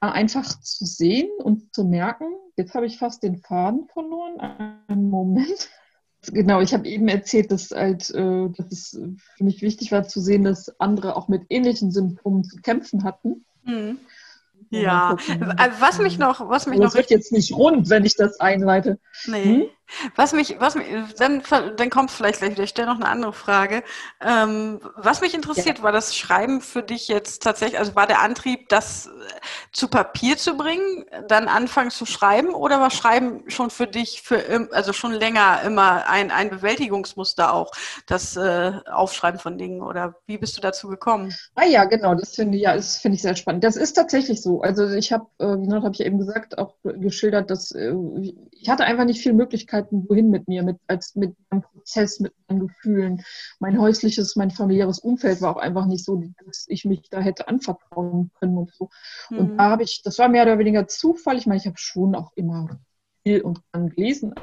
Einfach 0.00 0.60
zu 0.60 0.84
sehen 0.84 1.30
und 1.38 1.74
zu 1.74 1.82
merken, 1.82 2.26
jetzt 2.56 2.74
habe 2.74 2.84
ich 2.84 2.98
fast 2.98 3.22
den 3.22 3.38
Faden 3.38 3.86
verloren. 3.88 4.38
Einen 4.88 5.08
Moment. 5.08 5.70
Genau, 6.32 6.62
ich 6.62 6.72
habe 6.72 6.88
eben 6.88 7.06
erzählt, 7.08 7.50
dass, 7.50 7.70
halt, 7.70 8.08
äh, 8.08 8.48
dass 8.48 8.72
es 8.72 8.98
für 9.36 9.44
mich 9.44 9.60
wichtig 9.60 9.92
war 9.92 10.08
zu 10.08 10.22
sehen, 10.22 10.42
dass 10.42 10.80
andere 10.80 11.16
auch 11.16 11.28
mit 11.28 11.42
ähnlichen 11.50 11.92
Symptomen 11.92 12.44
zu 12.44 12.56
kämpfen 12.62 13.04
hatten. 13.04 13.44
Mhm. 13.64 13.98
Ja, 14.82 15.16
äh, 15.28 15.70
was 15.80 15.98
mich 15.98 16.18
noch, 16.18 16.48
was 16.48 16.66
mich 16.66 16.74
also 16.74 16.82
noch. 16.82 16.88
Das 16.90 16.94
wird 16.94 17.10
jetzt 17.10 17.32
nicht 17.32 17.52
rund, 17.52 17.90
wenn 17.90 18.04
ich 18.04 18.16
das 18.16 18.40
einleite. 18.40 18.98
Nee. 19.26 19.44
Hm? 19.44 19.64
Was 20.16 20.32
mich, 20.32 20.56
was 20.58 20.74
mich, 20.74 20.86
dann, 21.18 21.42
dann 21.76 21.90
kommt 21.90 22.10
vielleicht 22.10 22.38
gleich 22.38 22.52
wieder, 22.52 22.64
ich 22.64 22.70
stelle 22.70 22.88
noch 22.88 22.96
eine 22.96 23.08
andere 23.08 23.32
Frage. 23.32 23.82
Ähm, 24.20 24.80
was 24.96 25.20
mich 25.20 25.34
interessiert, 25.34 25.78
ja. 25.78 25.84
war 25.84 25.92
das 25.92 26.16
Schreiben 26.16 26.60
für 26.60 26.82
dich 26.82 27.08
jetzt 27.08 27.42
tatsächlich, 27.42 27.78
also 27.78 27.94
war 27.94 28.06
der 28.06 28.20
Antrieb, 28.20 28.68
das 28.68 29.06
äh, 29.06 29.10
zu 29.72 29.88
Papier 29.88 30.36
zu 30.36 30.56
bringen, 30.56 31.04
dann 31.28 31.48
anfangen 31.48 31.90
zu 31.90 32.06
schreiben 32.06 32.54
oder 32.54 32.80
war 32.80 32.90
Schreiben 32.90 33.48
schon 33.48 33.70
für 33.70 33.86
dich, 33.86 34.22
für, 34.22 34.68
also 34.72 34.92
schon 34.92 35.12
länger 35.12 35.62
immer 35.62 36.08
ein, 36.08 36.30
ein 36.30 36.50
Bewältigungsmuster 36.50 37.52
auch, 37.52 37.70
das 38.06 38.36
äh, 38.36 38.72
Aufschreiben 38.90 39.38
von 39.38 39.58
Dingen 39.58 39.82
oder 39.82 40.16
wie 40.26 40.38
bist 40.38 40.56
du 40.56 40.60
dazu 40.60 40.88
gekommen? 40.88 41.34
Ah 41.54 41.66
ja, 41.66 41.84
genau, 41.84 42.14
das 42.14 42.34
finde 42.34 42.56
ich, 42.56 42.64
ja, 42.64 42.74
das 42.74 42.98
finde 42.98 43.16
ich 43.16 43.22
sehr 43.22 43.36
spannend. 43.36 43.64
Das 43.64 43.76
ist 43.76 43.92
tatsächlich 43.92 44.42
so. 44.42 44.62
Also 44.62 44.88
ich 44.88 45.12
habe, 45.12 45.26
äh, 45.38 45.44
habe 45.44 45.92
ich 45.92 46.00
eben 46.00 46.18
gesagt, 46.18 46.58
auch 46.58 46.74
geschildert, 46.82 47.50
dass 47.50 47.70
äh, 47.72 47.92
ich 48.52 48.68
hatte 48.68 48.84
einfach 48.84 49.04
nicht 49.04 49.20
viel 49.20 49.34
Möglichkeit 49.34 49.73
Möglichkeiten, 49.74 50.06
wohin 50.08 50.30
mit 50.30 50.48
mir, 50.48 50.62
mit, 50.62 50.78
als, 50.86 51.14
mit 51.14 51.34
meinem 51.50 51.62
Prozess, 51.62 52.20
mit 52.20 52.32
meinen 52.48 52.68
Gefühlen. 52.68 53.22
Mein 53.58 53.80
häusliches, 53.80 54.36
mein 54.36 54.50
familiäres 54.50 54.98
Umfeld 54.98 55.40
war 55.40 55.56
auch 55.56 55.60
einfach 55.60 55.86
nicht 55.86 56.04
so, 56.04 56.22
dass 56.44 56.66
ich 56.68 56.84
mich 56.84 57.08
da 57.10 57.20
hätte 57.20 57.48
anvertrauen 57.48 58.30
können 58.38 58.58
und 58.58 58.72
so. 58.74 58.88
Mhm. 59.30 59.38
Und 59.38 59.56
da 59.56 59.70
habe 59.70 59.82
ich, 59.82 60.02
das 60.02 60.18
war 60.18 60.28
mehr 60.28 60.44
oder 60.44 60.58
weniger 60.58 60.86
Zufall. 60.86 61.36
Ich 61.36 61.46
meine, 61.46 61.58
ich 61.58 61.66
habe 61.66 61.78
schon 61.78 62.14
auch 62.14 62.32
immer 62.36 62.80
viel 63.22 63.42
und 63.42 63.60
dann 63.72 63.90
gelesen 63.90 64.34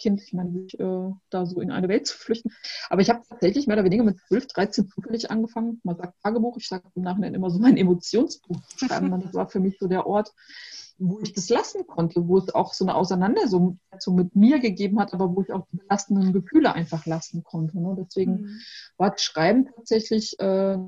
Kind, 0.00 0.20
ich 0.22 0.32
meine, 0.32 0.58
äh, 0.58 1.12
da 1.30 1.46
so 1.46 1.60
in 1.60 1.70
eine 1.70 1.88
Welt 1.88 2.06
zu 2.06 2.16
flüchten. 2.16 2.52
Aber 2.88 3.02
ich 3.02 3.10
habe 3.10 3.22
tatsächlich 3.28 3.66
mehr 3.66 3.76
oder 3.76 3.84
weniger 3.84 4.02
mit 4.02 4.18
12, 4.28 4.48
13 4.48 4.88
zufällig 4.88 5.30
angefangen. 5.30 5.80
Man 5.84 5.96
sagt 5.96 6.20
Tagebuch, 6.22 6.56
ich 6.56 6.66
sage 6.66 6.84
im 6.94 7.02
Nachhinein 7.02 7.34
immer 7.34 7.50
so 7.50 7.58
mein 7.58 7.76
Emotionsbuch 7.76 8.60
zu 8.66 8.86
schreiben. 8.86 9.10
das 9.20 9.34
war 9.34 9.48
für 9.48 9.60
mich 9.60 9.78
so 9.78 9.86
der 9.86 10.06
Ort, 10.06 10.32
wo 10.98 11.20
ich 11.20 11.32
das 11.32 11.48
lassen 11.48 11.86
konnte, 11.86 12.28
wo 12.28 12.38
es 12.38 12.54
auch 12.54 12.74
so 12.74 12.84
eine 12.84 12.94
Auseinandersetzung 12.94 13.78
mit 14.14 14.36
mir 14.36 14.58
gegeben 14.58 15.00
hat, 15.00 15.14
aber 15.14 15.34
wo 15.34 15.42
ich 15.42 15.52
auch 15.52 15.66
die 15.72 15.78
belastenden 15.78 16.32
Gefühle 16.32 16.74
einfach 16.74 17.06
lassen 17.06 17.42
konnte. 17.42 17.80
Ne? 17.80 17.96
Deswegen 17.98 18.32
mhm. 18.32 18.60
war 18.96 19.10
das 19.10 19.22
Schreiben 19.22 19.68
tatsächlich 19.74 20.38
äh, 20.40 20.78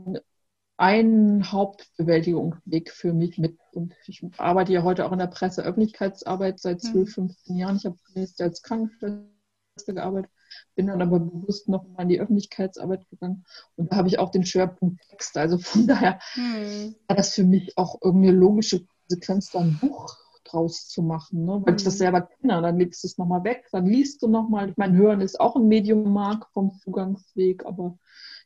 ein 0.77 1.53
Hauptbewältigungsweg 1.53 2.91
für 2.91 3.13
mich 3.13 3.39
mit. 3.39 3.59
Und 3.73 3.95
ich 4.07 4.25
arbeite 4.39 4.73
ja 4.73 4.83
heute 4.83 5.07
auch 5.07 5.13
in 5.13 5.19
der 5.19 5.27
Presseöffentlichkeitsarbeit 5.27 6.61
seit 6.61 6.81
12, 6.81 6.95
mhm. 6.95 7.29
15 7.29 7.57
Jahren. 7.57 7.77
Ich 7.77 7.85
habe 7.85 7.99
zunächst 8.13 8.41
als 8.41 8.63
Krankenschwester 8.63 9.93
gearbeitet, 9.95 10.31
bin 10.75 10.87
dann 10.87 11.03
aber 11.03 11.21
bewusst 11.21 11.69
noch 11.69 11.87
mal 11.89 12.03
in 12.03 12.09
die 12.09 12.21
Öffentlichkeitsarbeit 12.21 13.09
gegangen. 13.11 13.45
Und 13.77 13.93
da 13.93 13.97
habe 13.97 14.09
ich 14.09 14.19
auch 14.19 14.31
den 14.31 14.45
Schwerpunkt 14.45 15.01
Text. 15.09 15.37
Also 15.37 15.59
von 15.59 15.87
daher 15.87 16.19
mhm. 16.35 16.97
war 17.07 17.17
das 17.17 17.35
für 17.35 17.45
mich 17.45 17.77
auch 17.77 18.01
irgendeine 18.03 18.37
logische 18.37 18.85
Konsequenz, 18.85 19.51
da 19.51 19.61
ein 19.61 19.79
Buch 19.81 20.17
draus 20.45 20.89
zu 20.89 21.03
machen. 21.03 21.45
Ne? 21.45 21.63
Weil 21.65 21.77
ich 21.77 21.85
das 21.85 21.95
mhm. 21.95 21.99
selber 21.99 22.23
kenne. 22.23 22.63
Dann 22.63 22.79
legst 22.79 23.03
du 23.03 23.09
es 23.09 23.19
nochmal 23.19 23.45
weg, 23.45 23.69
dann 23.73 23.87
liest 23.87 24.23
du 24.23 24.29
nochmal. 24.29 24.71
Ich 24.71 24.77
meine, 24.77 24.97
Hören 24.97 25.21
ist 25.21 25.41
auch 25.41 25.57
ein 25.57 25.69
Medium, 25.69 26.13
Mark 26.13 26.49
vom 26.53 26.73
Zugangsweg, 26.81 27.65
aber 27.65 27.99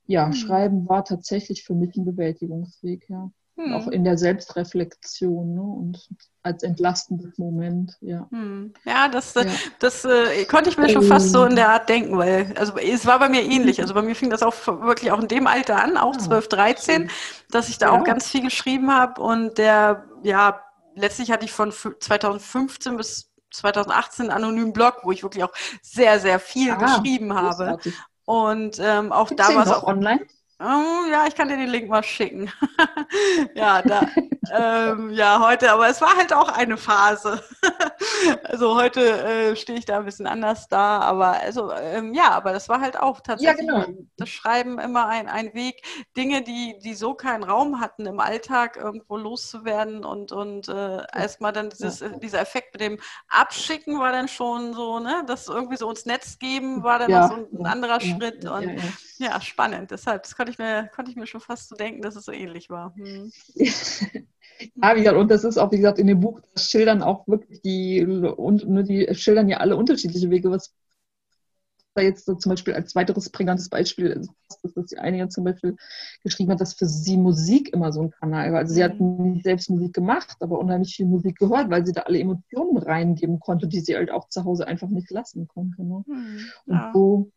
ja, 0.07 0.27
hm. 0.27 0.33
Schreiben 0.33 0.89
war 0.89 1.05
tatsächlich 1.05 1.65
für 1.65 1.75
mich 1.75 1.97
ein 1.97 2.05
Bewältigungsweg, 2.05 3.09
ja. 3.09 3.31
Hm. 3.59 3.73
Auch 3.73 3.87
in 3.89 4.05
der 4.05 4.19
Selbstreflexion 4.19 5.55
ne? 5.55 5.63
und 5.63 6.11
als 6.43 6.63
entlastendes 6.63 7.39
Moment, 7.39 7.97
ja. 8.03 8.29
Hm. 8.31 8.75
Ja, 8.85 9.09
das, 9.09 9.33
ja. 9.33 9.45
das 9.79 10.05
äh, 10.05 10.45
konnte 10.45 10.69
ich 10.69 10.77
mir 10.77 10.91
schon 10.91 11.03
fast 11.03 11.33
so 11.33 11.45
in 11.45 11.57
der 11.57 11.71
Art 11.71 11.89
denken, 11.89 12.19
weil 12.19 12.53
also 12.59 12.77
es 12.77 13.07
war 13.07 13.19
bei 13.19 13.31
mir 13.31 13.43
ähnlich. 13.43 13.81
Also 13.81 13.95
bei 13.95 14.03
mir 14.03 14.15
fing 14.15 14.29
das 14.29 14.43
auch 14.43 14.55
wirklich 14.67 15.11
auch 15.11 15.21
in 15.21 15.29
dem 15.29 15.47
Alter 15.47 15.83
an, 15.83 15.97
auch 15.97 16.17
12, 16.17 16.45
ah, 16.45 16.57
13, 16.57 17.11
dass 17.51 17.71
ich 17.71 17.79
da 17.79 17.87
ja. 17.87 17.93
auch 17.93 18.05
ganz 18.05 18.29
viel 18.29 18.43
geschrieben 18.43 18.93
habe 18.93 19.23
und 19.23 19.57
der, 19.57 20.05
ja, 20.23 20.61
letztlich 20.95 21.31
hatte 21.31 21.47
ich 21.47 21.53
von 21.53 21.73
2015 21.73 22.99
bis 22.99 23.33
2018 23.53 24.27
einen 24.27 24.45
anonymen 24.45 24.75
Blog, 24.75 24.99
wo 25.05 25.13
ich 25.13 25.23
wirklich 25.23 25.45
auch 25.45 25.53
sehr, 25.81 26.21
sehr 26.21 26.39
viel 26.39 26.73
ah, 26.73 26.75
geschrieben 26.75 27.35
habe. 27.35 27.79
Und 28.27 28.79
ähm, 28.81 29.13
auch 29.13 29.29
Gibt's 29.29 29.49
da 29.49 29.55
war 29.55 29.65
es 29.65 29.73
auch 29.73 29.85
online. 29.85 30.21
Oh, 30.59 31.05
ja, 31.11 31.27
ich 31.27 31.35
kann 31.35 31.49
dir 31.49 31.59
den 31.59 31.69
Link 31.69 31.91
mal 31.91 32.03
schicken. 32.03 32.51
ja, 33.55 33.83
da, 33.83 34.09
ähm, 34.55 35.11
ja, 35.11 35.39
heute, 35.39 35.71
aber 35.71 35.89
es 35.89 36.01
war 36.01 36.17
halt 36.17 36.33
auch 36.33 36.49
eine 36.49 36.79
Phase. 36.79 37.45
also 38.45 38.75
heute 38.75 39.03
äh, 39.23 39.57
stehe 39.57 39.79
ich 39.79 39.85
da 39.85 39.99
ein 39.99 40.07
bisschen 40.07 40.27
anders 40.27 40.67
da, 40.69 41.01
aber 41.01 41.41
also 41.43 41.73
ähm, 41.73 42.15
ja, 42.15 42.31
aber 42.31 42.55
das 42.55 42.71
war 42.71 42.81
halt 42.81 42.99
auch 42.99 43.21
tatsächlich 43.21 43.67
ja, 43.67 43.85
genau. 43.85 43.99
das 44.17 44.31
Schreiben 44.31 44.79
immer 44.79 45.07
ein, 45.09 45.29
ein 45.29 45.53
Weg, 45.53 45.83
Dinge, 46.17 46.41
die, 46.41 46.79
die 46.83 46.95
so 46.95 47.13
keinen 47.13 47.45
Raum 47.45 47.79
hatten 47.79 48.07
im 48.07 48.19
Alltag, 48.19 48.79
irgendwo 48.79 49.19
loszuwerden 49.19 50.07
und, 50.07 50.33
und 50.33 50.69
äh, 50.69 51.03
erstmal 51.15 51.53
dann 51.53 51.69
dieses, 51.69 52.01
ja. 52.01 52.09
dieser 52.09 52.41
Effekt 52.41 52.73
mit 52.73 52.81
dem 52.81 52.99
Abschicken 53.29 53.99
war 53.99 54.13
dann 54.13 54.29
schon 54.29 54.73
so, 54.73 55.01
ne, 55.01 55.23
das 55.27 55.49
irgendwie 55.49 55.77
so 55.77 55.91
ins 55.91 56.07
Netz 56.07 56.39
geben, 56.39 56.83
war 56.83 56.99
dann 56.99 57.11
ja. 57.11 57.29
noch 57.29 57.37
so 57.37 57.59
ein 57.59 57.67
anderer 57.67 58.01
Schritt 58.01 58.47
und 58.47 58.81
ja, 59.19 59.41
spannend. 59.41 59.91
Deshalb, 59.91 60.25
das 60.25 60.37
konnte 60.47 60.53
ich 60.53 60.59
mir, 60.59 60.91
konnte 60.95 61.11
ich 61.11 61.17
mir 61.17 61.27
schon 61.27 61.41
fast 61.41 61.69
so 61.69 61.77
denken, 61.77 62.03
dass 62.03 62.15
es 62.15 62.25
so 62.25 62.33
ähnlich 62.33 62.71
war. 62.71 62.95
Hm. 62.97 63.33
Ja, 64.77 64.95
wie 64.95 65.01
gesagt, 65.01 65.19
und 65.19 65.31
das 65.31 65.45
ist 65.45 65.59
auch, 65.59 65.71
wie 65.71 65.77
gesagt, 65.77 65.99
in 65.99 66.07
dem 66.07 66.21
Buch 66.21 66.41
das 66.55 66.71
schildern 66.71 67.03
auch 67.03 67.29
wirklich 67.29 67.61
die, 67.61 68.03
und 68.07 68.67
nur 68.67 68.85
die 68.85 69.07
schildern 69.15 69.51
ja 69.51 69.59
alle 69.59 69.77
unterschiedliche 69.77 70.31
Wege, 70.31 70.51
was 70.51 70.73
da 71.95 72.01
jetzt 72.01 72.25
so 72.25 72.35
zum 72.37 72.51
Beispiel 72.51 72.73
als 72.73 72.95
weiteres 72.95 73.29
prägnantes 73.29 73.69
Beispiel 73.69 74.07
ist, 74.07 74.31
dass 74.75 74.87
die 74.87 74.97
eine 74.97 75.29
zum 75.29 75.45
Beispiel 75.45 75.77
geschrieben 76.23 76.53
hat, 76.53 76.63
dass 76.63 76.73
für 76.73 76.87
sie 76.87 77.19
Musik 77.19 77.71
immer 77.75 77.93
so 77.93 78.01
ein 78.01 78.11
Kanal 78.13 78.53
war. 78.53 78.61
Also 78.61 78.73
sie 78.73 78.83
hat 78.83 78.99
mhm. 78.99 79.33
nicht 79.33 79.45
selbst 79.45 79.69
Musik 79.69 79.93
gemacht, 79.93 80.37
aber 80.41 80.59
unheimlich 80.59 80.97
viel 80.97 81.07
Musik 81.07 81.37
gehört, 81.37 81.69
weil 81.69 81.85
sie 81.85 81.93
da 81.93 82.03
alle 82.03 82.19
Emotionen 82.19 82.79
reingeben 82.79 83.41
konnte, 83.41 83.69
die 83.69 83.81
sie 83.81 83.95
halt 83.95 84.11
auch 84.11 84.31
zu 84.31 84.45
Hause 84.45 84.67
einfach 84.67 84.89
nicht 84.89 85.11
lassen 85.11 85.49
konnte. 85.49 85.85
Ne? 85.85 86.03
Ja. 86.67 86.87
Und 86.87 86.93
so 86.95 87.31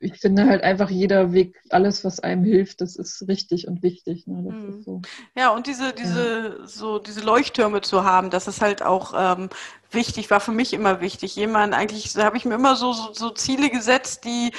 ich 0.00 0.20
finde 0.20 0.46
halt 0.46 0.62
einfach 0.62 0.90
jeder 0.90 1.32
Weg, 1.32 1.60
alles, 1.70 2.04
was 2.04 2.20
einem 2.20 2.44
hilft, 2.44 2.80
das 2.80 2.96
ist 2.96 3.26
richtig 3.26 3.66
und 3.66 3.82
wichtig. 3.82 4.26
Ne? 4.26 4.52
Mhm. 4.52 4.82
So. 4.82 5.02
Ja, 5.36 5.50
und 5.50 5.66
diese, 5.66 5.92
diese, 5.92 6.58
ja. 6.60 6.66
so 6.66 6.98
diese 6.98 7.20
Leuchttürme 7.20 7.80
zu 7.80 8.04
haben, 8.04 8.30
das 8.30 8.46
ist 8.46 8.60
halt 8.60 8.82
auch 8.82 9.12
ähm, 9.16 9.48
wichtig, 9.90 10.30
war 10.30 10.40
für 10.40 10.52
mich 10.52 10.72
immer 10.72 11.00
wichtig. 11.00 11.34
Jemand, 11.34 11.74
eigentlich 11.74 12.16
habe 12.16 12.36
ich 12.36 12.44
mir 12.44 12.54
immer 12.54 12.76
so, 12.76 12.92
so, 12.92 13.12
so 13.12 13.30
Ziele 13.30 13.70
gesetzt, 13.70 14.24
die 14.24 14.52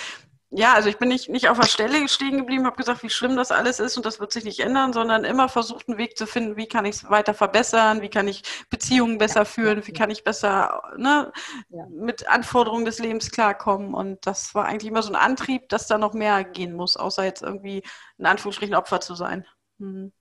ja, 0.52 0.74
also 0.74 0.90
ich 0.90 0.98
bin 0.98 1.10
nicht, 1.10 1.30
nicht 1.30 1.48
auf 1.48 1.60
der 1.60 1.68
Stelle 1.68 2.08
stehen 2.08 2.38
geblieben, 2.38 2.66
habe 2.66 2.76
gesagt, 2.76 3.04
wie 3.04 3.10
schlimm 3.10 3.36
das 3.36 3.52
alles 3.52 3.80
ist 3.80 3.98
und 3.98 4.06
das 4.06 4.20
wird 4.20 4.32
sich 4.32 4.46
nicht 4.46 4.62
ändern, 4.62 4.94
sondern 4.94 5.24
immer 5.24 5.48
versucht, 5.48 5.88
einen 5.88 6.00
Weg 6.00 6.18
zu 6.18 6.26
finden, 6.26 6.58
wie 6.58 6.66
kann 6.66 6.86
ich 6.86 6.96
es 6.96 7.10
weiter 7.10 7.36
verbessern, 7.36 8.02
wie 8.02 8.10
kann 8.10 8.28
ich 8.28 8.42
Beziehungen 8.72 9.20
besser 9.20 9.46
führen, 9.46 9.86
wie 9.86 9.94
kann 9.94 10.10
ich 10.10 10.24
besser 10.24 10.82
ne, 10.98 11.32
ja. 11.70 11.86
mit 11.90 12.28
Anforderungen 12.28 12.86
des 12.86 12.98
Lebens 12.98 13.30
klarkommen. 13.30 13.94
Und 13.94 14.26
das 14.26 14.56
war 14.56 14.66
eigentlich 14.66 14.90
immer 14.90 15.04
so 15.04 15.14
ein 15.14 15.16
Antrieb, 15.16 15.70
dass 15.70 15.86
da 15.86 16.00
noch 16.00 16.14
mehr 16.14 16.44
gehen 16.44 16.74
muss, 16.74 16.98
außer 16.98 17.24
jetzt 17.24 17.44
irgendwie 17.44 17.84
in 18.18 18.26
Anführungsstrichen 18.26 18.74
Opfer 18.76 19.02
zu 19.02 19.14
sein. 19.14 19.46
Mhm. 19.78 20.12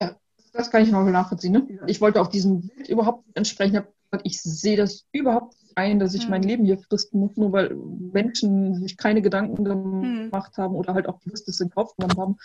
Ja, 0.00 0.16
das 0.54 0.70
kann 0.70 0.82
ich 0.82 0.90
noch 0.90 1.04
nachvollziehen. 1.04 1.52
Ne? 1.52 1.84
Ich 1.86 2.00
wollte 2.00 2.20
auch 2.22 2.28
diesem 2.28 2.68
Bild 2.68 2.88
überhaupt 2.88 3.24
entsprechen. 3.34 3.82
Ich 4.22 4.40
sehe 4.40 4.78
das 4.78 5.04
überhaupt 5.12 5.54
ein, 5.76 5.98
dass 5.98 6.14
ich 6.14 6.28
mein 6.28 6.42
hm. 6.42 6.48
Leben 6.48 6.64
hier 6.64 6.78
fristen 6.78 7.20
muss, 7.20 7.36
nur 7.36 7.52
weil 7.52 7.74
Menschen 7.74 8.74
sich 8.74 8.96
keine 8.96 9.22
Gedanken 9.22 9.66
hm. 9.66 10.30
gemacht 10.30 10.56
haben 10.58 10.74
oder 10.74 10.94
halt 10.94 11.08
auch 11.08 11.20
bewusstes 11.20 11.60
in 11.60 11.70
Kauf 11.70 11.94
genommen 11.96 12.18
haben, 12.18 12.36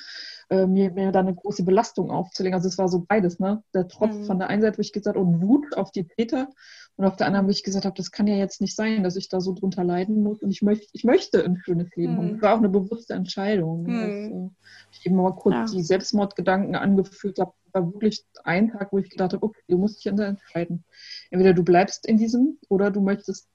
äh, 0.50 0.66
mir, 0.66 0.92
mir 0.92 1.12
da 1.12 1.20
eine 1.20 1.36
große 1.36 1.64
Belastung 1.64 2.12
aufzulegen. 2.12 2.56
Also 2.56 2.68
es 2.68 2.78
war 2.78 2.88
so 2.90 3.06
beides, 3.08 3.40
ne? 3.40 3.64
Der 3.74 3.88
Tropf 3.88 4.16
mhm. 4.16 4.24
von 4.24 4.40
der 4.40 4.50
einen 4.50 4.62
Seite, 4.62 4.78
wo 4.78 4.82
ich 4.82 4.94
gesagt 4.94 5.16
habe, 5.16 5.26
und 5.26 5.42
Wut 5.42 5.78
auf 5.78 5.92
die 5.92 6.06
Täter 6.06 6.50
und 6.96 7.06
auf 7.06 7.16
der 7.16 7.28
anderen, 7.28 7.46
wo 7.46 7.52
ich 7.52 7.64
gesagt 7.64 7.86
habe, 7.86 7.96
das 7.96 8.12
kann 8.12 8.28
ja 8.28 8.36
jetzt 8.36 8.60
nicht 8.60 8.76
sein, 8.76 9.04
dass 9.04 9.16
ich 9.16 9.30
da 9.30 9.42
so 9.42 9.54
drunter 9.54 9.84
leiden 9.84 10.24
muss 10.24 10.42
und 10.42 10.50
ich 10.50 10.62
möchte, 10.62 10.88
ich 10.92 11.04
möchte 11.04 11.44
ein 11.44 11.58
schönes 11.64 11.96
Leben 11.96 12.14
mhm. 12.14 12.18
haben. 12.18 12.34
Das 12.34 12.42
war 12.42 12.54
auch 12.56 12.60
eine 12.60 12.70
bewusste 12.70 13.14
Entscheidung. 13.14 13.84
Ne? 13.84 13.92
Mhm. 13.92 14.34
Also, 14.34 14.52
ich 14.92 15.06
eben 15.06 15.16
mal 15.16 15.36
kurz 15.36 15.54
ja. 15.54 15.66
die 15.66 15.84
Selbstmordgedanken 15.84 16.76
angeführt 16.76 17.40
habe, 17.40 17.54
war 17.72 17.94
wirklich 17.94 18.26
ein 18.44 18.72
Tag, 18.72 18.92
wo 18.92 18.98
ich 18.98 19.10
gedacht 19.10 19.34
habe, 19.34 19.46
okay, 19.46 19.62
du 19.68 19.78
musst 19.78 20.04
dich 20.04 20.12
entscheiden. 20.12 20.84
Entweder 21.30 21.54
du 21.54 21.64
bleibst 21.64 22.06
in 22.06 22.18
diesem 22.18 22.58
oder 22.70 22.92
du 22.92 23.02
möchtest 23.02 23.48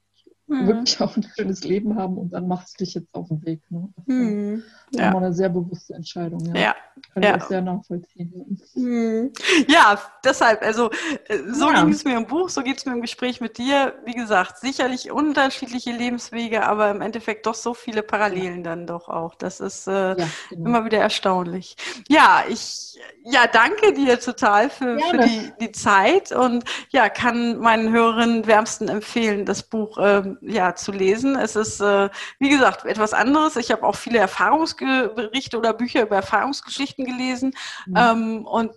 mhm. 0.47 0.67
wirklich 0.67 1.01
auch 1.01 1.15
ein 1.15 1.25
schönes 1.35 1.63
Leben 1.63 1.95
haben 1.95 2.17
und 2.17 2.33
dann 2.33 2.47
machst 2.47 2.79
du 2.79 2.83
dich 2.83 2.93
jetzt 2.93 3.13
auf 3.13 3.27
den 3.27 3.43
Weg. 3.45 3.61
Ne? 3.69 3.89
Das 3.95 4.05
mhm. 4.07 4.63
ja. 4.91 5.13
war 5.13 5.21
eine 5.21 5.33
sehr 5.33 5.49
bewusste 5.49 5.93
Entscheidung. 5.93 6.45
Ja. 6.45 6.55
ja. 6.55 6.75
Kann 7.13 7.23
ja. 7.23 7.35
ich 7.35 7.41
auch 7.41 7.47
sehr 7.47 7.61
nachvollziehen. 7.61 8.59
Mhm. 8.75 9.31
Ja, 9.67 9.99
deshalb, 10.23 10.61
also 10.61 10.89
äh, 11.27 11.39
so 11.51 11.69
ja. 11.71 11.81
ging 11.81 11.93
es 11.93 12.05
mir 12.05 12.17
im 12.17 12.25
Buch, 12.25 12.49
so 12.49 12.61
geht 12.61 12.77
es 12.77 12.85
mir 12.85 12.93
im 12.93 13.01
Gespräch 13.01 13.41
mit 13.41 13.57
dir. 13.57 13.95
Wie 14.05 14.13
gesagt, 14.13 14.59
sicherlich 14.59 15.11
unterschiedliche 15.11 15.91
Lebenswege, 15.91 16.65
aber 16.65 16.91
im 16.91 17.01
Endeffekt 17.01 17.45
doch 17.45 17.55
so 17.55 17.73
viele 17.73 18.01
Parallelen 18.01 18.63
dann 18.63 18.87
doch 18.87 19.09
auch. 19.09 19.35
Das 19.35 19.59
ist 19.59 19.87
äh, 19.87 20.15
genau. 20.15 20.65
immer 20.65 20.85
wieder 20.85 20.99
erstaunlich. 20.99 21.75
Ja, 22.07 22.43
ich 22.47 22.97
ja, 23.23 23.47
danke 23.47 23.93
dir 23.93 24.19
total 24.19 24.69
für, 24.69 24.99
für 24.99 25.17
die, 25.17 25.51
die 25.59 25.71
Zeit 25.71 26.31
und 26.31 26.63
ja, 26.89 27.09
kann 27.09 27.57
meinen 27.57 27.91
Hörerinnen 27.91 28.47
wärmsten 28.47 28.87
empfehlen, 28.87 29.45
das 29.45 29.63
Buch 29.63 29.97
ähm, 30.01 30.34
ja, 30.41 30.75
zu 30.75 30.91
lesen. 30.91 31.35
Es 31.35 31.55
ist, 31.55 31.81
äh, 31.81 32.09
wie 32.39 32.49
gesagt, 32.49 32.85
etwas 32.85 33.13
anderes. 33.13 33.55
Ich 33.55 33.71
habe 33.71 33.83
auch 33.83 33.95
viele 33.95 34.19
Erfahrungsberichte 34.19 35.57
oder 35.57 35.73
Bücher 35.73 36.03
über 36.03 36.15
Erfahrungsgeschichten 36.17 37.05
gelesen 37.05 37.53
mhm. 37.85 37.95
ähm, 37.97 38.45
und 38.45 38.71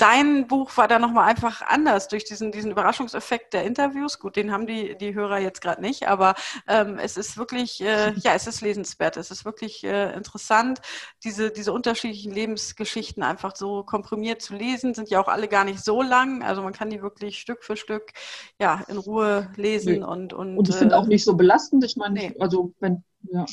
dein 0.00 0.46
Buch 0.46 0.76
war 0.76 0.88
da 0.88 0.98
nochmal 0.98 1.28
einfach 1.28 1.62
anders 1.62 2.08
durch 2.08 2.24
diesen, 2.24 2.52
diesen 2.52 2.70
Überraschungseffekt 2.70 3.52
der 3.52 3.64
Interviews. 3.64 4.18
Gut, 4.18 4.36
den 4.36 4.50
haben 4.50 4.66
die, 4.66 4.96
die 4.96 5.14
Hörer 5.14 5.38
jetzt 5.38 5.60
gerade 5.60 5.82
nicht, 5.82 6.08
aber 6.08 6.34
ähm, 6.66 6.98
es 6.98 7.16
ist 7.16 7.36
wirklich, 7.36 7.82
äh, 7.82 8.12
ja, 8.16 8.34
es 8.34 8.46
ist 8.46 8.62
lesenswert. 8.62 9.16
Es 9.16 9.30
ist 9.30 9.44
wirklich 9.44 9.84
äh, 9.84 10.12
interessant, 10.14 10.80
diese, 11.22 11.50
diese 11.50 11.72
unterschiedlichen 11.72 12.32
Lebensgeschichten 12.32 13.22
einfach 13.22 13.54
so 13.54 13.82
komprimiert 13.82 14.40
zu 14.40 14.54
lesen. 14.54 14.94
Sind 14.94 15.10
ja 15.10 15.20
auch 15.20 15.28
alle 15.28 15.48
gar 15.48 15.64
nicht 15.64 15.84
so 15.84 16.02
lang. 16.02 16.42
Also 16.42 16.62
man 16.62 16.72
kann 16.72 16.90
die 16.90 17.02
wirklich 17.02 17.38
Stück 17.38 17.62
für 17.62 17.76
Stück 17.76 18.12
ja, 18.58 18.82
in 18.88 18.96
Ruhe 18.96 19.50
lesen 19.56 19.92
nee. 19.92 20.02
und, 20.02 20.32
und. 20.32 20.56
Und 20.56 20.68
die 20.68 20.72
sind 20.72 20.92
äh, 20.92 20.94
auch 20.94 21.06
nicht 21.06 21.24
so 21.24 21.34
belastend. 21.34 21.84
Ich 21.84 21.96
meine, 21.96 22.14
nee. 22.14 22.36
also 22.38 22.72
wenn, 22.80 23.04
ja. 23.22 23.44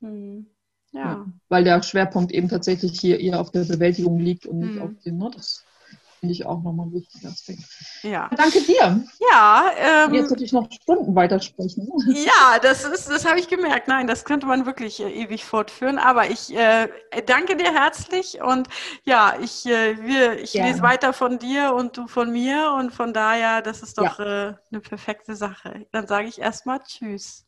Hm. 0.00 0.46
Ja. 0.92 1.00
ja. 1.00 1.26
Weil 1.48 1.64
der 1.64 1.82
Schwerpunkt 1.82 2.32
eben 2.32 2.48
tatsächlich 2.48 2.98
hier 2.98 3.20
eher 3.20 3.40
auf 3.40 3.50
der 3.50 3.64
Bewältigung 3.64 4.18
liegt 4.18 4.46
und 4.46 4.58
nicht 4.58 4.74
hm. 4.74 4.82
auf 4.82 4.90
dem, 5.04 5.18
ne, 5.18 5.30
das 5.32 5.64
finde 6.20 6.32
ich 6.32 6.46
auch 6.46 6.62
nochmal 6.62 6.86
ein 6.86 6.94
wichtiger 6.94 7.28
Aspekt. 7.28 7.60
Ja. 8.02 8.30
Danke 8.36 8.60
dir. 8.60 9.04
Ja. 9.30 9.70
Ähm, 9.78 10.14
Jetzt 10.14 10.30
natürlich 10.30 10.52
noch 10.52 10.70
Stunden 10.70 11.14
weitersprechen. 11.14 11.88
Ja, 12.08 12.58
das 12.60 12.84
ist, 12.84 13.10
das 13.10 13.24
habe 13.24 13.38
ich 13.38 13.48
gemerkt. 13.48 13.88
Nein, 13.88 14.06
das 14.06 14.24
könnte 14.24 14.46
man 14.46 14.66
wirklich 14.66 15.00
äh, 15.00 15.10
ewig 15.10 15.44
fortführen. 15.44 15.98
Aber 15.98 16.28
ich 16.28 16.54
äh, 16.54 16.88
danke 17.26 17.56
dir 17.56 17.72
herzlich 17.72 18.40
und 18.40 18.68
ja, 19.04 19.36
ich, 19.40 19.66
äh, 19.66 20.02
wir, 20.02 20.40
ich 20.40 20.52
Gerne. 20.52 20.70
lese 20.70 20.82
weiter 20.82 21.12
von 21.12 21.38
dir 21.38 21.74
und 21.74 21.96
du 21.96 22.06
von 22.06 22.30
mir 22.30 22.72
und 22.78 22.92
von 22.92 23.12
daher, 23.12 23.62
das 23.62 23.82
ist 23.82 23.98
doch 23.98 24.18
äh, 24.18 24.54
eine 24.70 24.80
perfekte 24.80 25.36
Sache. 25.36 25.86
Dann 25.92 26.06
sage 26.06 26.28
ich 26.28 26.40
erstmal 26.40 26.82
Tschüss. 26.82 27.44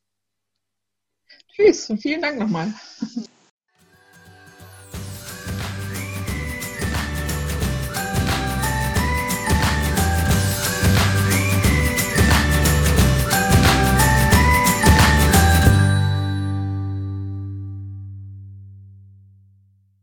Tschüss 1.52 1.90
und 1.90 1.98
vielen 1.98 2.22
Dank 2.22 2.38
nochmal. 2.38 2.72